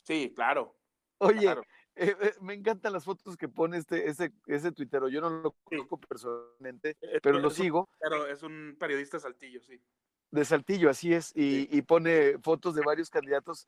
Sí, 0.04 0.32
claro. 0.36 0.76
Oye, 1.20 1.42
claro. 1.42 1.64
Eh, 2.00 2.16
eh, 2.22 2.34
me 2.42 2.54
encantan 2.54 2.94
las 2.94 3.06
fotos 3.06 3.36
que 3.38 3.48
pone 3.50 3.78
este, 3.78 4.08
ese, 4.10 4.34
ese 4.48 4.72
tuitero. 4.72 5.10
Yo 5.10 5.22
no 5.22 5.30
lo 5.30 5.52
Sí. 5.52 5.58
conozco 5.78 6.00
personalmente, 6.00 6.98
pero 7.22 7.40
lo 7.40 7.50
es 7.50 7.56
sigo 7.56 7.90
Pero 8.00 8.26
es 8.28 8.42
un 8.44 8.76
periodista 8.80 9.18
de 9.18 9.22
saltillo, 9.22 9.62
sí. 9.62 9.82
de 10.32 10.46
Saltillo, 10.46 10.90
así 10.90 11.14
es, 11.14 11.32
y, 11.36 11.68
y 11.76 11.82
pone 11.82 12.38
fotos 12.40 12.76
de 12.76 12.82
varios 12.84 13.10
candidatos, 13.10 13.68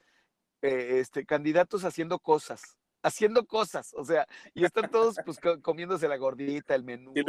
eh, 0.61 0.99
este, 0.99 1.25
candidatos 1.25 1.83
haciendo 1.85 2.19
cosas, 2.19 2.77
haciendo 3.03 3.45
cosas, 3.45 3.93
o 3.95 4.03
sea, 4.05 4.27
y 4.53 4.63
están 4.65 4.89
todos 4.89 5.17
pues 5.25 5.39
co- 5.39 5.61
comiéndose 5.61 6.07
la 6.07 6.17
gordita, 6.17 6.75
el 6.75 6.83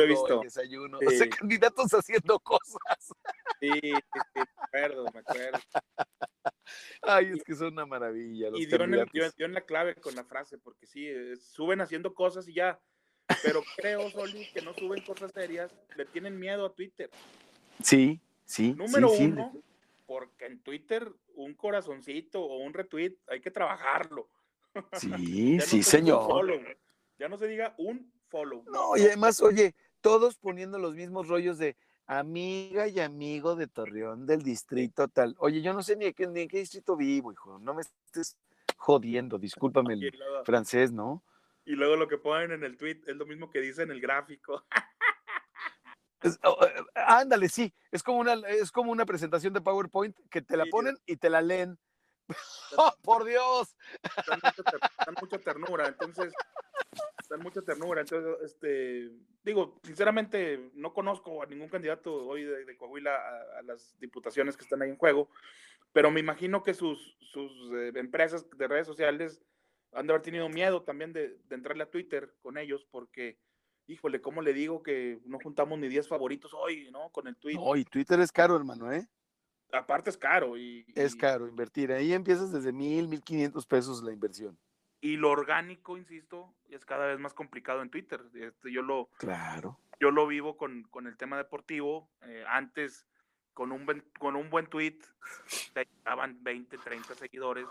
he 0.04 0.06
visto. 0.06 0.34
el 0.34 0.40
desayuno, 0.42 0.98
o 0.98 1.10
sea, 1.10 1.24
Sí. 1.24 1.30
candidatos 1.30 1.90
haciendo 1.92 2.38
cosas. 2.40 2.78
Sí, 3.60 3.70
sí, 3.82 3.90
sí, 4.12 4.20
me 4.34 4.44
acuerdo, 4.64 5.04
me 5.12 5.20
acuerdo. 5.20 5.58
Ay, 7.02 7.32
es 7.36 7.42
que 7.44 7.54
son 7.54 7.72
una 7.72 7.86
maravilla 7.86 8.50
los 8.50 8.60
Y 8.60 8.66
dio 8.66 8.76
en, 8.84 8.94
el- 8.94 9.00
en 9.46 9.54
la 9.54 9.60
clave 9.62 9.94
con 9.96 10.14
la 10.14 10.24
frase, 10.24 10.58
porque 10.58 10.86
sí, 10.86 11.08
eh, 11.08 11.36
suben 11.36 11.80
haciendo 11.80 12.14
cosas 12.14 12.46
y 12.48 12.54
ya. 12.54 12.80
Pero 13.42 13.62
creo, 13.76 14.10
Soli, 14.10 14.46
que 14.52 14.62
no 14.62 14.74
suben 14.74 15.02
cosas 15.04 15.32
serias, 15.32 15.72
le 15.96 16.04
tienen 16.06 16.38
miedo 16.38 16.66
a 16.66 16.74
Twitter. 16.74 17.10
Sí, 17.82 18.20
sí, 18.44 18.74
Número 18.74 19.08
sí, 19.10 19.16
sí, 19.16 19.24
uno, 19.32 19.52
porque 20.06 20.46
en 20.46 20.60
Twitter 20.62 21.10
un 21.34 21.54
corazoncito 21.54 22.42
o 22.42 22.58
un 22.58 22.74
retweet 22.74 23.14
hay 23.28 23.40
que 23.40 23.50
trabajarlo. 23.50 24.28
Sí, 24.94 25.56
no 25.56 25.62
sí, 25.64 25.82
señor. 25.82 26.24
follow, 26.24 26.60
ya 27.18 27.28
no 27.28 27.36
se 27.36 27.46
diga 27.46 27.74
un 27.78 28.12
follow. 28.28 28.64
No, 28.70 28.96
y 28.96 29.02
además, 29.02 29.40
oye, 29.42 29.74
todos 30.00 30.36
poniendo 30.38 30.78
los 30.78 30.94
mismos 30.94 31.28
rollos 31.28 31.58
de 31.58 31.76
amiga 32.06 32.88
y 32.88 32.98
amigo 33.00 33.54
de 33.56 33.66
Torreón 33.68 34.26
del 34.26 34.42
distrito 34.42 35.08
tal. 35.08 35.34
Oye, 35.38 35.62
yo 35.62 35.72
no 35.72 35.82
sé 35.82 35.96
ni, 35.96 36.06
en 36.06 36.14
qué- 36.14 36.26
ni 36.26 36.40
en 36.42 36.48
qué 36.48 36.58
distrito 36.58 36.96
vivo, 36.96 37.32
hijo. 37.32 37.58
No 37.58 37.74
me 37.74 37.82
estés 37.82 38.36
jodiendo, 38.76 39.38
discúlpame 39.38 39.94
el 39.94 40.00
luego, 40.00 40.44
francés, 40.44 40.92
¿no? 40.92 41.22
y 41.64 41.76
luego 41.76 41.94
lo 41.94 42.08
que 42.08 42.18
ponen 42.18 42.50
en 42.50 42.64
el 42.64 42.76
tweet 42.76 43.02
es 43.06 43.14
lo 43.14 43.24
mismo 43.24 43.48
que 43.48 43.60
dice 43.60 43.82
en 43.82 43.92
el 43.92 44.00
gráfico. 44.00 44.64
Es- 46.22 46.38
oh, 46.44 46.56
eh, 46.64 46.72
ándale, 46.94 47.48
sí, 47.48 47.72
es 47.90 48.02
como, 48.02 48.18
una, 48.20 48.34
es 48.48 48.70
como 48.70 48.92
una 48.92 49.04
presentación 49.04 49.52
de 49.52 49.60
PowerPoint 49.60 50.16
que 50.30 50.40
te 50.40 50.56
la 50.56 50.66
ponen 50.66 50.96
y 51.04 51.16
te 51.16 51.28
la 51.30 51.40
leen. 51.42 51.78
¡Oh, 52.76 52.92
por 53.02 53.24
Dios! 53.24 53.76
dan 54.26 54.40
mucha, 55.20 55.38
ternura, 55.38 55.88
entonces, 55.88 56.32
dan 57.28 57.40
mucha 57.40 57.62
ternura, 57.62 58.00
entonces, 58.00 58.36
este, 58.44 59.10
digo, 59.42 59.78
sinceramente, 59.82 60.70
no 60.74 60.92
conozco 60.92 61.42
a 61.42 61.46
ningún 61.46 61.68
candidato 61.68 62.14
hoy 62.14 62.44
de, 62.44 62.64
de 62.64 62.76
Coahuila 62.76 63.14
a, 63.14 63.58
a 63.58 63.62
las 63.62 63.98
diputaciones 63.98 64.56
que 64.56 64.64
están 64.64 64.82
ahí 64.82 64.90
en 64.90 64.96
juego, 64.96 65.28
pero 65.92 66.10
me 66.10 66.20
imagino 66.20 66.62
que 66.62 66.74
sus, 66.74 67.16
sus 67.20 67.52
eh, 67.72 67.92
empresas 67.96 68.48
de 68.56 68.68
redes 68.68 68.86
sociales 68.86 69.40
han 69.92 70.06
de 70.06 70.12
haber 70.12 70.22
tenido 70.22 70.48
miedo 70.48 70.82
también 70.82 71.12
de, 71.12 71.38
de 71.48 71.54
entrarle 71.54 71.84
a 71.84 71.90
Twitter 71.90 72.34
con 72.40 72.56
ellos, 72.56 72.86
porque, 72.90 73.38
híjole, 73.86 74.20
¿cómo 74.20 74.40
le 74.42 74.54
digo 74.54 74.82
que 74.82 75.20
no 75.26 75.38
juntamos 75.38 75.78
ni 75.78 75.88
10 75.88 76.08
favoritos 76.08 76.52
hoy, 76.54 76.90
¿no? 76.90 77.10
Con 77.10 77.28
el 77.28 77.36
tweet. 77.36 77.54
No, 77.56 77.76
y 77.76 77.84
Twitter 77.84 78.18
es 78.20 78.32
caro, 78.32 78.56
hermano, 78.56 78.90
¿eh? 78.90 79.06
Aparte 79.72 80.10
es 80.10 80.16
caro 80.18 80.56
y, 80.56 80.84
Es 80.94 81.14
y- 81.14 81.18
caro 81.18 81.48
invertir. 81.48 81.92
Ahí 81.92 82.12
empiezas 82.12 82.52
desde 82.52 82.72
mil, 82.72 83.08
mil 83.08 83.22
quinientos 83.22 83.66
pesos 83.66 84.02
la 84.02 84.12
inversión. 84.12 84.58
y 85.00 85.16
lo 85.16 85.30
orgánico, 85.30 85.96
insisto, 85.96 86.54
es 86.70 86.84
cada 86.84 87.06
vez 87.06 87.18
más 87.18 87.34
complicado 87.34 87.82
en 87.82 87.90
Twitter. 87.90 88.22
Este, 88.34 88.70
yo 88.70 88.82
lo, 88.82 89.08
Claro. 89.18 89.80
yo 89.98 90.10
lo 90.12 90.26
vivo 90.28 90.56
con, 90.56 90.84
con 90.84 91.06
el 91.08 91.16
tema 91.16 91.36
deportivo. 91.36 92.08
eh, 92.22 92.44
antes, 92.46 93.04
con 93.54 93.72
un, 93.72 93.84
buen, 93.84 94.02
con 94.20 94.36
un 94.36 94.48
buen 94.48 94.66
tweet, 94.66 94.98
te 95.74 95.84
llegaban 95.96 96.42
20, 96.44 96.78
30 96.78 97.14
seguidores. 97.16 97.66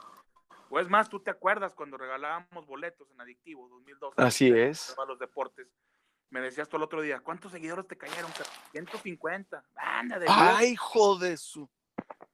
O 0.69 0.79
es 0.79 0.89
más, 0.89 1.09
tú 1.09 1.19
te 1.21 1.31
acuerdas 1.31 1.73
cuando 1.73 1.97
regalábamos 1.97 2.65
boletos 2.65 3.09
en 3.11 3.21
Adictivo 3.21 3.67
2012. 3.69 4.21
Así 4.21 4.49
es. 4.51 4.95
a 4.97 5.05
los 5.05 5.17
deportes. 5.19 5.67
Me 6.31 6.39
decías 6.41 6.67
tú 6.69 6.77
el 6.77 6.83
otro 6.83 7.01
día, 7.01 7.19
¿cuántos 7.19 7.51
seguidores 7.51 7.87
te 7.87 7.97
cayeron? 7.97 8.31
cara? 8.31 8.49
150. 8.71 9.63
Anda 9.75 10.19
de. 10.19 10.25
¡Ay, 10.29 10.71
hijo 10.73 11.17
de 11.17 11.35
su! 11.37 11.69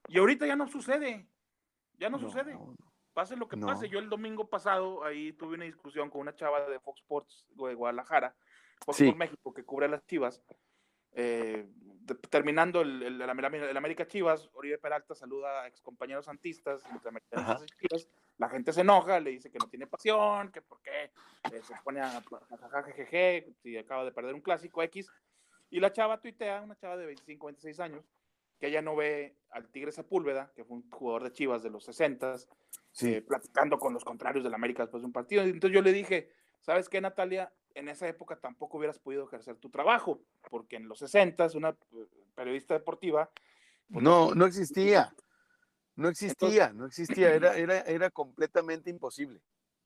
Y 0.07 0.17
ahorita 0.19 0.45
ya 0.47 0.55
no 0.55 0.67
sucede. 0.67 1.27
Ya 1.97 2.09
no, 2.09 2.17
No, 2.17 2.27
sucede. 2.29 2.53
no. 2.53 2.75
Pase 3.13 3.35
lo 3.35 3.47
que 3.47 3.57
No. 3.57 3.67
pase. 3.67 3.89
Yo 3.89 3.99
el 3.99 4.09
domingo 4.09 4.47
pasado 4.49 5.03
ahí 5.03 5.33
tuve 5.33 5.55
una 5.55 5.65
discusión 5.65 6.09
con 6.09 6.21
una 6.21 6.35
chava 6.35 6.67
de 6.69 6.79
Fox 6.79 7.01
Sports 7.01 7.45
de 7.49 7.73
Guadalajara, 7.73 8.35
Fox 8.85 8.97
Sí. 8.97 9.03
Sports 9.05 9.17
México, 9.19 9.53
que 9.53 9.63
cubre 9.65 9.87
a 9.87 9.89
las 9.89 10.05
chivas. 10.05 10.41
Eh, 11.13 11.65
de- 11.73 12.15
terminando 12.29 12.81
el, 12.81 13.01
el, 13.01 13.21
el 13.21 13.29
el 13.29 13.77
América 13.77 14.05
Chivas, 14.07 14.49
Oribe 14.53 14.77
Peralta 14.77 15.15
saluda 15.15 15.63
a 15.63 15.67
excompañeros 15.67 16.25
santistas, 16.25 16.83
Chivas. 16.83 18.07
La 18.37 18.49
gente 18.49 18.71
se 18.71 18.81
enoja, 18.81 19.19
le 19.19 19.31
dice 19.31 19.49
que 19.49 19.57
no 19.57 19.67
tiene 19.67 19.87
pasión, 19.87 20.51
que 20.51 20.61
por 20.61 20.79
qué 20.81 21.05
eh, 21.51 21.61
se 21.63 21.73
pone 21.83 22.01
a 22.01 22.21
jajajajeje, 22.21 23.51
si 23.63 23.75
acaba 23.77 24.05
de 24.05 24.11
perder 24.11 24.35
un 24.35 24.41
clásico 24.41 24.83
X. 24.83 25.09
Y 25.71 25.79
la 25.79 25.91
chava 25.91 26.21
tuitea, 26.21 26.61
una 26.61 26.75
chava 26.77 26.95
de 26.97 27.07
25, 27.07 27.47
26 27.47 27.79
años, 27.79 28.05
que 28.59 28.67
ella 28.67 28.81
no 28.81 28.95
ve 28.95 29.37
al 29.51 29.69
Tigre 29.69 29.91
Sepúlveda, 29.91 30.51
que 30.55 30.63
fue 30.65 30.77
un 30.77 30.89
jugador 30.89 31.23
de 31.23 31.31
Chivas 31.31 31.63
de 31.63 31.69
los 31.69 31.83
60 31.85 32.35
Sí. 32.91 33.13
eh, 33.13 33.21
platicando 33.21 33.77
con 33.77 33.93
los 33.93 34.03
contrarios 34.03 34.43
del 34.43 34.53
América 34.53 34.83
después 34.83 35.01
de 35.01 35.07
un 35.07 35.13
partido. 35.13 35.43
Entonces 35.43 35.75
yo 35.75 35.81
le 35.81 35.93
dije, 35.93 36.31
¿sabes 36.61 36.89
qué, 36.89 36.99
Natalia? 36.99 37.53
En 37.75 37.89
esa 37.89 38.07
época 38.07 38.39
tampoco 38.39 38.77
hubieras 38.77 38.97
podido 38.97 39.25
ejercer 39.25 39.57
tu 39.57 39.69
trabajo, 39.69 40.23
porque 40.49 40.77
en 40.77 40.87
los 40.87 40.97
60 40.99 41.47
una 41.55 41.69
eh, 41.69 42.07
periodista 42.33 42.73
deportiva... 42.73 43.29
pues, 43.91 44.03
No, 44.03 44.33
no 44.33 44.45
existía. 44.47 45.13
No 45.95 46.09
existía, 46.09 46.73
no 46.73 46.85
existía. 46.87 47.33
Era, 47.33 47.55
era, 47.55 47.81
era 47.81 48.09
completamente 48.09 48.89
imposible. 48.89 49.41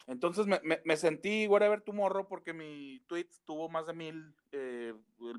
Entonces 0.07 0.47
me, 0.47 0.59
me, 0.63 0.81
me 0.83 0.97
sentí 0.97 1.47
whatever 1.47 1.81
tu 1.81 1.93
morro 1.93 2.27
porque 2.27 2.53
mi 2.53 2.99
tweet 3.07 3.27
tuvo 3.45 3.69
más 3.69 3.87
de 3.87 3.93
mil 3.93 4.35
eh, 4.51 4.93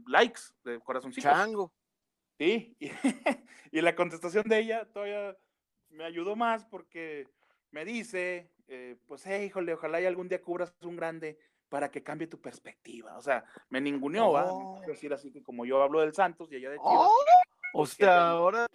likes 0.07 0.41
de 0.65 0.79
corazoncitos. 0.81 1.31
Chango. 1.31 1.73
Sí, 2.43 2.77
y, 2.81 2.91
y 3.71 3.81
la 3.81 3.95
contestación 3.95 4.49
de 4.49 4.59
ella 4.59 4.85
todavía 4.93 5.37
me 5.91 6.03
ayudó 6.03 6.35
más 6.35 6.65
porque 6.65 7.29
me 7.71 7.85
dice, 7.85 8.51
eh, 8.67 8.97
pues, 9.07 9.23
hey, 9.27 9.47
híjole, 9.47 9.75
ojalá 9.75 10.01
y 10.01 10.07
algún 10.07 10.29
día 10.29 10.43
cubras 10.43 10.75
un 10.83 10.97
grande 10.97 11.39
para 11.69 11.89
que 11.89 12.03
cambie 12.03 12.27
tu 12.27 12.41
perspectiva. 12.41 13.17
O 13.17 13.23
sea, 13.23 13.45
me 13.71 13.81
ninguneó, 13.81 14.33
¿va? 14.33 14.53
Oh. 14.53 14.73
Me 14.75 14.81
quiso 14.81 14.91
decir 14.91 15.13
así 15.13 15.31
que 15.31 15.41
como 15.41 15.65
yo 15.65 15.81
hablo 15.81 16.01
del 16.01 16.15
Santos 16.15 16.51
y 16.51 16.57
ella 16.57 16.71
de 16.71 16.79
Chivas. 16.79 16.93
¡Oh! 16.95 17.15
O 17.75 17.79
pues, 17.79 17.91
sea, 17.91 18.07
fíjate. 18.09 18.21
ahora. 18.21 18.69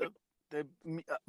te- 0.48 0.66
ah, 1.10 1.20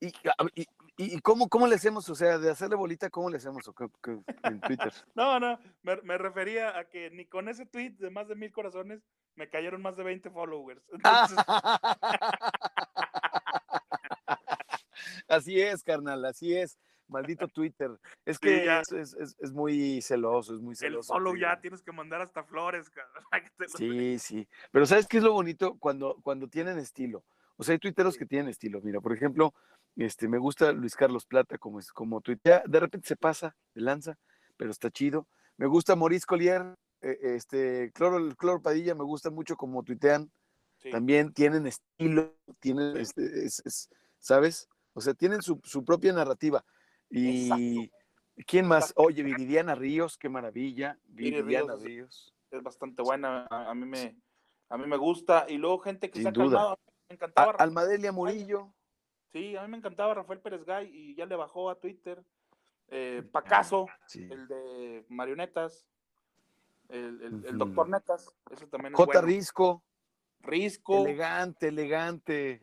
y, 0.00 0.08
a- 0.28 0.46
y- 0.54 0.66
y- 0.96 1.20
cómo, 1.20 1.48
cómo 1.48 1.66
le 1.66 1.76
hacemos? 1.76 2.08
O 2.08 2.14
sea, 2.14 2.38
de 2.38 2.50
hacerle 2.50 2.76
bolita, 2.76 3.10
¿cómo 3.10 3.30
le 3.30 3.36
hacemos? 3.38 3.66
¿O 3.68 3.74
qué- 3.74 3.88
qué- 4.02 4.18
en 4.44 4.60
Twitter. 4.60 4.92
No, 5.14 5.38
no, 5.40 5.58
me, 5.82 5.96
me 6.02 6.18
refería 6.18 6.78
a 6.78 6.84
que 6.88 7.10
ni 7.10 7.26
con 7.26 7.48
ese 7.48 7.66
tweet 7.66 7.90
de 7.98 8.10
más 8.10 8.28
de 8.28 8.34
mil 8.34 8.52
corazones 8.52 9.02
me 9.34 9.48
cayeron 9.48 9.80
más 9.82 9.96
de 9.96 10.04
20 10.04 10.30
followers. 10.30 10.82
Entonces, 11.30 11.38
así 15.28 15.60
es, 15.60 15.82
carnal, 15.82 16.24
así 16.24 16.54
es. 16.56 16.78
Maldito 17.08 17.46
Twitter. 17.48 17.90
Es 18.24 18.36
Sí, 18.36 18.40
que 18.48 18.64
ya. 18.64 18.80
es, 18.80 18.92
es- 18.92 19.14
es- 19.14 19.36
es 19.38 19.52
muy 19.52 20.00
celoso, 20.00 20.54
es 20.54 20.60
muy 20.60 20.72
el 20.72 20.76
celoso. 20.78 21.12
follow 21.12 21.32
Twitter. 21.32 21.48
ya 21.50 21.60
tienes 21.60 21.82
que 21.82 21.92
mandar 21.92 22.22
hasta 22.22 22.42
flores, 22.44 22.90
Sí, 23.76 24.18
sí. 24.18 24.48
Pero 24.70 24.86
¿sabes 24.86 25.06
qué 25.06 25.18
es 25.18 25.22
lo 25.22 25.32
bonito? 25.32 25.76
Cuando, 25.78 26.16
cuando 26.22 26.48
tienen 26.48 26.78
estilo. 26.78 27.22
O 27.56 27.64
sea, 27.64 27.74
hay 27.74 27.78
tuiteros 27.78 28.16
que 28.16 28.24
tienen 28.24 28.48
estilo. 28.48 28.80
Mira, 28.82 29.00
por 29.00 29.12
ejemplo, 29.12 29.52
este, 29.96 30.28
me 30.28 30.38
gusta 30.38 30.72
Luis 30.72 30.96
Carlos 30.96 31.26
Plata 31.26 31.58
como, 31.58 31.78
es, 31.78 31.92
como 31.92 32.20
tuitea. 32.20 32.62
De 32.66 32.80
repente 32.80 33.08
se 33.08 33.16
pasa, 33.16 33.56
de 33.74 33.80
lanza, 33.82 34.18
pero 34.56 34.70
está 34.70 34.90
chido. 34.90 35.26
Me 35.56 35.66
gusta 35.66 35.96
Maurice 35.96 36.26
Collier, 36.26 36.74
eh, 37.02 37.18
este, 37.22 37.92
Cloro, 37.92 38.34
Cloro 38.36 38.62
Padilla, 38.62 38.94
me 38.94 39.04
gusta 39.04 39.30
mucho 39.30 39.56
como 39.56 39.82
tuitean. 39.82 40.30
Sí. 40.78 40.90
También 40.90 41.32
tienen 41.32 41.66
estilo, 41.66 42.34
tienen, 42.58 42.96
este, 42.96 43.44
es- 43.44 43.62
es- 43.64 43.88
¿sabes? 44.18 44.68
O 44.94 45.00
sea, 45.00 45.14
tienen 45.14 45.42
su, 45.42 45.60
su 45.62 45.84
propia 45.84 46.12
narrativa. 46.12 46.64
Y 47.10 47.90
¿quién 48.46 48.66
más? 48.66 48.84
Exacto. 48.84 49.02
Oye, 49.02 49.22
Viridiana 49.22 49.74
Ríos, 49.74 50.16
qué 50.18 50.28
maravilla. 50.28 50.98
Viri 51.04 51.30
Viridiana 51.42 51.74
Ríos 51.74 51.78
es- 51.78 51.84
Ríos. 51.84 52.34
es 52.50 52.62
bastante 52.62 53.02
buena, 53.02 53.46
a, 53.50 53.70
a 53.70 53.74
mí 53.74 53.86
me 53.86 54.16
a 54.68 54.78
mí 54.78 54.86
me 54.86 54.96
gusta 54.96 55.44
y 55.48 55.58
luego 55.58 55.80
gente 55.80 56.08
que 56.10 56.14
Sin 56.14 56.22
se 56.22 56.28
ha 56.30 56.32
duda. 56.32 56.56
calmado, 56.56 56.78
me 57.10 57.14
encantaba 57.14 57.52
Almadelia 57.58 58.10
Murillo. 58.10 58.72
Sí, 59.32 59.56
a 59.56 59.62
mí 59.62 59.68
me 59.68 59.78
encantaba 59.78 60.14
Rafael 60.14 60.40
Pérez 60.40 60.64
Gay 60.64 60.90
y 60.92 61.14
ya 61.14 61.26
le 61.26 61.36
bajó 61.36 61.70
a 61.70 61.78
Twitter. 61.80 62.22
Eh, 62.88 63.22
Pacaso, 63.32 63.86
Sí. 64.06 64.28
el 64.30 64.46
de 64.48 65.04
marionetas, 65.08 65.86
el, 66.88 67.22
el, 67.22 67.46
el 67.46 67.58
doctor 67.58 67.88
Netas, 67.88 68.30
eso 68.50 68.66
también 68.68 68.92
es 68.92 68.96
J. 68.98 69.06
bueno. 69.12 69.26
Risco, 69.26 69.82
Risco, 70.40 71.06
elegante, 71.06 71.68
elegante. 71.68 72.60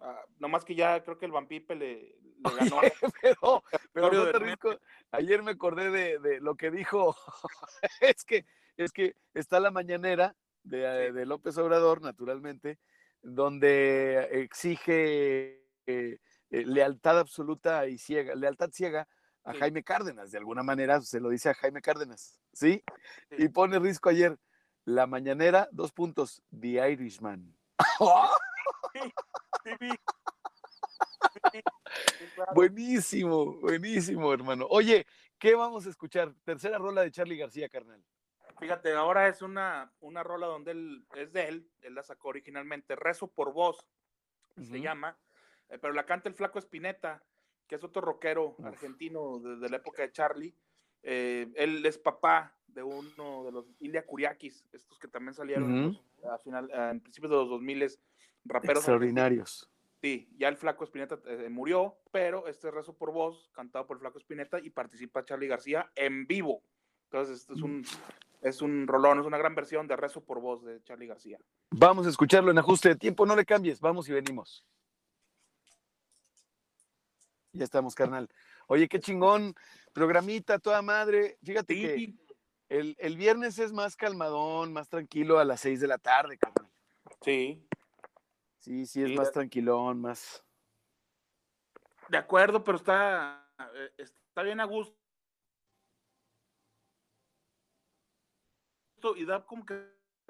ah, 0.00 0.22
nomás 0.38 0.64
que 0.64 0.74
ya 0.76 1.02
creo 1.02 1.18
que 1.18 1.26
el 1.26 1.32
Vampipe 1.32 1.74
le, 1.74 2.16
le 2.20 2.54
ganó. 2.58 2.76
Oye, 2.78 2.92
pero, 3.22 3.64
pero 3.92 4.08
J. 4.26 4.38
Risco, 4.38 4.78
ayer 5.10 5.42
me 5.42 5.50
acordé 5.52 5.90
de, 5.90 6.18
de 6.20 6.40
lo 6.40 6.54
que 6.54 6.70
dijo. 6.70 7.16
es 8.00 8.24
que 8.24 8.46
es 8.76 8.92
que 8.92 9.16
está 9.34 9.58
la 9.58 9.70
mañanera 9.72 10.36
de, 10.62 11.12
de 11.12 11.26
López 11.26 11.58
Obrador, 11.58 12.02
naturalmente, 12.02 12.78
donde 13.22 14.28
exige 14.42 15.59
eh, 15.90 16.20
eh, 16.50 16.64
lealtad 16.66 17.18
absoluta 17.18 17.86
y 17.86 17.98
ciega, 17.98 18.34
lealtad 18.34 18.70
ciega 18.72 19.08
a 19.44 19.52
Sí. 19.52 19.58
Jaime 19.60 19.82
Cárdenas, 19.82 20.30
de 20.30 20.38
alguna 20.38 20.62
manera 20.62 21.00
se 21.00 21.20
lo 21.20 21.30
dice 21.30 21.48
a 21.50 21.54
Jaime 21.54 21.80
Cárdenas, 21.80 22.38
¿sí? 22.52 22.82
Sí. 23.30 23.36
Y 23.38 23.48
pone 23.48 23.78
Risco 23.78 24.08
ayer, 24.10 24.38
la 24.84 25.06
mañanera, 25.06 25.68
dos 25.72 25.92
puntos, 25.92 26.42
The 26.50 26.90
Irishman. 26.92 27.56
Sí, 29.64 29.70
claro. 32.34 32.52
Buenísimo, 32.54 33.54
buenísimo, 33.60 34.32
hermano. 34.32 34.66
Oye, 34.70 35.06
¿qué 35.38 35.54
vamos 35.54 35.86
a 35.86 35.90
escuchar? 35.90 36.34
Tercera 36.44 36.78
rola 36.78 37.02
de 37.02 37.10
Charlie 37.10 37.36
García, 37.36 37.68
carnal. 37.68 38.02
Fíjate, 38.58 38.92
ahora 38.94 39.28
es 39.28 39.42
una, 39.42 39.92
una 40.00 40.22
rola 40.22 40.46
donde 40.46 40.72
él 40.72 41.06
es 41.14 41.32
de 41.32 41.48
él, 41.48 41.70
él 41.80 41.94
la 41.94 42.02
sacó 42.02 42.28
originalmente, 42.28 42.94
Rezo 42.94 43.28
por 43.28 43.52
Voz, 43.52 43.86
se 44.56 44.62
Ujú. 44.62 44.76
llama, 44.76 45.18
eh, 45.70 45.78
pero 45.78 45.92
la 45.94 46.04
canta 46.06 46.28
el 46.28 46.34
Flaco 46.34 46.58
Espineta, 46.58 47.22
que 47.66 47.76
es 47.76 47.84
otro 47.84 48.02
rockero 48.02 48.56
Uf. 48.58 48.64
argentino 48.66 49.38
de, 49.38 49.56
de 49.56 49.68
la 49.68 49.76
época 49.76 50.02
de 50.02 50.12
Charlie. 50.12 50.54
Eh, 51.02 51.50
él 51.56 51.84
es 51.86 51.96
papá 51.98 52.54
de 52.66 52.82
uno 52.82 53.44
de 53.44 53.52
los 53.52 53.66
Ilia 53.80 54.04
Kuriakis, 54.04 54.64
estos 54.72 54.98
que 54.98 55.08
también 55.08 55.34
salieron 55.34 55.82
los- 55.86 56.04
a 56.30 56.38
final, 56.38 56.70
a- 56.72 56.90
en 56.90 57.00
principios 57.00 57.30
de 57.30 57.36
los 57.38 57.48
2000 57.48 57.98
raperos 58.44 58.78
Extraordinarios. 58.78 59.70
Sí, 60.02 60.28
ya 60.38 60.48
el 60.48 60.56
Flaco 60.56 60.84
Espineta 60.84 61.18
eh, 61.26 61.48
murió, 61.50 61.96
pero 62.10 62.46
este 62.46 62.70
rezo 62.70 62.94
por 62.96 63.12
voz, 63.12 63.50
cantado 63.52 63.86
por 63.86 63.96
el 63.96 64.00
Flaco 64.00 64.18
Espineta, 64.18 64.58
y 64.58 64.70
participa 64.70 65.24
Charlie 65.24 65.46
García 65.48 65.90
en 65.94 66.26
vivo. 66.26 66.62
Entonces, 67.10 67.40
este 67.40 67.54
es 67.54 67.60
un, 67.62 67.84
es 68.40 68.62
un 68.62 68.86
rolón, 68.86 69.20
es 69.20 69.26
una 69.26 69.36
gran 69.36 69.54
versión 69.54 69.86
de 69.88 69.96
rezo 69.96 70.24
por 70.24 70.40
voz 70.40 70.64
de 70.64 70.82
Charlie 70.84 71.06
García. 71.06 71.38
Vamos 71.70 72.06
a 72.06 72.10
escucharlo 72.10 72.50
en 72.50 72.58
ajuste 72.58 72.90
de 72.90 72.96
tiempo, 72.96 73.26
no 73.26 73.36
le 73.36 73.44
cambies, 73.44 73.80
vamos 73.80 74.08
y 74.08 74.12
venimos. 74.12 74.64
Ya 77.52 77.64
estamos, 77.64 77.94
carnal. 77.94 78.28
Oye, 78.68 78.88
qué 78.88 79.00
chingón, 79.00 79.54
programita, 79.92 80.58
toda 80.58 80.82
madre. 80.82 81.36
Fíjate 81.42 81.74
Sí, 81.74 81.80
que 81.80 82.14
el, 82.68 82.94
el 82.98 83.16
viernes 83.16 83.58
es 83.58 83.72
más 83.72 83.96
calmadón, 83.96 84.72
más 84.72 84.88
tranquilo 84.88 85.38
a 85.38 85.44
las 85.44 85.60
seis 85.60 85.80
de 85.80 85.88
la 85.88 85.98
tarde, 85.98 86.38
carnal. 86.38 86.70
sí, 87.22 87.66
Sí, 88.58 88.86
sí, 88.86 89.02
es 89.02 89.08
Sí, 89.08 89.16
más 89.16 89.28
de- 89.28 89.32
tranquilón, 89.32 90.00
más. 90.00 90.44
de 92.08 92.18
acuerdo, 92.18 92.62
pero 92.62 92.76
está, 92.76 93.48
eh, 93.74 93.90
está 93.98 94.42
bien 94.42 94.60
a 94.60 94.64
gusto. 94.64 94.94
Y 99.16 99.24
da 99.24 99.44
como 99.46 99.64
que 99.64 99.82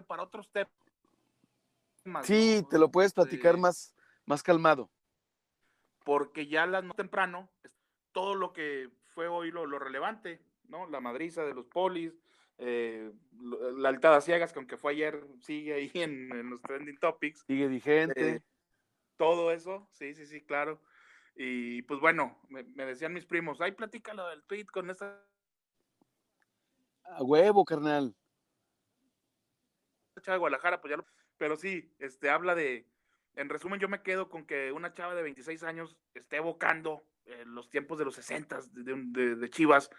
para 0.07 0.23
otros 0.23 0.49
temas. 0.53 0.71
Sí, 2.25 2.65
te 2.71 2.79
lo 2.79 2.89
puedes 2.91 3.13
platicar 3.13 3.57
más, 3.59 3.95
más 4.25 4.43
calmado. 4.45 4.91
Porque 6.05 6.47
ya 6.47 6.67
las 6.67 6.85
no 6.85 6.95
temprano, 6.95 7.51
todo 8.13 8.35
lo 8.35 8.53
que 8.53 8.91
fue 9.07 9.29
hoy 9.29 9.51
lo, 9.51 9.67
lo 9.67 9.79
relevante, 9.79 10.41
¿no? 10.69 10.89
La 10.89 11.01
madriza 11.01 11.45
de 11.45 11.55
los 11.55 11.67
polis, 11.67 12.19
eh, 12.59 13.13
la 13.77 13.89
altada 13.89 14.21
ciegas, 14.21 14.53
que 14.53 14.59
aunque 14.59 14.77
fue 14.77 14.93
ayer, 14.93 15.25
sigue 15.41 15.75
ahí 15.75 15.91
en, 15.95 16.33
en 16.33 16.51
los 16.51 16.61
trending 16.63 16.99
topics, 16.99 17.45
Sigue 17.47 17.69
vigente. 17.69 18.37
eh, 18.37 18.43
todo 19.17 19.51
eso, 19.53 19.89
sí, 19.93 20.15
sí, 20.15 20.27
sí, 20.27 20.43
claro. 20.43 20.81
Y 21.37 21.83
pues 21.83 22.01
bueno, 22.01 22.39
me, 22.49 22.65
me 22.65 22.85
decían 22.85 23.13
mis 23.13 23.27
primos, 23.27 23.61
ay, 23.61 23.73
platícalo 23.73 24.29
del 24.29 24.43
tweet 24.45 24.67
con 24.67 24.91
esta 24.91 25.25
A 27.05 27.23
huevo, 27.23 27.65
carnal. 27.65 28.15
de 30.15 30.37
Guadalajara, 30.37 30.81
pues 30.81 30.91
ya 30.91 30.97
lo... 30.99 31.07
Pero 31.39 31.57
sí, 31.57 31.95
este, 31.99 32.29
habla 32.29 32.55
de, 32.55 32.87
en 33.35 33.49
resumen, 33.49 33.81
yo 33.81 33.89
me 33.89 34.03
quedo 34.03 34.29
con 34.29 34.45
que 34.45 34.73
una 34.73 34.93
chava 34.93 35.15
de 35.15 35.23
26 35.23 35.63
años 35.63 35.97
esté 36.15 36.37
evocando 36.37 37.03
eh, 37.27 37.45
los 37.47 37.71
tiempos 37.71 37.99
de 37.99 38.05
los 38.05 38.15
60 38.15 38.61
de, 38.73 38.95
de- 39.07 39.37
de 39.37 39.51
Chivas 39.51 39.91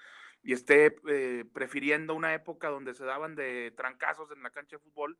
y 0.43 0.53
esté 0.53 0.95
eh, 1.07 1.45
prefiriendo 1.53 2.15
una 2.15 2.33
época 2.33 2.69
donde 2.69 2.93
se 2.93 3.05
daban 3.05 3.35
de 3.35 3.71
trancazos 3.77 4.31
en 4.31 4.41
la 4.43 4.49
cancha 4.49 4.77
de 4.77 4.83
fútbol, 4.83 5.17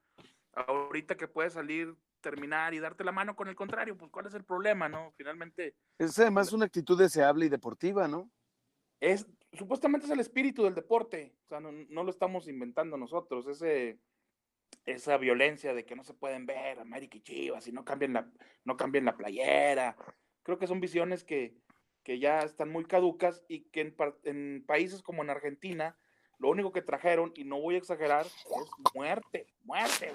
ahorita 0.54 1.16
que 1.16 1.28
puede 1.28 1.50
salir, 1.50 1.96
terminar 2.22 2.74
y 2.74 2.80
darte 2.80 3.04
la 3.04 3.12
mano 3.12 3.36
con 3.36 3.48
el 3.48 3.56
contrario, 3.56 3.98
pues 3.98 4.12
cuál 4.12 4.26
es 4.28 4.34
el 4.34 4.44
problema, 4.44 4.90
¿no? 4.90 5.12
Finalmente, 5.18 5.76
Es 5.98 6.18
además 6.20 6.52
una 6.54 6.66
actitud 6.66 6.98
deseable 7.00 7.46
y 7.46 7.50
deportiva, 7.50 8.08
¿no? 8.08 8.30
es, 9.00 9.26
supuestamente 9.54 10.06
es 10.06 10.12
el 10.12 10.20
espíritu 10.20 10.64
del 10.64 10.76
deporte, 10.76 11.36
o 11.46 11.48
sea, 11.48 11.60
no, 11.60 11.72
no 11.72 12.04
lo 12.04 12.12
estamos 12.12 12.48
inventando 12.48 12.98
nosotros, 12.98 13.48
ese, 13.48 14.00
esa 14.86 15.18
violencia 15.18 15.74
de 15.74 15.86
que 15.86 15.96
no 15.96 16.04
se 16.04 16.14
pueden 16.14 16.46
ver 16.46 16.80
América 16.80 17.18
y 17.18 17.22
Chivas 17.22 17.68
y 17.68 17.72
no 17.72 17.86
cambien 17.86 18.14
la, 18.14 18.30
no 18.64 18.78
cambien 18.78 19.06
la 19.06 19.18
playera. 19.18 19.96
Creo 20.44 20.58
que 20.58 20.68
son 20.68 20.80
visiones 20.80 21.24
que, 21.24 21.56
que 22.04 22.20
ya 22.20 22.40
están 22.40 22.70
muy 22.70 22.86
caducas 22.86 23.44
y 23.48 23.66
que 23.70 23.94
en, 24.24 24.66
países 24.66 25.02
como 25.02 25.24
en 25.24 25.30
Argentina, 25.30 25.98
lo 26.40 26.50
único 26.50 26.72
que 26.72 26.82
trajeron, 26.82 27.32
y 27.36 27.44
no 27.44 27.60
voy 27.60 27.76
a 27.76 27.78
exagerar, 27.78 28.26
es 28.26 28.94
muerte, 28.96 29.48
muerte. 29.64 30.14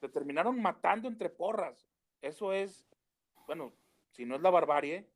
Se 0.00 0.08
terminaron 0.08 0.60
matando 0.60 1.08
entre 1.08 1.30
porras. 1.30 1.88
Eso 2.20 2.52
es, 2.52 2.86
bueno, 3.46 3.72
si 4.10 4.26
no 4.26 4.36
es 4.36 4.42
la 4.42 4.50
barbarie, 4.50 5.08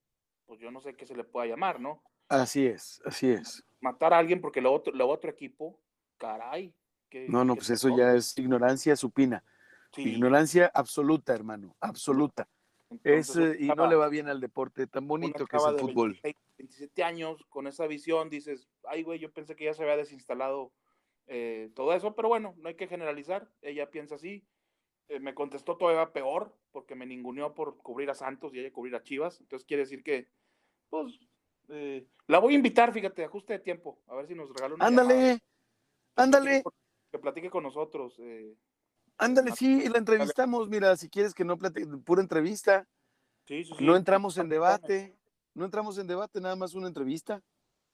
pues 0.46 0.60
yo 0.60 0.70
no 0.70 0.80
sé 0.80 0.94
qué 0.94 1.06
se 1.06 1.16
le 1.16 1.24
pueda 1.24 1.46
llamar, 1.46 1.80
¿no? 1.80 2.02
Así 2.28 2.66
es, 2.66 3.02
así 3.04 3.30
es. 3.30 3.64
Matar 3.80 4.14
a 4.14 4.18
alguien 4.18 4.40
porque 4.40 4.60
lo 4.60 4.72
otro, 4.72 4.94
lo 4.94 5.08
otro 5.08 5.30
equipo, 5.30 5.78
caray. 6.16 6.74
No, 7.28 7.44
no, 7.44 7.54
pues 7.54 7.70
eso 7.70 7.96
ya 7.96 8.14
es 8.14 8.36
ignorancia 8.38 8.96
supina. 8.96 9.44
Sí, 9.92 10.02
Ignorancia 10.02 10.70
absoluta, 10.72 11.34
hermano, 11.34 11.74
absoluta. 11.80 12.48
entonces, 12.90 13.36
Es, 13.36 13.36
eh, 13.36 13.56
y 13.58 13.68
no 13.68 13.88
le 13.88 13.96
va 13.96 14.08
bien 14.08 14.28
al 14.28 14.40
deporte 14.40 14.86
tan 14.86 15.08
bonito 15.08 15.44
que 15.46 15.56
es 15.56 15.64
el 15.64 15.76
de 15.76 15.80
fútbol. 15.80 16.10
26, 16.22 16.36
27 16.58 17.02
años 17.02 17.44
con 17.48 17.66
esa 17.66 17.86
visión, 17.86 18.30
dices, 18.30 18.68
ay, 18.88 19.02
güey, 19.02 19.18
yo 19.18 19.32
pensé 19.32 19.56
que 19.56 19.64
ya 19.64 19.74
se 19.74 19.82
había 19.82 19.96
desinstalado 19.96 20.72
eh, 21.26 21.70
todo 21.74 21.92
eso, 21.92 22.14
pero 22.14 22.28
bueno, 22.28 22.54
no 22.58 22.68
hay 22.68 22.74
que 22.74 22.86
generalizar, 22.86 23.48
ella 23.62 23.90
piensa 23.90 24.16
así. 24.16 24.44
Eh, 25.08 25.18
me 25.18 25.34
contestó 25.34 25.76
todavía 25.76 26.12
peor, 26.12 26.56
porque 26.70 26.94
me 26.94 27.06
ninguneó 27.06 27.54
por 27.54 27.78
cubrir 27.78 28.10
a 28.10 28.14
Santos 28.14 28.54
y 28.54 28.60
ella 28.60 28.72
cubrir 28.72 28.94
a 28.94 29.02
Chivas, 29.02 29.40
entonces 29.40 29.66
quiere 29.66 29.82
decir 29.82 30.04
que, 30.04 30.28
pues, 30.88 31.18
eh, 31.68 32.06
la 32.28 32.38
voy 32.38 32.54
a 32.54 32.56
invitar, 32.56 32.92
fíjate, 32.92 33.24
ajuste 33.24 33.54
de 33.54 33.58
tiempo, 33.58 34.00
a 34.06 34.14
ver 34.14 34.28
si 34.28 34.34
nos 34.36 34.52
regala 34.52 34.74
una 34.74 34.84
llamada, 34.84 35.08
Ándale, 35.08 35.38
ándale, 36.14 36.62
que 37.10 37.18
platique 37.18 37.50
con 37.50 37.62
nosotros. 37.62 38.14
eh, 38.18 38.54
ándale, 39.18 39.52
sí, 39.52 39.88
la 39.88 39.98
entrevistamos. 39.98 40.68
Mira, 40.68 40.96
si 40.96 41.08
quieres 41.08 41.34
que 41.34 41.44
no 41.44 41.58
platique, 41.58 41.86
pura 42.04 42.22
entrevista. 42.22 42.86
sí, 43.46 43.64
sí, 43.64 43.72
sí, 43.76 43.84
No 43.84 43.96
entramos 43.96 44.38
en 44.38 44.48
debate, 44.48 45.16
no 45.54 45.64
entramos 45.64 45.98
en 45.98 46.06
debate, 46.06 46.40
nada 46.40 46.56
más 46.56 46.74
una 46.74 46.88
entrevista. 46.88 47.42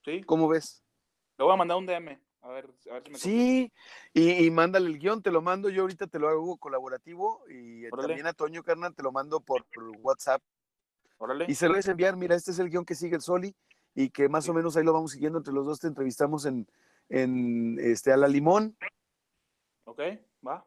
Sí, 0.05 0.23
¿Cómo 0.23 0.49
ves? 0.49 0.83
le 1.39 1.45
voy 1.45 1.53
a 1.53 1.57
mandar 1.57 1.77
un 1.77 1.85
DM, 1.87 2.19
a 2.43 2.49
ver, 2.49 2.71
a 2.91 2.95
ver 2.95 3.03
si 3.05 3.11
me 3.11 3.19
Sí, 3.19 3.73
y, 4.15 4.47
y 4.47 4.51
mándale 4.51 4.87
el 4.87 4.99
guion, 4.99 5.21
te 5.23 5.31
lo 5.31 5.43
mando, 5.43 5.69
yo 5.69 5.83
ahorita 5.83 6.07
te 6.07 6.19
lo 6.19 6.29
hago 6.29 6.57
colaborativo 6.57 7.43
y 7.51 7.85
Órale. 7.87 8.09
también 8.09 8.27
a 8.27 8.33
Toño 8.33 8.63
Carnal 8.63 8.95
te 8.95 9.03
lo 9.03 9.13
mando 9.13 9.41
por, 9.41 9.67
por 9.75 9.85
WhatsApp. 10.01 10.41
Órale. 11.19 11.47
y 11.49 11.55
se 11.55 11.67
lo 11.69 11.75
vas 11.75 11.89
a 11.89 11.91
enviar, 11.91 12.17
mira, 12.17 12.35
este 12.37 12.51
es 12.53 12.59
el 12.59 12.71
guion 12.71 12.85
que 12.85 12.95
sigue 12.95 13.17
el 13.17 13.23
Soli 13.23 13.55
y 13.95 14.11
que 14.11 14.29
más 14.29 14.49
o 14.49 14.55
menos 14.55 14.77
ahí 14.77 14.85
lo 14.85 14.93
vamos 14.93 15.13
siguiendo 15.13 15.39
entre 15.39 15.53
los 15.53 15.67
dos, 15.67 15.81
te 15.81 15.89
entrevistamos 15.89 16.45
en, 16.47 16.67
en 17.09 17.79
este, 17.81 18.13
a 18.13 18.17
la 18.17 18.29
limón, 18.29 18.77
Ok, 19.89 20.01
va. 20.47 20.67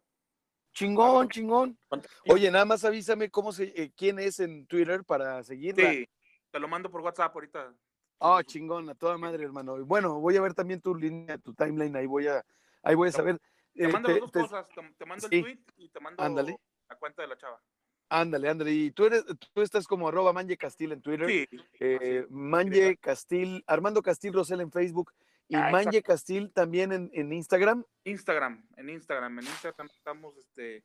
chingón, 0.73 1.27
chingón. 1.29 1.77
¿Cuánto- 1.89 2.07
Oye, 2.29 2.49
nada 2.51 2.63
más 2.65 2.85
avísame 2.85 3.29
cómo 3.29 3.51
se, 3.51 3.65
eh, 3.75 3.91
quién 3.95 4.17
es 4.19 4.39
en 4.39 4.65
Twitter 4.65 5.03
para 5.03 5.43
seguirla. 5.43 5.91
Sí, 5.91 6.07
te 6.51 6.59
lo 6.59 6.67
mando 6.69 6.89
por 6.89 7.01
WhatsApp 7.01 7.33
ahorita. 7.35 7.73
Ah, 8.21 8.41
chingón, 8.45 8.89
a 8.89 8.95
toda 8.95 9.17
madre, 9.17 9.43
hermano. 9.43 9.77
Y 9.77 9.81
bueno, 9.83 10.19
voy 10.19 10.37
a 10.37 10.41
ver 10.41 10.53
también 10.53 10.79
tu 10.81 10.95
línea, 10.95 11.37
tu 11.37 11.53
timeline, 11.53 11.95
ahí 11.97 12.05
voy 12.05 12.27
a, 12.27 12.45
ahí 12.83 12.95
voy 12.95 13.09
a 13.09 13.11
saber. 13.11 13.39
Te 13.73 13.85
eh, 13.85 13.87
mando 13.89 14.07
te- 14.07 14.13
las 14.13 14.21
dos 14.21 14.31
te- 14.31 14.39
cosas. 14.41 14.67
Te, 14.69 14.81
te 14.97 15.05
mando 15.05 15.27
sí. 15.27 15.35
el 15.35 15.41
tweet 15.43 15.59
y 15.77 15.89
te 15.89 15.99
mando 15.99 16.23
Ándale. 16.23 16.57
la 16.89 16.95
cuenta 16.95 17.21
de 17.21 17.27
la 17.27 17.37
chava. 17.37 17.61
Ándale, 18.09 18.49
ándale. 18.49 18.71
Y 18.71 18.91
tú 18.91 19.05
eres, 19.05 19.23
tú 19.53 19.61
estás 19.61 19.85
como 19.85 20.07
arroba 20.07 20.33
Manje 20.33 20.57
Castil 20.57 20.91
en 20.93 21.01
Twitter. 21.01 21.27
Sí. 21.29 21.47
eh. 21.79 22.25
Manje 22.29 22.97
Castil, 22.97 23.63
Armando 23.67 24.01
Castil 24.01 24.33
Rosel 24.33 24.61
en 24.61 24.71
Facebook 24.71 25.13
y 25.49 25.55
Ah, 25.55 25.69
Manje 25.71 26.01
Castil 26.03 26.51
también 26.53 26.91
en, 26.93 27.09
en 27.13 27.33
Instagram. 27.33 27.83
Instagram, 28.05 28.65
en 28.77 28.89
Instagram, 28.89 29.39
en 29.39 29.45
Instagram 29.45 29.87
estamos 29.87 30.37
este, 30.37 30.83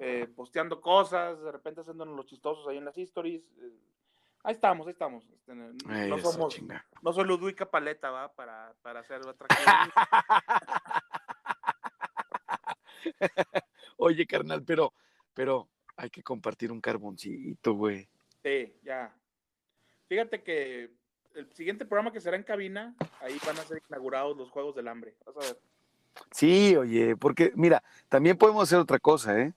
eh, 0.00 0.26
posteando 0.34 0.80
cosas, 0.80 1.40
de 1.40 1.52
repente 1.52 1.80
haciéndonos 1.80 2.16
los 2.16 2.26
chistosos 2.26 2.66
ahí 2.68 2.78
en 2.78 2.84
las 2.84 2.98
stories. 2.98 3.42
eh, 3.58 3.78
ahí 4.42 4.54
estamos, 4.54 4.86
ahí 4.86 4.92
estamos. 4.92 5.24
este, 5.30 5.54
no, 5.54 6.18
somos, 6.18 6.60
no 7.00 7.12
soy 7.12 7.24
Ludwika 7.24 7.70
Paleta, 7.70 8.10
¿va? 8.10 8.34
Para, 8.34 8.74
para 8.82 9.00
hacer 9.00 9.20
atractivo. 9.26 9.66
Oye, 13.98 14.26
carnal, 14.26 14.64
pero, 14.64 14.92
pero 15.34 15.68
hay 15.96 16.10
que 16.10 16.22
compartir 16.22 16.72
un 16.72 16.80
carboncito, 16.80 17.74
güey. 17.74 18.08
Sí, 18.42 18.74
ya. 18.82 19.14
Fíjate 20.08 20.42
que 20.42 20.90
el 21.34 21.52
siguiente 21.52 21.84
programa 21.84 22.12
que 22.12 22.20
será 22.20 22.36
en 22.36 22.42
cabina, 22.42 22.94
ahí 23.20 23.38
van 23.46 23.58
a 23.58 23.62
ser 23.62 23.82
inaugurados 23.88 24.36
los 24.36 24.50
Juegos 24.50 24.74
del 24.74 24.88
Hambre. 24.88 25.14
Vas 25.26 25.36
a 25.36 25.40
ver. 25.40 25.58
Sí, 26.30 26.76
oye, 26.76 27.16
porque 27.16 27.52
mira, 27.54 27.82
también 28.08 28.36
podemos 28.36 28.64
hacer 28.64 28.78
otra 28.78 28.98
cosa, 28.98 29.40
¿eh? 29.40 29.52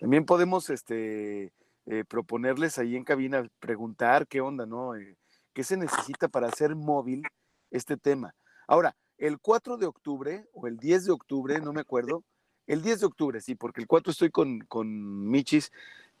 También 0.00 0.24
podemos, 0.24 0.68
este, 0.70 1.52
eh, 1.86 2.04
proponerles 2.08 2.78
ahí 2.78 2.96
en 2.96 3.04
cabina, 3.04 3.48
preguntar 3.60 4.26
qué 4.26 4.40
onda, 4.40 4.66
¿no? 4.66 4.96
Eh, 4.96 5.16
¿Qué 5.52 5.64
se 5.64 5.76
necesita 5.76 6.28
para 6.28 6.48
hacer 6.48 6.74
móvil 6.74 7.22
este 7.70 7.96
tema? 7.96 8.34
Ahora, 8.66 8.96
el 9.18 9.38
4 9.38 9.76
de 9.76 9.86
octubre 9.86 10.46
o 10.52 10.66
el 10.66 10.78
10 10.78 11.06
de 11.06 11.12
octubre, 11.12 11.60
no 11.60 11.72
me 11.72 11.80
acuerdo, 11.80 12.24
el 12.66 12.82
10 12.82 13.00
de 13.00 13.06
octubre, 13.06 13.40
sí, 13.40 13.54
porque 13.54 13.80
el 13.80 13.86
4 13.86 14.10
estoy 14.10 14.30
con, 14.30 14.60
con 14.60 15.30
Michis 15.30 15.70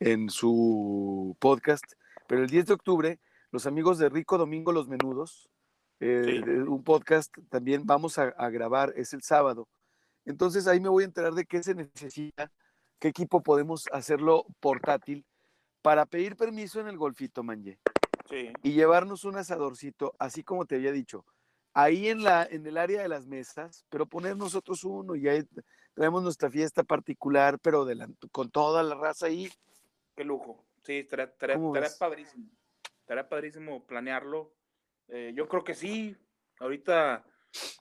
en 0.00 0.30
su 0.30 1.36
podcast, 1.38 1.84
pero 2.26 2.42
el 2.42 2.50
10 2.50 2.66
de 2.66 2.74
octubre, 2.74 3.18
los 3.52 3.66
amigos 3.66 3.98
de 3.98 4.08
Rico 4.08 4.38
Domingo 4.38 4.72
Los 4.72 4.88
Menudos, 4.88 5.48
eh, 6.00 6.22
Sí. 6.44 6.50
un 6.50 6.82
podcast 6.82 7.32
también 7.48 7.82
vamos 7.86 8.18
a, 8.18 8.24
a 8.36 8.50
grabar, 8.50 8.92
es 8.96 9.12
el 9.12 9.22
sábado. 9.22 9.68
Entonces 10.24 10.66
ahí 10.66 10.80
me 10.80 10.88
voy 10.88 11.04
a 11.04 11.06
enterar 11.06 11.32
de 11.34 11.44
qué 11.44 11.62
se 11.62 11.74
necesita, 11.74 12.50
qué 12.98 13.08
equipo 13.08 13.42
podemos 13.42 13.86
hacerlo 13.92 14.46
portátil 14.60 15.24
para 15.82 16.06
pedir 16.06 16.36
permiso 16.36 16.80
en 16.80 16.88
el 16.88 16.96
golfito, 16.96 17.42
Manje, 17.42 17.78
Sí. 18.28 18.52
y 18.62 18.72
llevarnos 18.72 19.24
un 19.24 19.36
asadorcito, 19.36 20.14
así 20.18 20.42
como 20.42 20.64
te 20.64 20.76
había 20.76 20.92
dicho, 20.92 21.24
ahí 21.74 22.08
en, 22.08 22.22
la, 22.22 22.44
en 22.44 22.66
el 22.66 22.78
área 22.78 23.02
de 23.02 23.08
las 23.08 23.26
mesas, 23.26 23.84
pero 23.88 24.06
poner 24.06 24.36
nosotros 24.36 24.84
uno 24.84 25.14
y 25.16 25.28
ahí 25.28 25.42
traemos 25.94 26.22
nuestra 26.22 26.50
fiesta 26.50 26.82
particular, 26.84 27.58
pero 27.58 27.84
de 27.84 27.96
la- 27.96 28.08
con 28.30 28.50
toda 28.50 28.82
la 28.82 28.94
raza 28.94 29.26
ahí. 29.26 29.50
Qué 30.16 30.24
lujo. 30.24 30.64
Sí, 30.84 30.98
estaría, 30.98 31.32
padrísimo. 31.98 32.48
Estaría 33.12 33.28
padrísimo 33.28 33.84
planearlo. 33.84 34.54
Eh, 35.08 35.32
yo 35.34 35.46
creo 35.46 35.62
que 35.62 35.74
sí. 35.74 36.16
Ahorita, 36.60 37.22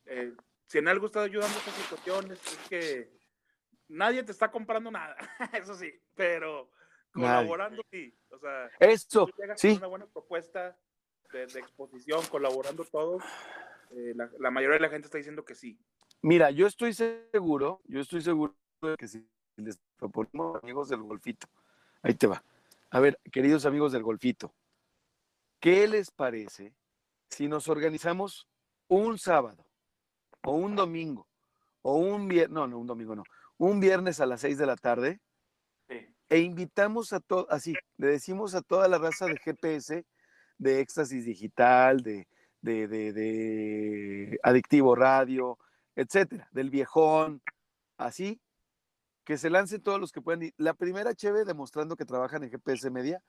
eh, 0.03 0.33
si 0.67 0.77
en 0.77 0.89
algo 0.89 1.05
está 1.05 1.21
ayudando 1.21 1.57
estas 1.57 1.73
situaciones, 1.75 2.37
es 2.45 2.57
que 2.67 3.17
nadie 3.87 4.23
te 4.23 4.33
está 4.33 4.51
comprando 4.51 4.91
nada, 4.91 5.15
eso 5.53 5.73
sí, 5.75 5.89
pero 6.15 6.69
colaborando 7.13 7.81
sí. 7.89 8.13
O 8.29 8.39
sea, 8.39 8.69
esto, 8.81 9.29
sí. 9.55 9.77
una 9.77 9.87
buena 9.87 10.05
propuesta 10.07 10.77
de, 11.31 11.43
exposición, 11.43 12.25
colaborando 12.29 12.83
todos, 12.83 13.23
eh, 13.91 14.13
la, 14.37 14.51
mayoría 14.51 14.75
de 14.75 14.81
la 14.81 14.89
gente 14.89 15.05
está 15.05 15.17
diciendo 15.17 15.45
que 15.45 15.55
sí. 15.55 15.79
Mira, 16.23 16.51
yo 16.51 16.67
estoy 16.67 16.93
seguro, 16.93 17.79
yo 17.85 18.01
estoy 18.01 18.19
seguro 18.19 18.53
de 18.81 18.97
que 18.97 19.07
si 19.07 19.25
les 19.55 19.79
proponemos 19.95 20.61
amigos 20.61 20.89
del 20.89 21.03
golfito, 21.03 21.47
ahí 22.01 22.15
te 22.15 22.27
va. 22.27 22.43
A 22.89 22.99
ver, 22.99 23.17
queridos 23.31 23.65
amigos 23.65 23.93
del 23.93 24.03
golfito, 24.03 24.53
¿qué 25.61 25.87
les 25.87 26.11
parece 26.11 26.75
si 27.29 27.47
nos 27.47 27.69
organizamos 27.69 28.49
un 28.89 29.17
sábado 29.17 29.65
o 30.43 30.51
un 30.51 30.75
domingo 30.75 31.29
o 31.81 31.95
un 31.95 32.27
viernes, 32.27 32.53
no, 32.53 32.67
no, 32.67 32.79
un 32.79 32.87
domingo 32.87 33.15
no, 33.15 33.23
un 33.57 33.79
viernes 33.79 34.19
a 34.19 34.25
las 34.25 34.41
seis 34.41 34.57
de 34.57 34.65
la 34.65 34.75
tarde 34.75 35.21
e 36.31 36.39
invitamos 36.39 37.11
a 37.11 37.19
todos, 37.19 37.45
así, 37.49 37.75
le 37.97 38.07
decimos 38.07 38.55
a 38.55 38.61
toda 38.61 38.87
la 38.87 38.97
raza 38.97 39.25
de 39.25 39.37
GPS, 39.37 40.05
de 40.57 40.79
Éxtasis 40.79 41.25
Digital, 41.25 42.01
de, 42.03 42.25
de, 42.61 42.87
de, 42.87 44.39
Adictivo 44.41 44.95
Radio, 44.95 45.59
etcétera, 45.93 46.47
del 46.51 46.69
Viejón, 46.69 47.41
así, 47.97 48.39
que 49.25 49.37
se 49.37 49.49
lancen 49.49 49.81
todos 49.81 49.99
los 49.99 50.13
que 50.13 50.21
puedan. 50.21 50.43
Ir. 50.43 50.53
La 50.55 50.73
primera 50.73 51.13
cheve 51.13 51.43
demostrando 51.43 51.97
que 51.97 52.05
trabajan 52.05 52.43
en 52.43 52.51
GPS 52.51 52.89
Media 52.89 53.21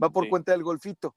va 0.00 0.10
por 0.10 0.28
cuenta 0.28 0.52
del 0.52 0.62
golfito. 0.62 1.16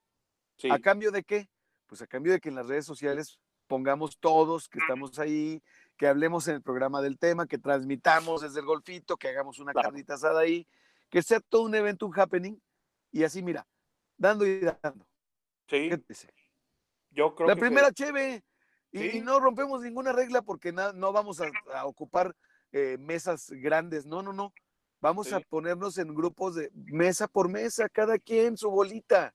¿A 0.72 0.80
cambio 0.80 1.12
de 1.12 1.24
qué? 1.24 1.50
Pues 1.88 2.02
a 2.02 2.08
cambio 2.08 2.34
de 2.34 2.40
que 2.40 2.50
en 2.50 2.56
las 2.56 2.68
redes 2.68 2.86
sociales 2.86 3.40
pongamos 3.68 4.18
todos 4.18 4.68
que 4.70 4.80
estamos 4.80 5.20
ahí, 5.20 5.62
que 5.98 6.08
hablemos 6.08 6.48
en 6.48 6.56
el 6.56 6.62
programa 6.62 7.02
del 7.02 7.18
tema, 7.18 7.48
que 7.48 7.58
transmitamos 7.58 8.42
desde 8.42 8.60
el 8.60 8.66
golfito, 8.66 9.18
que 9.18 9.28
hagamos 9.28 9.60
una 9.60 9.74
carnita 9.74 10.16
asada 10.16 10.42
ahí, 10.42 10.68
que 11.10 11.22
sea 11.22 11.40
todo 11.40 11.64
un 11.64 11.76
evento, 11.76 12.06
un 12.06 12.18
happening, 12.18 12.58
y 13.12 13.24
así, 13.24 13.42
mira, 13.42 13.68
dando 14.18 14.46
y 14.46 14.60
dando. 14.60 15.08
Sí. 15.68 15.90
Yo 17.12 17.36
creo 17.36 17.48
La 17.48 17.56
primera 17.56 17.92
cheve, 17.92 18.44
y, 18.92 19.22
no 19.22 19.40
rompemos 19.40 19.82
ninguna 19.82 20.12
regla 20.12 20.42
porque 20.42 20.72
no 20.72 21.14
vamos 21.14 21.42
a, 21.42 21.86
ocupar 21.86 22.36
eh, 22.72 22.98
mesas 23.00 23.50
grandes, 23.50 24.06
no, 24.06 24.22
no, 24.22 24.34
no. 24.34 24.54
Vamos 25.00 25.32
a 25.32 25.40
ponernos 25.42 25.98
en 26.00 26.14
grupos 26.16 26.56
de 26.56 26.72
mesa 26.74 27.28
por 27.28 27.50
mesa, 27.50 27.88
cada 27.88 28.18
quien 28.18 28.58
su 28.58 28.72
bolita, 28.72 29.34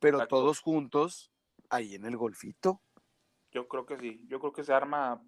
pero 0.00 0.26
todos 0.26 0.60
juntos 0.60 1.30
ahí 1.68 1.94
en 1.94 2.04
el 2.06 2.16
golfito. 2.16 2.80
Yo 3.52 3.68
creo 3.68 3.86
que 3.86 3.96
sí, 3.98 4.24
yo 4.28 4.40
creo 4.40 4.52
que 4.52 4.64
se 4.64 4.72
arma, 4.72 5.22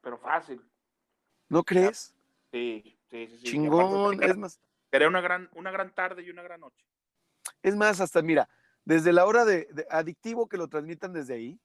pero 0.00 0.18
fácil. 0.18 0.62
¿No 1.48 1.64
crees? 1.64 2.14
Sí, 2.52 2.98
sí, 3.10 3.26
sí. 3.26 3.42
Chingón, 3.44 4.22
es 4.22 4.36
más. 4.36 4.60
Sería 4.90 5.08
una 5.08 5.20
gran, 5.20 5.50
una 5.54 5.70
gran 5.70 5.94
tarde 5.94 6.22
y 6.22 6.30
una 6.30 6.42
gran 6.42 6.60
noche. 6.60 6.84
Es 7.62 7.76
más, 7.76 8.00
hasta 8.00 8.22
mira, 8.22 8.48
desde 8.84 9.12
la 9.12 9.26
hora 9.26 9.44
de, 9.44 9.68
adictivo 9.90 10.48
que 10.48 10.56
lo 10.56 10.68
transmitan 10.68 11.12
desde 11.12 11.34
ahí, 11.34 11.60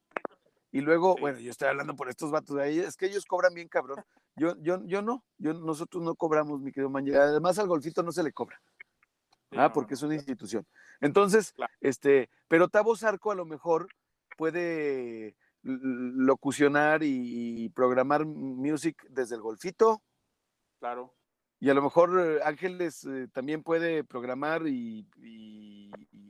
y 0.72 0.82
luego, 0.82 1.16
bueno, 1.20 1.40
yo 1.40 1.52
estoy 1.52 1.68
hablando 1.68 1.96
por 1.96 2.10
estos 2.10 2.32
vatos 2.32 2.56
de 2.56 2.64
ahí, 2.64 2.80
es 2.80 2.98
que 2.98 3.06
ellos 3.06 3.26
cobran 3.26 3.54
bien 3.54 3.68
cabrón. 3.68 4.04
Yo, 4.36 4.56
yo, 4.60 4.84
yo 4.86 5.04
no, 5.04 5.24
yo, 5.38 5.54
nosotros 5.54 6.02
no 6.04 6.16
cobramos, 6.16 6.60
mi 6.62 6.72
querido 6.72 6.90
Manje. 6.90 7.16
Además, 7.16 7.60
al 7.60 7.68
golfito 7.68 8.02
no 8.02 8.12
se 8.12 8.24
le 8.24 8.34
cobra. 8.34 8.60
Ah, 9.58 9.72
porque 9.74 9.94
es 9.94 10.02
una 10.02 10.16
institución. 10.16 10.66
Entonces, 11.02 11.54
este, 11.82 12.30
pero 12.48 12.68
Tavo 12.68 12.96
Zarco 12.96 13.32
a 13.32 13.36
lo 13.36 13.46
mejor 13.46 13.88
puede 14.38 15.36
locucionar 15.64 17.02
y, 17.04 17.70
programar 17.70 18.26
music 18.26 19.06
desde 19.10 19.36
el 19.36 19.42
golfito. 19.42 20.02
Claro. 20.80 21.14
Y 21.60 21.70
a 21.70 21.74
lo 21.74 21.82
mejor 21.82 22.42
Ángeles 22.44 23.06
eh, 23.06 23.30
también 23.32 23.64
puede 23.64 24.04
programar 24.04 24.68
y, 24.68 25.08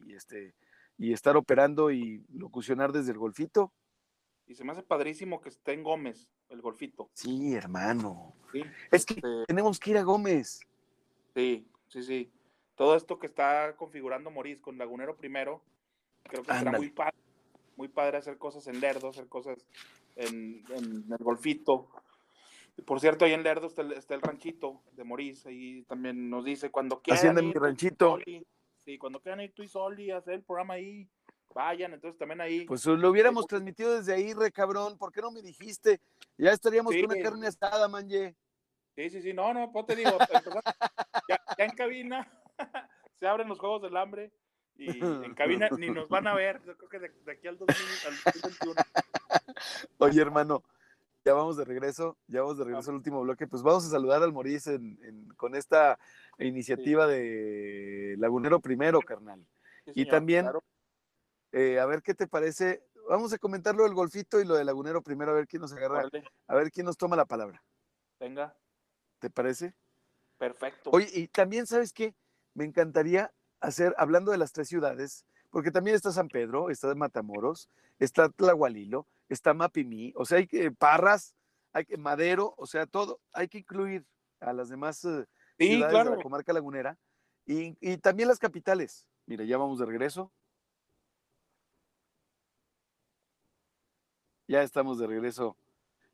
este, 0.08 0.54
y 0.98 1.14
estar 1.14 1.36
operando 1.36 1.92
y 1.92 2.24
locucionar 2.30 2.92
desde 2.92 3.12
el 3.12 3.18
golfito. 3.18 3.74
Y 4.46 4.56
se 4.56 4.64
me 4.64 4.74
hace 4.74 4.84
padrísimo 4.84 5.42
que 5.42 5.50
esté 5.50 5.74
en 5.74 5.84
Gómez, 5.84 6.30
el 6.50 6.62
golfito. 6.62 7.10
Sí, 7.14 7.56
hermano. 7.56 8.36
Es 8.92 9.06
que 9.06 9.16
este 9.16 9.46
tenemos 9.48 9.80
que 9.80 9.92
ir 9.92 9.98
a 9.98 10.04
Gómez. 10.04 10.60
Sí, 11.34 11.68
sí, 11.88 12.04
sí. 12.04 12.32
Todo 12.76 12.96
esto 12.96 13.20
que 13.20 13.28
está 13.28 13.76
configurando 13.76 14.32
Moris 14.32 14.60
con 14.60 14.78
Lagunero 14.78 15.16
primero, 15.16 15.62
creo 16.24 16.44
que 16.44 16.54
será 16.54 16.72
muy 16.72 16.90
padre. 16.90 17.14
Muy 17.76 17.88
padre 17.88 18.18
hacer 18.18 18.38
cosas 18.38 18.68
en 18.68 18.80
Lerdo, 18.80 19.10
hacer 19.10 19.28
cosas 19.28 19.66
en, 20.16 20.64
en 20.70 21.06
el 21.12 21.18
golfito. 21.20 21.90
Por 22.86 23.00
cierto, 23.00 23.26
ahí 23.26 23.34
en 23.34 23.44
Lerdo 23.44 23.68
está 23.68 23.82
el, 24.16 24.22
ranchito 24.22 24.82
de 24.94 25.04
Moris, 25.04 25.46
ahí 25.46 25.84
también 25.84 26.30
nos 26.30 26.44
dice 26.44 26.72
cuando 26.72 27.02
quieran. 27.02 27.18
Haciendo 27.18 27.44
mi 27.44 27.54
ranchito. 27.54 28.20
sí, 28.80 28.98
cuando 28.98 29.20
quieran 29.22 29.42
ir 29.42 29.54
tú 29.54 29.64
y 29.64 29.68
Soli 29.68 30.10
a 30.10 30.18
hacer 30.18 30.36
el 30.36 30.44
programa 30.44 30.76
ahí, 30.76 31.08
vayan, 31.54 31.94
entonces 31.94 32.18
también 32.18 32.42
ahí. 32.42 32.66
Pues 32.66 32.86
lo 32.86 33.10
hubiéramos 33.10 33.46
transmitido 33.46 33.96
desde 33.96 34.14
ahí, 34.14 34.34
re 34.34 34.52
cabrón, 34.52 34.98
¿por 34.98 35.12
qué 35.12 35.22
no 35.22 35.32
me 35.32 35.42
dijiste? 35.42 36.02
Ya 36.38 36.52
estaríamos 36.52 36.94
con 36.96 37.06
una 37.06 37.22
carne 37.22 37.48
asada, 37.48 37.88
manje. 37.88 38.36
Sí, 38.96 39.10
sí, 39.10 39.22
sí, 39.22 39.34
no, 39.34 39.54
no, 39.54 39.72
pues 39.72 39.86
te 39.86 39.96
digo, 39.96 40.12
ya, 41.30 41.40
en 41.58 41.72
cabina 41.72 42.28
se 43.16 43.28
abren 43.28 43.48
los 43.48 43.60
juegos 43.60 43.82
del 43.82 43.98
hambre 43.98 44.32
y 44.76 45.04
en 45.04 45.34
cabina 45.36 45.70
ni 45.78 45.90
nos 45.90 46.10
van 46.10 46.28
a 46.28 46.34
ver, 46.34 46.62
yo 46.66 46.76
creo 46.78 46.90
que 46.90 47.00
de, 47.00 47.32
aquí 47.32 47.48
al, 47.48 47.58
2021. 47.58 48.82
Oye, 50.00 50.22
hermano, 50.22 50.64
ya 51.26 51.34
vamos 51.34 51.58
de 51.58 51.66
regreso, 51.66 52.18
ya 52.28 52.42
vamos 52.42 52.58
de 52.58 52.66
regreso 52.66 52.90
al 52.90 52.98
último 52.98 53.22
bloque. 53.22 53.48
Pues 53.48 53.62
vamos 53.62 53.86
a 53.86 53.90
saludar 53.90 54.24
al 54.24 54.34
Moris 54.34 54.70
con 55.38 55.56
esta 55.56 56.00
iniciativa 56.40 57.08
de 57.08 58.16
Lagunero 58.18 58.60
Primero, 58.60 59.02
carnal. 59.02 59.46
y 59.86 60.06
también, 60.06 60.50
eh, 61.52 61.80
a 61.80 61.86
ver 61.86 62.02
qué 62.02 62.14
te 62.14 62.28
parece. 62.28 62.84
Vamos 63.10 63.34
a 63.34 63.38
comentar 63.38 63.76
lo 63.76 63.84
del 63.84 63.94
golfito 63.94 64.40
y 64.40 64.46
lo 64.46 64.56
de 64.56 64.64
Lagunero 64.64 65.02
Primero, 65.02 65.32
a 65.32 65.36
ver 65.36 65.48
quién 65.48 65.62
nos 65.62 65.74
agarra, 65.74 66.10
a 66.48 66.56
ver 66.56 66.72
quién 66.72 66.86
nos 66.86 66.98
toma 66.98 67.16
la 67.16 67.26
palabra. 67.26 67.64
Venga. 68.20 68.56
¿Te 69.20 69.30
parece? 69.30 69.74
Perfecto. 70.38 70.90
Oye, 70.92 71.08
y 71.14 71.28
también, 71.28 71.68
¿sabes 71.68 71.94
qué? 71.94 72.16
Me 72.54 72.66
encantaría 72.66 73.34
hacer, 73.60 73.96
hablando 73.98 74.32
de 74.32 74.38
las 74.38 74.52
tres 74.52 74.68
ciudades, 74.68 75.26
porque 75.50 75.72
también 75.72 75.96
está 75.96 76.12
San 76.12 76.28
Pedro, 76.28 76.70
está 76.70 76.94
Matamoros, 76.96 77.70
está 78.00 78.30
Tlahualilo, 78.30 79.08
está 79.30 79.54
Mapimí, 79.54 80.14
o 80.16 80.26
sea, 80.26 80.40
hay 80.40 80.48
que 80.48 80.72
Parras, 80.72 81.36
hay 81.72 81.86
que 81.86 81.98
Madero, 81.98 82.54
o 82.58 82.66
sea, 82.66 82.86
todo, 82.86 83.20
hay 83.32 83.48
que 83.48 83.60
incluir 83.60 84.06
a 84.40 84.54
las 84.54 84.70
demás 84.70 85.04
eh, 85.06 85.26
ciudades 85.58 86.06
de 86.06 86.16
la 86.18 86.22
comarca 86.22 86.54
lagunera 86.54 86.98
y, 87.46 87.78
y 87.80 87.98
también 87.98 88.30
las 88.30 88.40
capitales. 88.40 89.06
Mira, 89.26 89.46
ya 89.46 89.58
vamos 89.58 89.80
de 89.80 89.86
regreso. 89.86 90.32
Ya 94.48 94.62
estamos 94.62 95.00
de 95.00 95.08
regreso. 95.08 95.58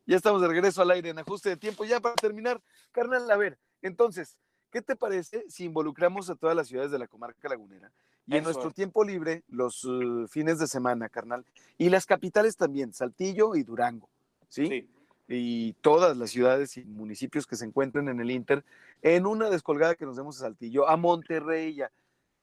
Ya 0.05 0.15
estamos 0.15 0.41
de 0.41 0.47
regreso 0.47 0.81
al 0.81 0.91
aire 0.91 1.09
en 1.09 1.19
ajuste 1.19 1.49
de 1.49 1.57
tiempo. 1.57 1.85
Ya 1.85 1.99
para 1.99 2.15
terminar, 2.15 2.61
carnal, 2.91 3.29
a 3.29 3.37
ver, 3.37 3.59
entonces, 3.81 4.37
¿qué 4.71 4.81
te 4.81 4.95
parece 4.95 5.45
si 5.49 5.65
involucramos 5.65 6.29
a 6.29 6.35
todas 6.35 6.55
las 6.55 6.67
ciudades 6.67 6.91
de 6.91 6.99
la 6.99 7.07
comarca 7.07 7.49
lagunera 7.49 7.91
y 8.27 8.35
en 8.35 8.43
nuestro 8.43 8.69
tiempo 8.69 9.03
libre, 9.03 9.43
los 9.47 9.83
uh, 9.85 10.27
fines 10.27 10.59
de 10.59 10.67
semana, 10.67 11.09
carnal, 11.09 11.45
y 11.79 11.89
las 11.89 12.05
capitales 12.05 12.57
también, 12.57 12.93
Saltillo 12.93 13.55
y 13.55 13.63
Durango, 13.63 14.07
¿sí? 14.49 14.87
Y 15.27 15.73
todas 15.81 16.15
las 16.15 16.29
ciudades 16.29 16.77
y 16.77 16.85
municipios 16.85 17.47
que 17.47 17.55
se 17.55 17.65
encuentren 17.65 18.07
en 18.07 18.19
el 18.19 18.29
Inter, 18.29 18.63
en 19.01 19.25
una 19.25 19.49
descolgada 19.49 19.95
que 19.95 20.05
nos 20.05 20.15
demos 20.15 20.37
a 20.37 20.41
Saltillo, 20.41 20.87
a 20.87 20.95
Monterrey, 20.95 21.73
ya. 21.73 21.91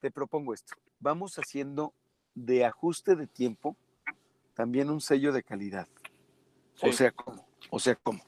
Te 0.01 0.11
propongo 0.11 0.55
esto. 0.55 0.74
Vamos 0.99 1.39
haciendo 1.39 1.95
de 2.35 2.64
ajuste 2.64 3.14
de 3.14 3.27
tiempo 3.27 3.77
también 4.55 4.91
un 4.91 5.01
sello 5.01 5.33
de 5.33 5.43
calidad. 5.43 5.87
O 6.83 6.93
sea, 6.93 7.12
¿cómo? 7.12 7.47
O 7.70 7.79
sea, 7.79 7.95
¿cómo? 7.95 8.24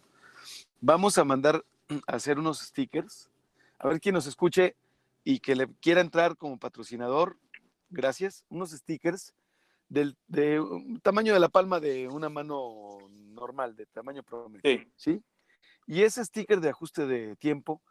Vamos 0.80 1.18
a 1.18 1.24
mandar 1.24 1.64
a 2.06 2.16
hacer 2.16 2.38
unos 2.38 2.60
stickers. 2.60 3.30
A 3.78 3.88
ver 3.88 4.00
quién 4.00 4.14
nos 4.14 4.26
escuche 4.26 4.76
y 5.24 5.40
que 5.40 5.54
le 5.54 5.68
quiera 5.80 6.00
entrar 6.00 6.36
como 6.36 6.58
patrocinador 6.58 7.38
gracias, 7.90 8.44
unos 8.48 8.70
stickers 8.70 9.34
del 9.88 10.16
de 10.26 10.62
tamaño 11.02 11.32
de 11.32 11.40
la 11.40 11.48
palma 11.48 11.80
de 11.80 12.08
una 12.08 12.28
mano 12.28 12.98
normal, 13.10 13.74
de 13.76 13.86
tamaño 13.86 14.22
promedio. 14.22 14.86
Sí. 14.96 15.22
Y 15.86 16.02
ese 16.02 16.24
sticker 16.24 16.60
de 16.60 16.68
ajuste 16.68 17.06
de 17.06 17.36
tiempo, 17.36 17.82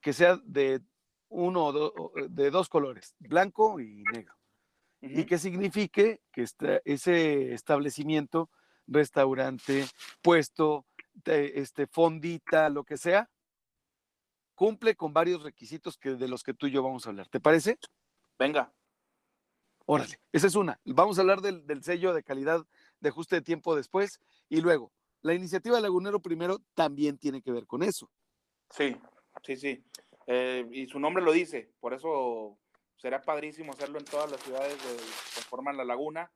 que 0.00 0.12
sea 0.12 0.38
de 0.44 0.82
uno 1.28 1.66
o 1.66 2.12
de 2.28 2.50
dos 2.50 2.68
colores, 2.68 3.14
blanco 3.18 3.80
y 3.80 4.02
negro. 4.12 4.34
Y 5.00 5.24
que 5.24 5.38
signifique 5.38 6.20
que 6.32 6.44
ese 6.84 7.52
establecimiento, 7.54 8.50
restaurante, 8.86 9.86
puesto, 10.22 10.86
este, 11.24 11.86
fondita, 11.86 12.68
lo 12.68 12.84
que 12.84 12.96
sea, 12.96 13.30
cumple 14.58 14.96
con 14.96 15.12
varios 15.12 15.44
requisitos 15.44 15.96
que, 15.96 16.16
de 16.16 16.26
los 16.26 16.42
que 16.42 16.52
tú 16.52 16.66
y 16.66 16.72
yo 16.72 16.82
vamos 16.82 17.06
a 17.06 17.10
hablar. 17.10 17.28
¿Te 17.28 17.38
parece? 17.38 17.78
Venga. 18.36 18.74
Órale, 19.86 20.20
esa 20.32 20.48
es 20.48 20.56
una. 20.56 20.80
Vamos 20.84 21.16
a 21.16 21.20
hablar 21.20 21.40
del, 21.40 21.64
del 21.64 21.84
sello 21.84 22.12
de 22.12 22.24
calidad 22.24 22.66
de 22.98 23.08
ajuste 23.08 23.36
de 23.36 23.42
tiempo 23.42 23.76
después. 23.76 24.20
Y 24.48 24.60
luego, 24.60 24.92
la 25.22 25.32
iniciativa 25.32 25.80
Lagunero 25.80 26.20
primero 26.20 26.58
también 26.74 27.18
tiene 27.18 27.40
que 27.40 27.52
ver 27.52 27.68
con 27.68 27.84
eso. 27.84 28.10
Sí, 28.70 28.96
sí, 29.44 29.56
sí. 29.56 29.84
Eh, 30.26 30.66
y 30.72 30.88
su 30.88 30.98
nombre 30.98 31.22
lo 31.22 31.30
dice, 31.30 31.70
por 31.78 31.94
eso 31.94 32.58
será 32.96 33.22
padrísimo 33.22 33.72
hacerlo 33.72 34.00
en 34.00 34.06
todas 34.06 34.28
las 34.28 34.40
ciudades 34.40 34.76
de, 34.82 34.96
que 34.96 35.40
forman 35.42 35.76
la 35.76 35.84
laguna. 35.84 36.32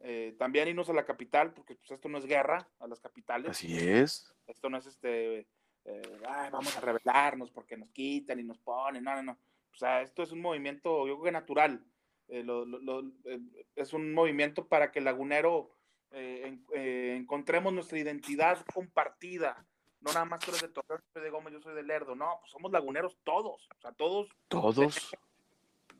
Eh, 0.00 0.34
también 0.36 0.66
irnos 0.66 0.90
a 0.90 0.94
la 0.94 1.04
capital, 1.04 1.54
porque 1.54 1.76
pues, 1.76 1.92
esto 1.92 2.08
no 2.08 2.18
es 2.18 2.26
guerra 2.26 2.68
a 2.80 2.88
las 2.88 2.98
capitales. 2.98 3.52
Así 3.52 3.78
es. 3.78 4.34
Esto 4.48 4.68
no 4.68 4.78
es 4.78 4.86
este, 4.86 5.46
eh, 5.84 6.20
"Ay, 6.28 6.50
vamos 6.50 6.76
a 6.76 6.80
rebelarnos 6.80 7.50
porque 7.50 7.76
nos 7.76 7.90
quitan 7.90 8.38
y 8.40 8.44
nos 8.44 8.58
ponen, 8.58 9.02
no, 9.04 9.14
no, 9.16 9.22
no. 9.22 9.32
O 9.72 9.76
sea, 9.76 10.02
esto 10.02 10.22
es 10.22 10.32
un 10.32 10.40
movimiento, 10.40 11.06
yo 11.06 11.14
creo 11.14 11.24
que 11.24 11.32
natural. 11.32 11.84
Eh, 12.28 12.42
lo- 12.44 12.64
lo- 12.64 13.00
eh, 13.24 13.40
es 13.74 13.92
un 13.92 14.12
movimiento 14.14 14.66
para 14.68 14.90
que 14.90 14.98
el 15.00 15.04
lagunero 15.04 15.70
en- 16.14 16.66
encontremos 16.74 17.72
nuestra 17.72 17.98
identidad 17.98 18.64
compartida. 18.74 19.66
No 20.00 20.12
nada 20.12 20.26
más 20.26 20.40
tú 20.40 20.50
eres 20.50 20.60
de 20.62 20.68
Torreón, 20.68 21.00
yo 21.00 21.08
soy 21.14 21.22
de 21.22 21.30
Gómez, 21.30 21.52
yo 21.54 21.60
soy 21.62 21.74
de 21.74 21.82
Lerdo. 21.82 22.14
No, 22.14 22.36
pues 22.40 22.50
somos 22.52 22.70
laguneros 22.70 23.16
todos. 23.24 23.66
O 23.70 23.80
sea, 23.80 23.92
todos 23.92 24.28
Todos. 24.48 25.10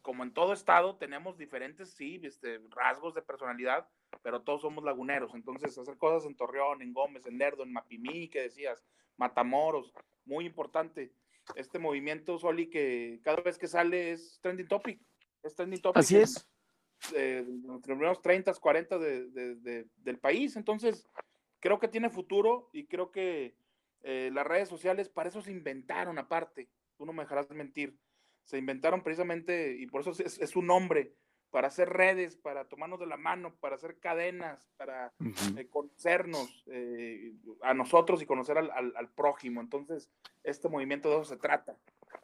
Como 0.03 0.23
en 0.25 0.35
todo 0.35 0.53
estado, 0.53 0.97
tenemos 0.97 1.39
diferentes, 1.39 1.95
sí, 1.95 2.21
este, 2.25 2.61
rasgos 2.71 3.15
de 3.15 3.23
personalidad, 3.23 3.89
pero 4.23 4.43
todos 4.43 4.61
somos 4.63 4.85
laguneros. 4.85 5.33
Entonces, 5.35 5.77
hacer 5.79 5.97
cosas 5.97 6.27
en 6.29 6.37
Torreón, 6.37 6.83
en 6.83 6.93
Gómez, 6.93 7.25
en 7.27 7.39
Lerdo, 7.39 7.63
en 7.63 7.73
Mapimí, 7.73 8.29
que 8.29 8.43
decías, 8.43 8.85
Matamoros, 9.17 9.93
muy 10.25 10.45
importante. 10.47 11.13
Este 11.57 11.79
movimiento, 11.79 12.39
Soli, 12.39 12.69
que 12.69 13.21
cada 13.23 13.43
vez 13.43 13.59
que 13.59 13.67
sale 13.69 14.13
es 14.13 14.39
trending 14.43 14.69
topic. 14.69 15.01
Es 15.43 15.55
trending 15.55 15.81
topic. 15.81 15.99
Así 16.01 16.17
es. 16.17 16.49
eh, 17.15 17.39
entre 17.47 17.69
los 17.69 17.83
primeros 17.83 18.23
30, 18.23 18.53
40 18.55 18.99
de, 18.99 19.29
de- 19.31 19.55
de- 19.57 19.87
del 19.97 20.19
país. 20.19 20.55
Entonces, 20.57 21.09
creo 21.61 21.79
que 21.81 21.89
tiene 21.89 22.11
futuro 22.11 22.71
y 22.73 22.87
creo 22.87 23.11
que 23.11 23.57
eh, 24.03 24.31
las 24.33 24.47
redes 24.47 24.69
sociales 24.69 25.09
para 25.09 25.29
eso 25.29 25.43
se 25.43 25.51
inventaron 25.51 26.19
aparte. 26.19 26.69
Tú 26.97 27.05
no 27.07 27.13
me 27.13 27.23
dejarás 27.25 27.51
mentir. 27.51 27.97
Se 28.45 28.59
inventaron 28.59 29.03
precisamente, 29.03 29.77
y 29.79 29.87
por 29.87 30.01
eso 30.03 30.11
es, 30.11 30.39
es 30.39 30.51
su 30.51 30.63
nombre, 30.63 31.13
para 31.51 31.69
hacer 31.69 31.91
redes, 31.91 32.35
para 32.37 32.65
tomarnos 32.65 32.99
de 32.99 33.07
la 33.07 33.19
mano, 33.19 33.55
para 33.61 33.75
hacer 33.77 33.99
cadenas, 33.99 34.67
para 34.79 35.13
eh, 35.57 35.67
conocernos 35.69 36.65
eh, 36.67 37.35
a 37.61 37.75
nosotros 37.75 38.23
y 38.23 38.27
conocer 38.27 38.57
al, 38.57 38.71
al- 38.71 38.95
al 38.97 39.09
prójimo. 39.11 39.61
Entonces, 39.61 40.09
este 40.45 40.69
movimiento 40.71 41.11
de 41.11 41.17
eso 41.17 41.25
se 41.27 41.37
trata. 41.37 41.77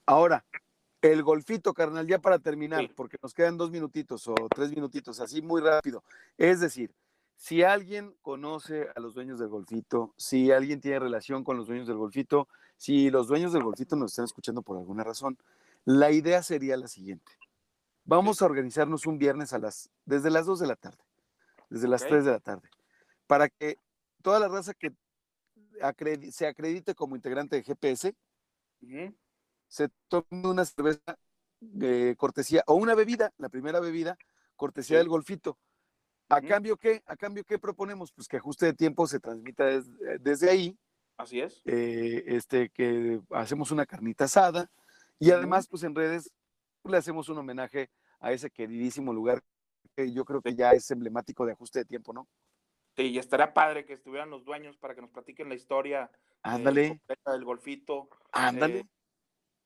Ahora, 0.06 0.44
el 1.02 1.22
golfito, 1.22 1.74
carnal, 1.74 2.06
ya 2.06 2.18
para 2.20 2.38
terminar, 2.38 2.80
Sí. 2.80 2.92
porque 2.96 3.18
nos 3.22 3.34
quedan 3.34 3.58
dos 3.58 3.70
minutitos 3.70 4.26
o 4.28 4.34
tres 4.48 4.70
minutitos, 4.70 5.20
así 5.20 5.42
muy 5.42 5.60
rápido. 5.60 6.02
Es 6.38 6.60
decir, 6.60 6.90
si 7.36 7.62
alguien 7.62 8.14
conoce 8.22 8.88
a 8.96 8.98
los 9.00 9.14
dueños 9.14 9.38
del 9.38 9.48
golfito, 9.48 10.14
si 10.16 10.50
alguien 10.50 10.80
tiene 10.80 10.98
relación 11.00 11.44
con 11.44 11.56
los 11.58 11.66
dueños 11.68 11.86
del 11.86 11.98
golfito, 11.98 12.48
si 12.78 13.10
los 13.10 13.28
dueños 13.28 13.52
del 13.52 13.62
golfito 13.62 13.94
nos 13.94 14.12
están 14.12 14.24
escuchando 14.24 14.62
por 14.62 14.78
alguna 14.78 15.04
razón, 15.04 15.36
la 15.90 16.10
idea 16.10 16.42
sería 16.42 16.76
la 16.76 16.86
siguiente. 16.86 17.32
Vamos 18.04 18.42
a 18.42 18.44
organizarnos 18.44 19.06
un 19.06 19.16
viernes 19.18 19.54
a 19.54 19.58
las, 19.58 19.90
desde 20.04 20.28
las 20.28 20.44
2 20.44 20.60
de 20.60 20.66
la 20.66 20.76
tarde, 20.76 21.02
desde 21.70 21.88
las 21.88 22.02
Ok. 22.02 22.08
3 22.08 22.24
de 22.26 22.30
la 22.32 22.40
tarde, 22.40 22.68
para 23.26 23.48
que 23.48 23.78
toda 24.22 24.38
la 24.38 24.48
raza 24.48 24.74
que 24.74 24.92
se 26.30 26.46
acredite 26.46 26.94
como 26.94 27.16
integrante 27.16 27.56
de 27.56 27.62
GPS, 27.62 28.14
se 29.66 29.88
tome 30.08 30.26
una 30.46 30.66
cerveza 30.66 31.18
de 31.60 32.14
cortesía 32.18 32.62
o 32.66 32.74
una 32.74 32.94
bebida, 32.94 33.32
la 33.38 33.48
primera 33.48 33.80
bebida, 33.80 34.18
cortesía 34.56 34.96
Sí. 34.96 34.98
del 34.98 35.08
golfito. 35.08 35.58
¿A 36.28 36.42
cambio 36.42 36.76
qué? 36.76 37.02
¿A 37.06 37.16
cambio 37.16 37.44
qué 37.44 37.58
proponemos? 37.58 38.12
Pues 38.12 38.28
que 38.28 38.36
ajuste 38.36 38.66
de 38.66 38.74
tiempo 38.74 39.06
se 39.06 39.20
transmita 39.20 39.64
des- 39.64 39.88
desde 40.20 40.50
ahí, 40.50 40.78
Así 41.16 41.40
es. 41.40 41.62
eh, 41.64 42.24
este, 42.26 42.68
que 42.68 43.22
hacemos 43.30 43.70
una 43.70 43.86
carnita 43.86 44.24
asada 44.24 44.70
y 45.18 45.30
además, 45.30 45.66
pues 45.68 45.82
en 45.82 45.94
redes 45.94 46.32
le 46.84 46.96
hacemos 46.96 47.28
un 47.28 47.38
homenaje 47.38 47.90
a 48.20 48.32
ese 48.32 48.50
queridísimo 48.50 49.12
lugar 49.12 49.42
que 49.96 50.12
yo 50.12 50.24
creo 50.24 50.40
que 50.40 50.54
ya 50.54 50.72
es 50.72 50.90
emblemático 50.90 51.44
de 51.46 51.52
ajuste 51.52 51.80
de 51.80 51.84
tiempo, 51.84 52.12
¿no? 52.12 52.28
Sí, 52.96 53.04
y 53.10 53.18
estaría 53.18 53.54
padre 53.54 53.84
que 53.84 53.92
estuvieran 53.92 54.30
los 54.30 54.44
dueños 54.44 54.76
para 54.76 54.94
que 54.94 55.00
nos 55.00 55.10
platiquen 55.10 55.48
la 55.48 55.54
historia 55.54 56.10
eh, 56.12 56.38
Ándale, 56.42 57.00
del 57.26 57.44
golfito. 57.44 58.08
ándale. 58.32 58.80
eh, 58.80 58.84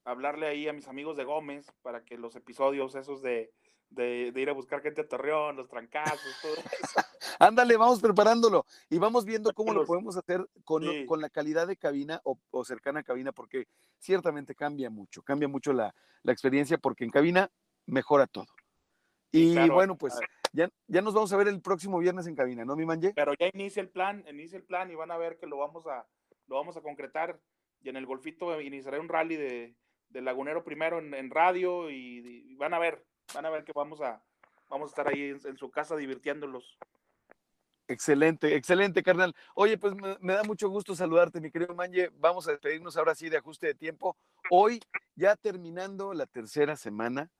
hablarle 0.05 0.47
ahí 0.49 0.69
a 0.69 0.73
mis 0.73 0.89
amigos 0.89 1.17
de 1.17 1.25
Gómez 1.25 1.67
para 1.83 2.05
que 2.05 2.19
los 2.19 2.37
episodios 2.37 2.95
esos 2.95 3.23
de, 3.23 3.53
de, 3.95 4.33
de 4.33 4.41
ir 4.41 4.49
a 4.49 4.53
buscar 4.53 4.81
gente 4.81 5.01
a 5.03 5.09
Torreón, 5.09 5.57
los 5.57 5.69
trancazos, 5.69 6.21
todo 6.41 6.55
eso. 6.83 7.01
Ándale, 7.39 7.77
vamos 7.77 8.01
preparándolo 8.01 8.67
y 8.89 8.99
vamos 8.99 9.25
viendo 9.25 9.53
cómo 9.55 9.73
lo 9.73 9.85
podemos 9.85 10.17
hacer 10.17 10.47
con, 10.65 10.83
Sí. 10.83 11.07
con 11.07 11.21
la 11.21 11.31
calidad 11.31 11.67
de 11.67 11.77
cabina 11.77 12.21
o, 12.25 12.39
o 12.51 12.65
cercana 12.65 13.01
a 13.01 13.03
cabina, 13.03 13.33
porque 13.33 13.67
ciertamente 13.99 14.55
cambia 14.55 14.91
mucho, 14.91 15.23
cambia 15.23 15.49
mucho 15.49 15.73
la, 15.73 15.95
la 16.23 16.33
experiencia, 16.33 16.79
porque 16.79 17.05
en 17.05 17.11
cabina 17.11 17.51
mejora 17.87 18.27
todo. 18.27 18.47
Y 19.31 19.53
claro, 19.55 19.75
bueno, 19.75 19.97
pues 19.97 20.19
ya, 20.53 20.69
ya 20.87 21.01
nos 21.01 21.15
vamos 21.15 21.33
a 21.33 21.37
ver 21.37 21.49
el 21.49 21.61
próximo 21.63 21.99
viernes 21.99 22.27
en 22.27 22.35
cabina, 22.37 22.65
¿no, 22.65 22.77
mi 22.77 22.85
manje? 22.85 23.13
Pero 23.15 23.33
ya 23.39 23.49
inicia 23.53 23.81
el 23.81 23.89
plan, 23.89 24.25
inicia 24.29 24.57
el 24.59 24.65
plan 24.65 24.91
y 24.91 24.95
van 24.95 25.11
a 25.11 25.17
ver 25.17 25.39
que 25.39 25.47
lo 25.47 25.59
vamos 25.59 25.87
a, 25.87 26.07
lo 26.47 26.57
vamos 26.57 26.77
a 26.77 26.83
concretar. 26.83 27.41
Y 27.81 27.89
en 27.89 27.97
el 27.97 28.07
golfito 28.07 28.61
iniciaré 28.61 29.01
un 29.01 29.09
rally 29.09 29.37
de, 29.37 29.75
de 30.11 30.21
Lagunero 30.21 30.63
primero 30.65 30.99
en, 30.99 31.15
en 31.15 31.31
radio 31.31 31.91
y, 31.91 32.45
y 32.47 32.55
van 32.57 32.75
a 32.75 32.79
ver, 32.79 33.05
van 33.35 33.47
a 33.47 33.51
ver 33.51 33.65
que 33.65 33.73
vamos 33.73 34.01
a, 34.01 34.23
vamos 34.69 34.89
a 34.89 34.91
estar 34.91 35.09
ahí 35.09 35.31
en, 35.31 35.41
en 35.45 35.57
su 35.57 35.71
casa 35.71 35.97
divirtiéndolos. 35.97 36.77
Excelente, 37.89 38.55
excelente, 38.57 39.03
carnal. 39.03 39.35
Oye, 39.55 39.77
pues 39.77 39.95
me, 39.95 40.17
me 40.21 40.33
da 40.35 40.45
mucho 40.45 40.69
gusto 40.69 40.95
saludarte, 40.95 41.41
mi 41.41 41.51
querido 41.51 41.75
Manje. 41.75 42.11
Vamos 42.19 42.49
a 42.49 42.53
despedirnos 42.53 42.97
ahora 42.97 43.15
sí 43.15 43.29
de 43.29 43.37
ajuste 43.37 43.67
de 43.67 43.75
tiempo. 43.75 44.17
Hoy, 44.51 44.81
ya 45.15 45.37
terminando 45.37 46.15
la 46.15 46.27
tercera 46.27 46.77
semana 46.77 47.31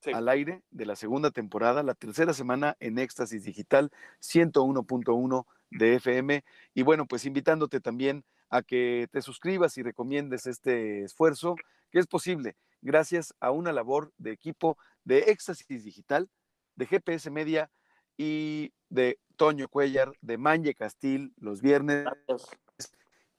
Sí. 0.00 0.12
al 0.12 0.28
aire 0.28 0.62
de 0.70 0.86
la 0.86 0.94
segunda 0.94 1.32
temporada, 1.32 1.82
la 1.82 1.94
tercera 1.94 2.32
semana 2.32 2.76
en 2.78 3.00
Éxtasis 3.00 3.42
Digital 3.42 3.90
101.1 4.20 5.44
de 5.70 5.94
FM. 5.96 6.44
Y 6.72 6.82
bueno, 6.82 7.04
pues 7.06 7.24
invitándote 7.24 7.80
también 7.80 8.24
a 8.48 8.62
que 8.62 9.08
te 9.10 9.20
suscribas 9.22 9.76
y 9.76 9.82
recomiendes 9.82 10.46
este 10.46 11.02
esfuerzo, 11.02 11.56
que 11.90 11.98
es 11.98 12.06
posible 12.06 12.54
gracias 12.80 13.34
a 13.40 13.50
una 13.50 13.72
labor 13.72 14.12
de 14.18 14.32
equipo 14.32 14.78
de 15.04 15.18
Éxtasis 15.30 15.84
Digital, 15.84 16.28
de 16.76 16.86
GPS 16.86 17.30
Media 17.30 17.70
y 18.16 18.72
de 18.88 19.18
Toño 19.36 19.68
Cuellar, 19.68 20.12
de 20.20 20.38
Manje 20.38 20.74
Castil, 20.74 21.32
los 21.36 21.60
viernes, 21.60 22.04
Gracias. 22.04 22.50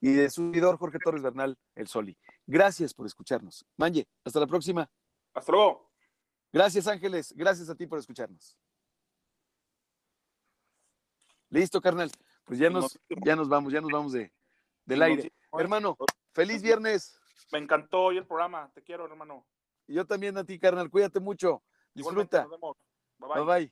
y 0.01 0.13
de 0.13 0.29
su 0.29 0.43
servidor 0.43 0.77
Jorge 0.77 0.99
Torres 0.99 1.21
Bernal, 1.21 1.57
el 1.75 1.87
Soli. 1.87 2.17
Gracias 2.47 2.93
por 2.93 3.05
escucharnos. 3.05 3.65
Manje, 3.77 4.07
hasta 4.23 4.39
la 4.39 4.47
próxima. 4.47 4.89
Hasta 5.33 5.51
luego. 5.51 5.91
Gracias, 6.51 6.87
Ángeles. 6.87 7.33
Gracias 7.35 7.69
a 7.69 7.75
ti 7.75 7.85
por 7.85 7.99
escucharnos. 7.99 8.57
Listo, 11.49 11.81
carnal. 11.81 12.11
Pues 12.45 12.59
ya 12.59 12.69
nos, 12.69 12.99
ya 13.25 13.35
nos 13.35 13.47
vamos, 13.49 13.71
ya 13.71 13.81
nos 13.81 13.91
vamos 13.91 14.11
de, 14.13 14.31
del 14.85 15.01
aire. 15.01 15.31
Hermano, 15.53 15.97
feliz 16.33 16.61
viernes. 16.61 17.18
Me 17.51 17.59
encantó 17.59 18.03
hoy 18.03 18.17
el 18.17 18.25
programa. 18.27 18.71
Te 18.73 18.83
quiero, 18.83 19.05
hermano. 19.05 19.45
Y 19.87 19.95
yo 19.95 20.05
también 20.05 20.37
a 20.37 20.43
ti, 20.43 20.59
carnal. 20.59 20.89
Cuídate 20.89 21.19
mucho. 21.19 21.63
Disfruta. 21.93 22.43
Nos 22.43 22.51
vemos. 22.51 22.77
Bye 23.17 23.27
bye. 23.29 23.43
Bye 23.43 23.67
bye. 23.67 23.71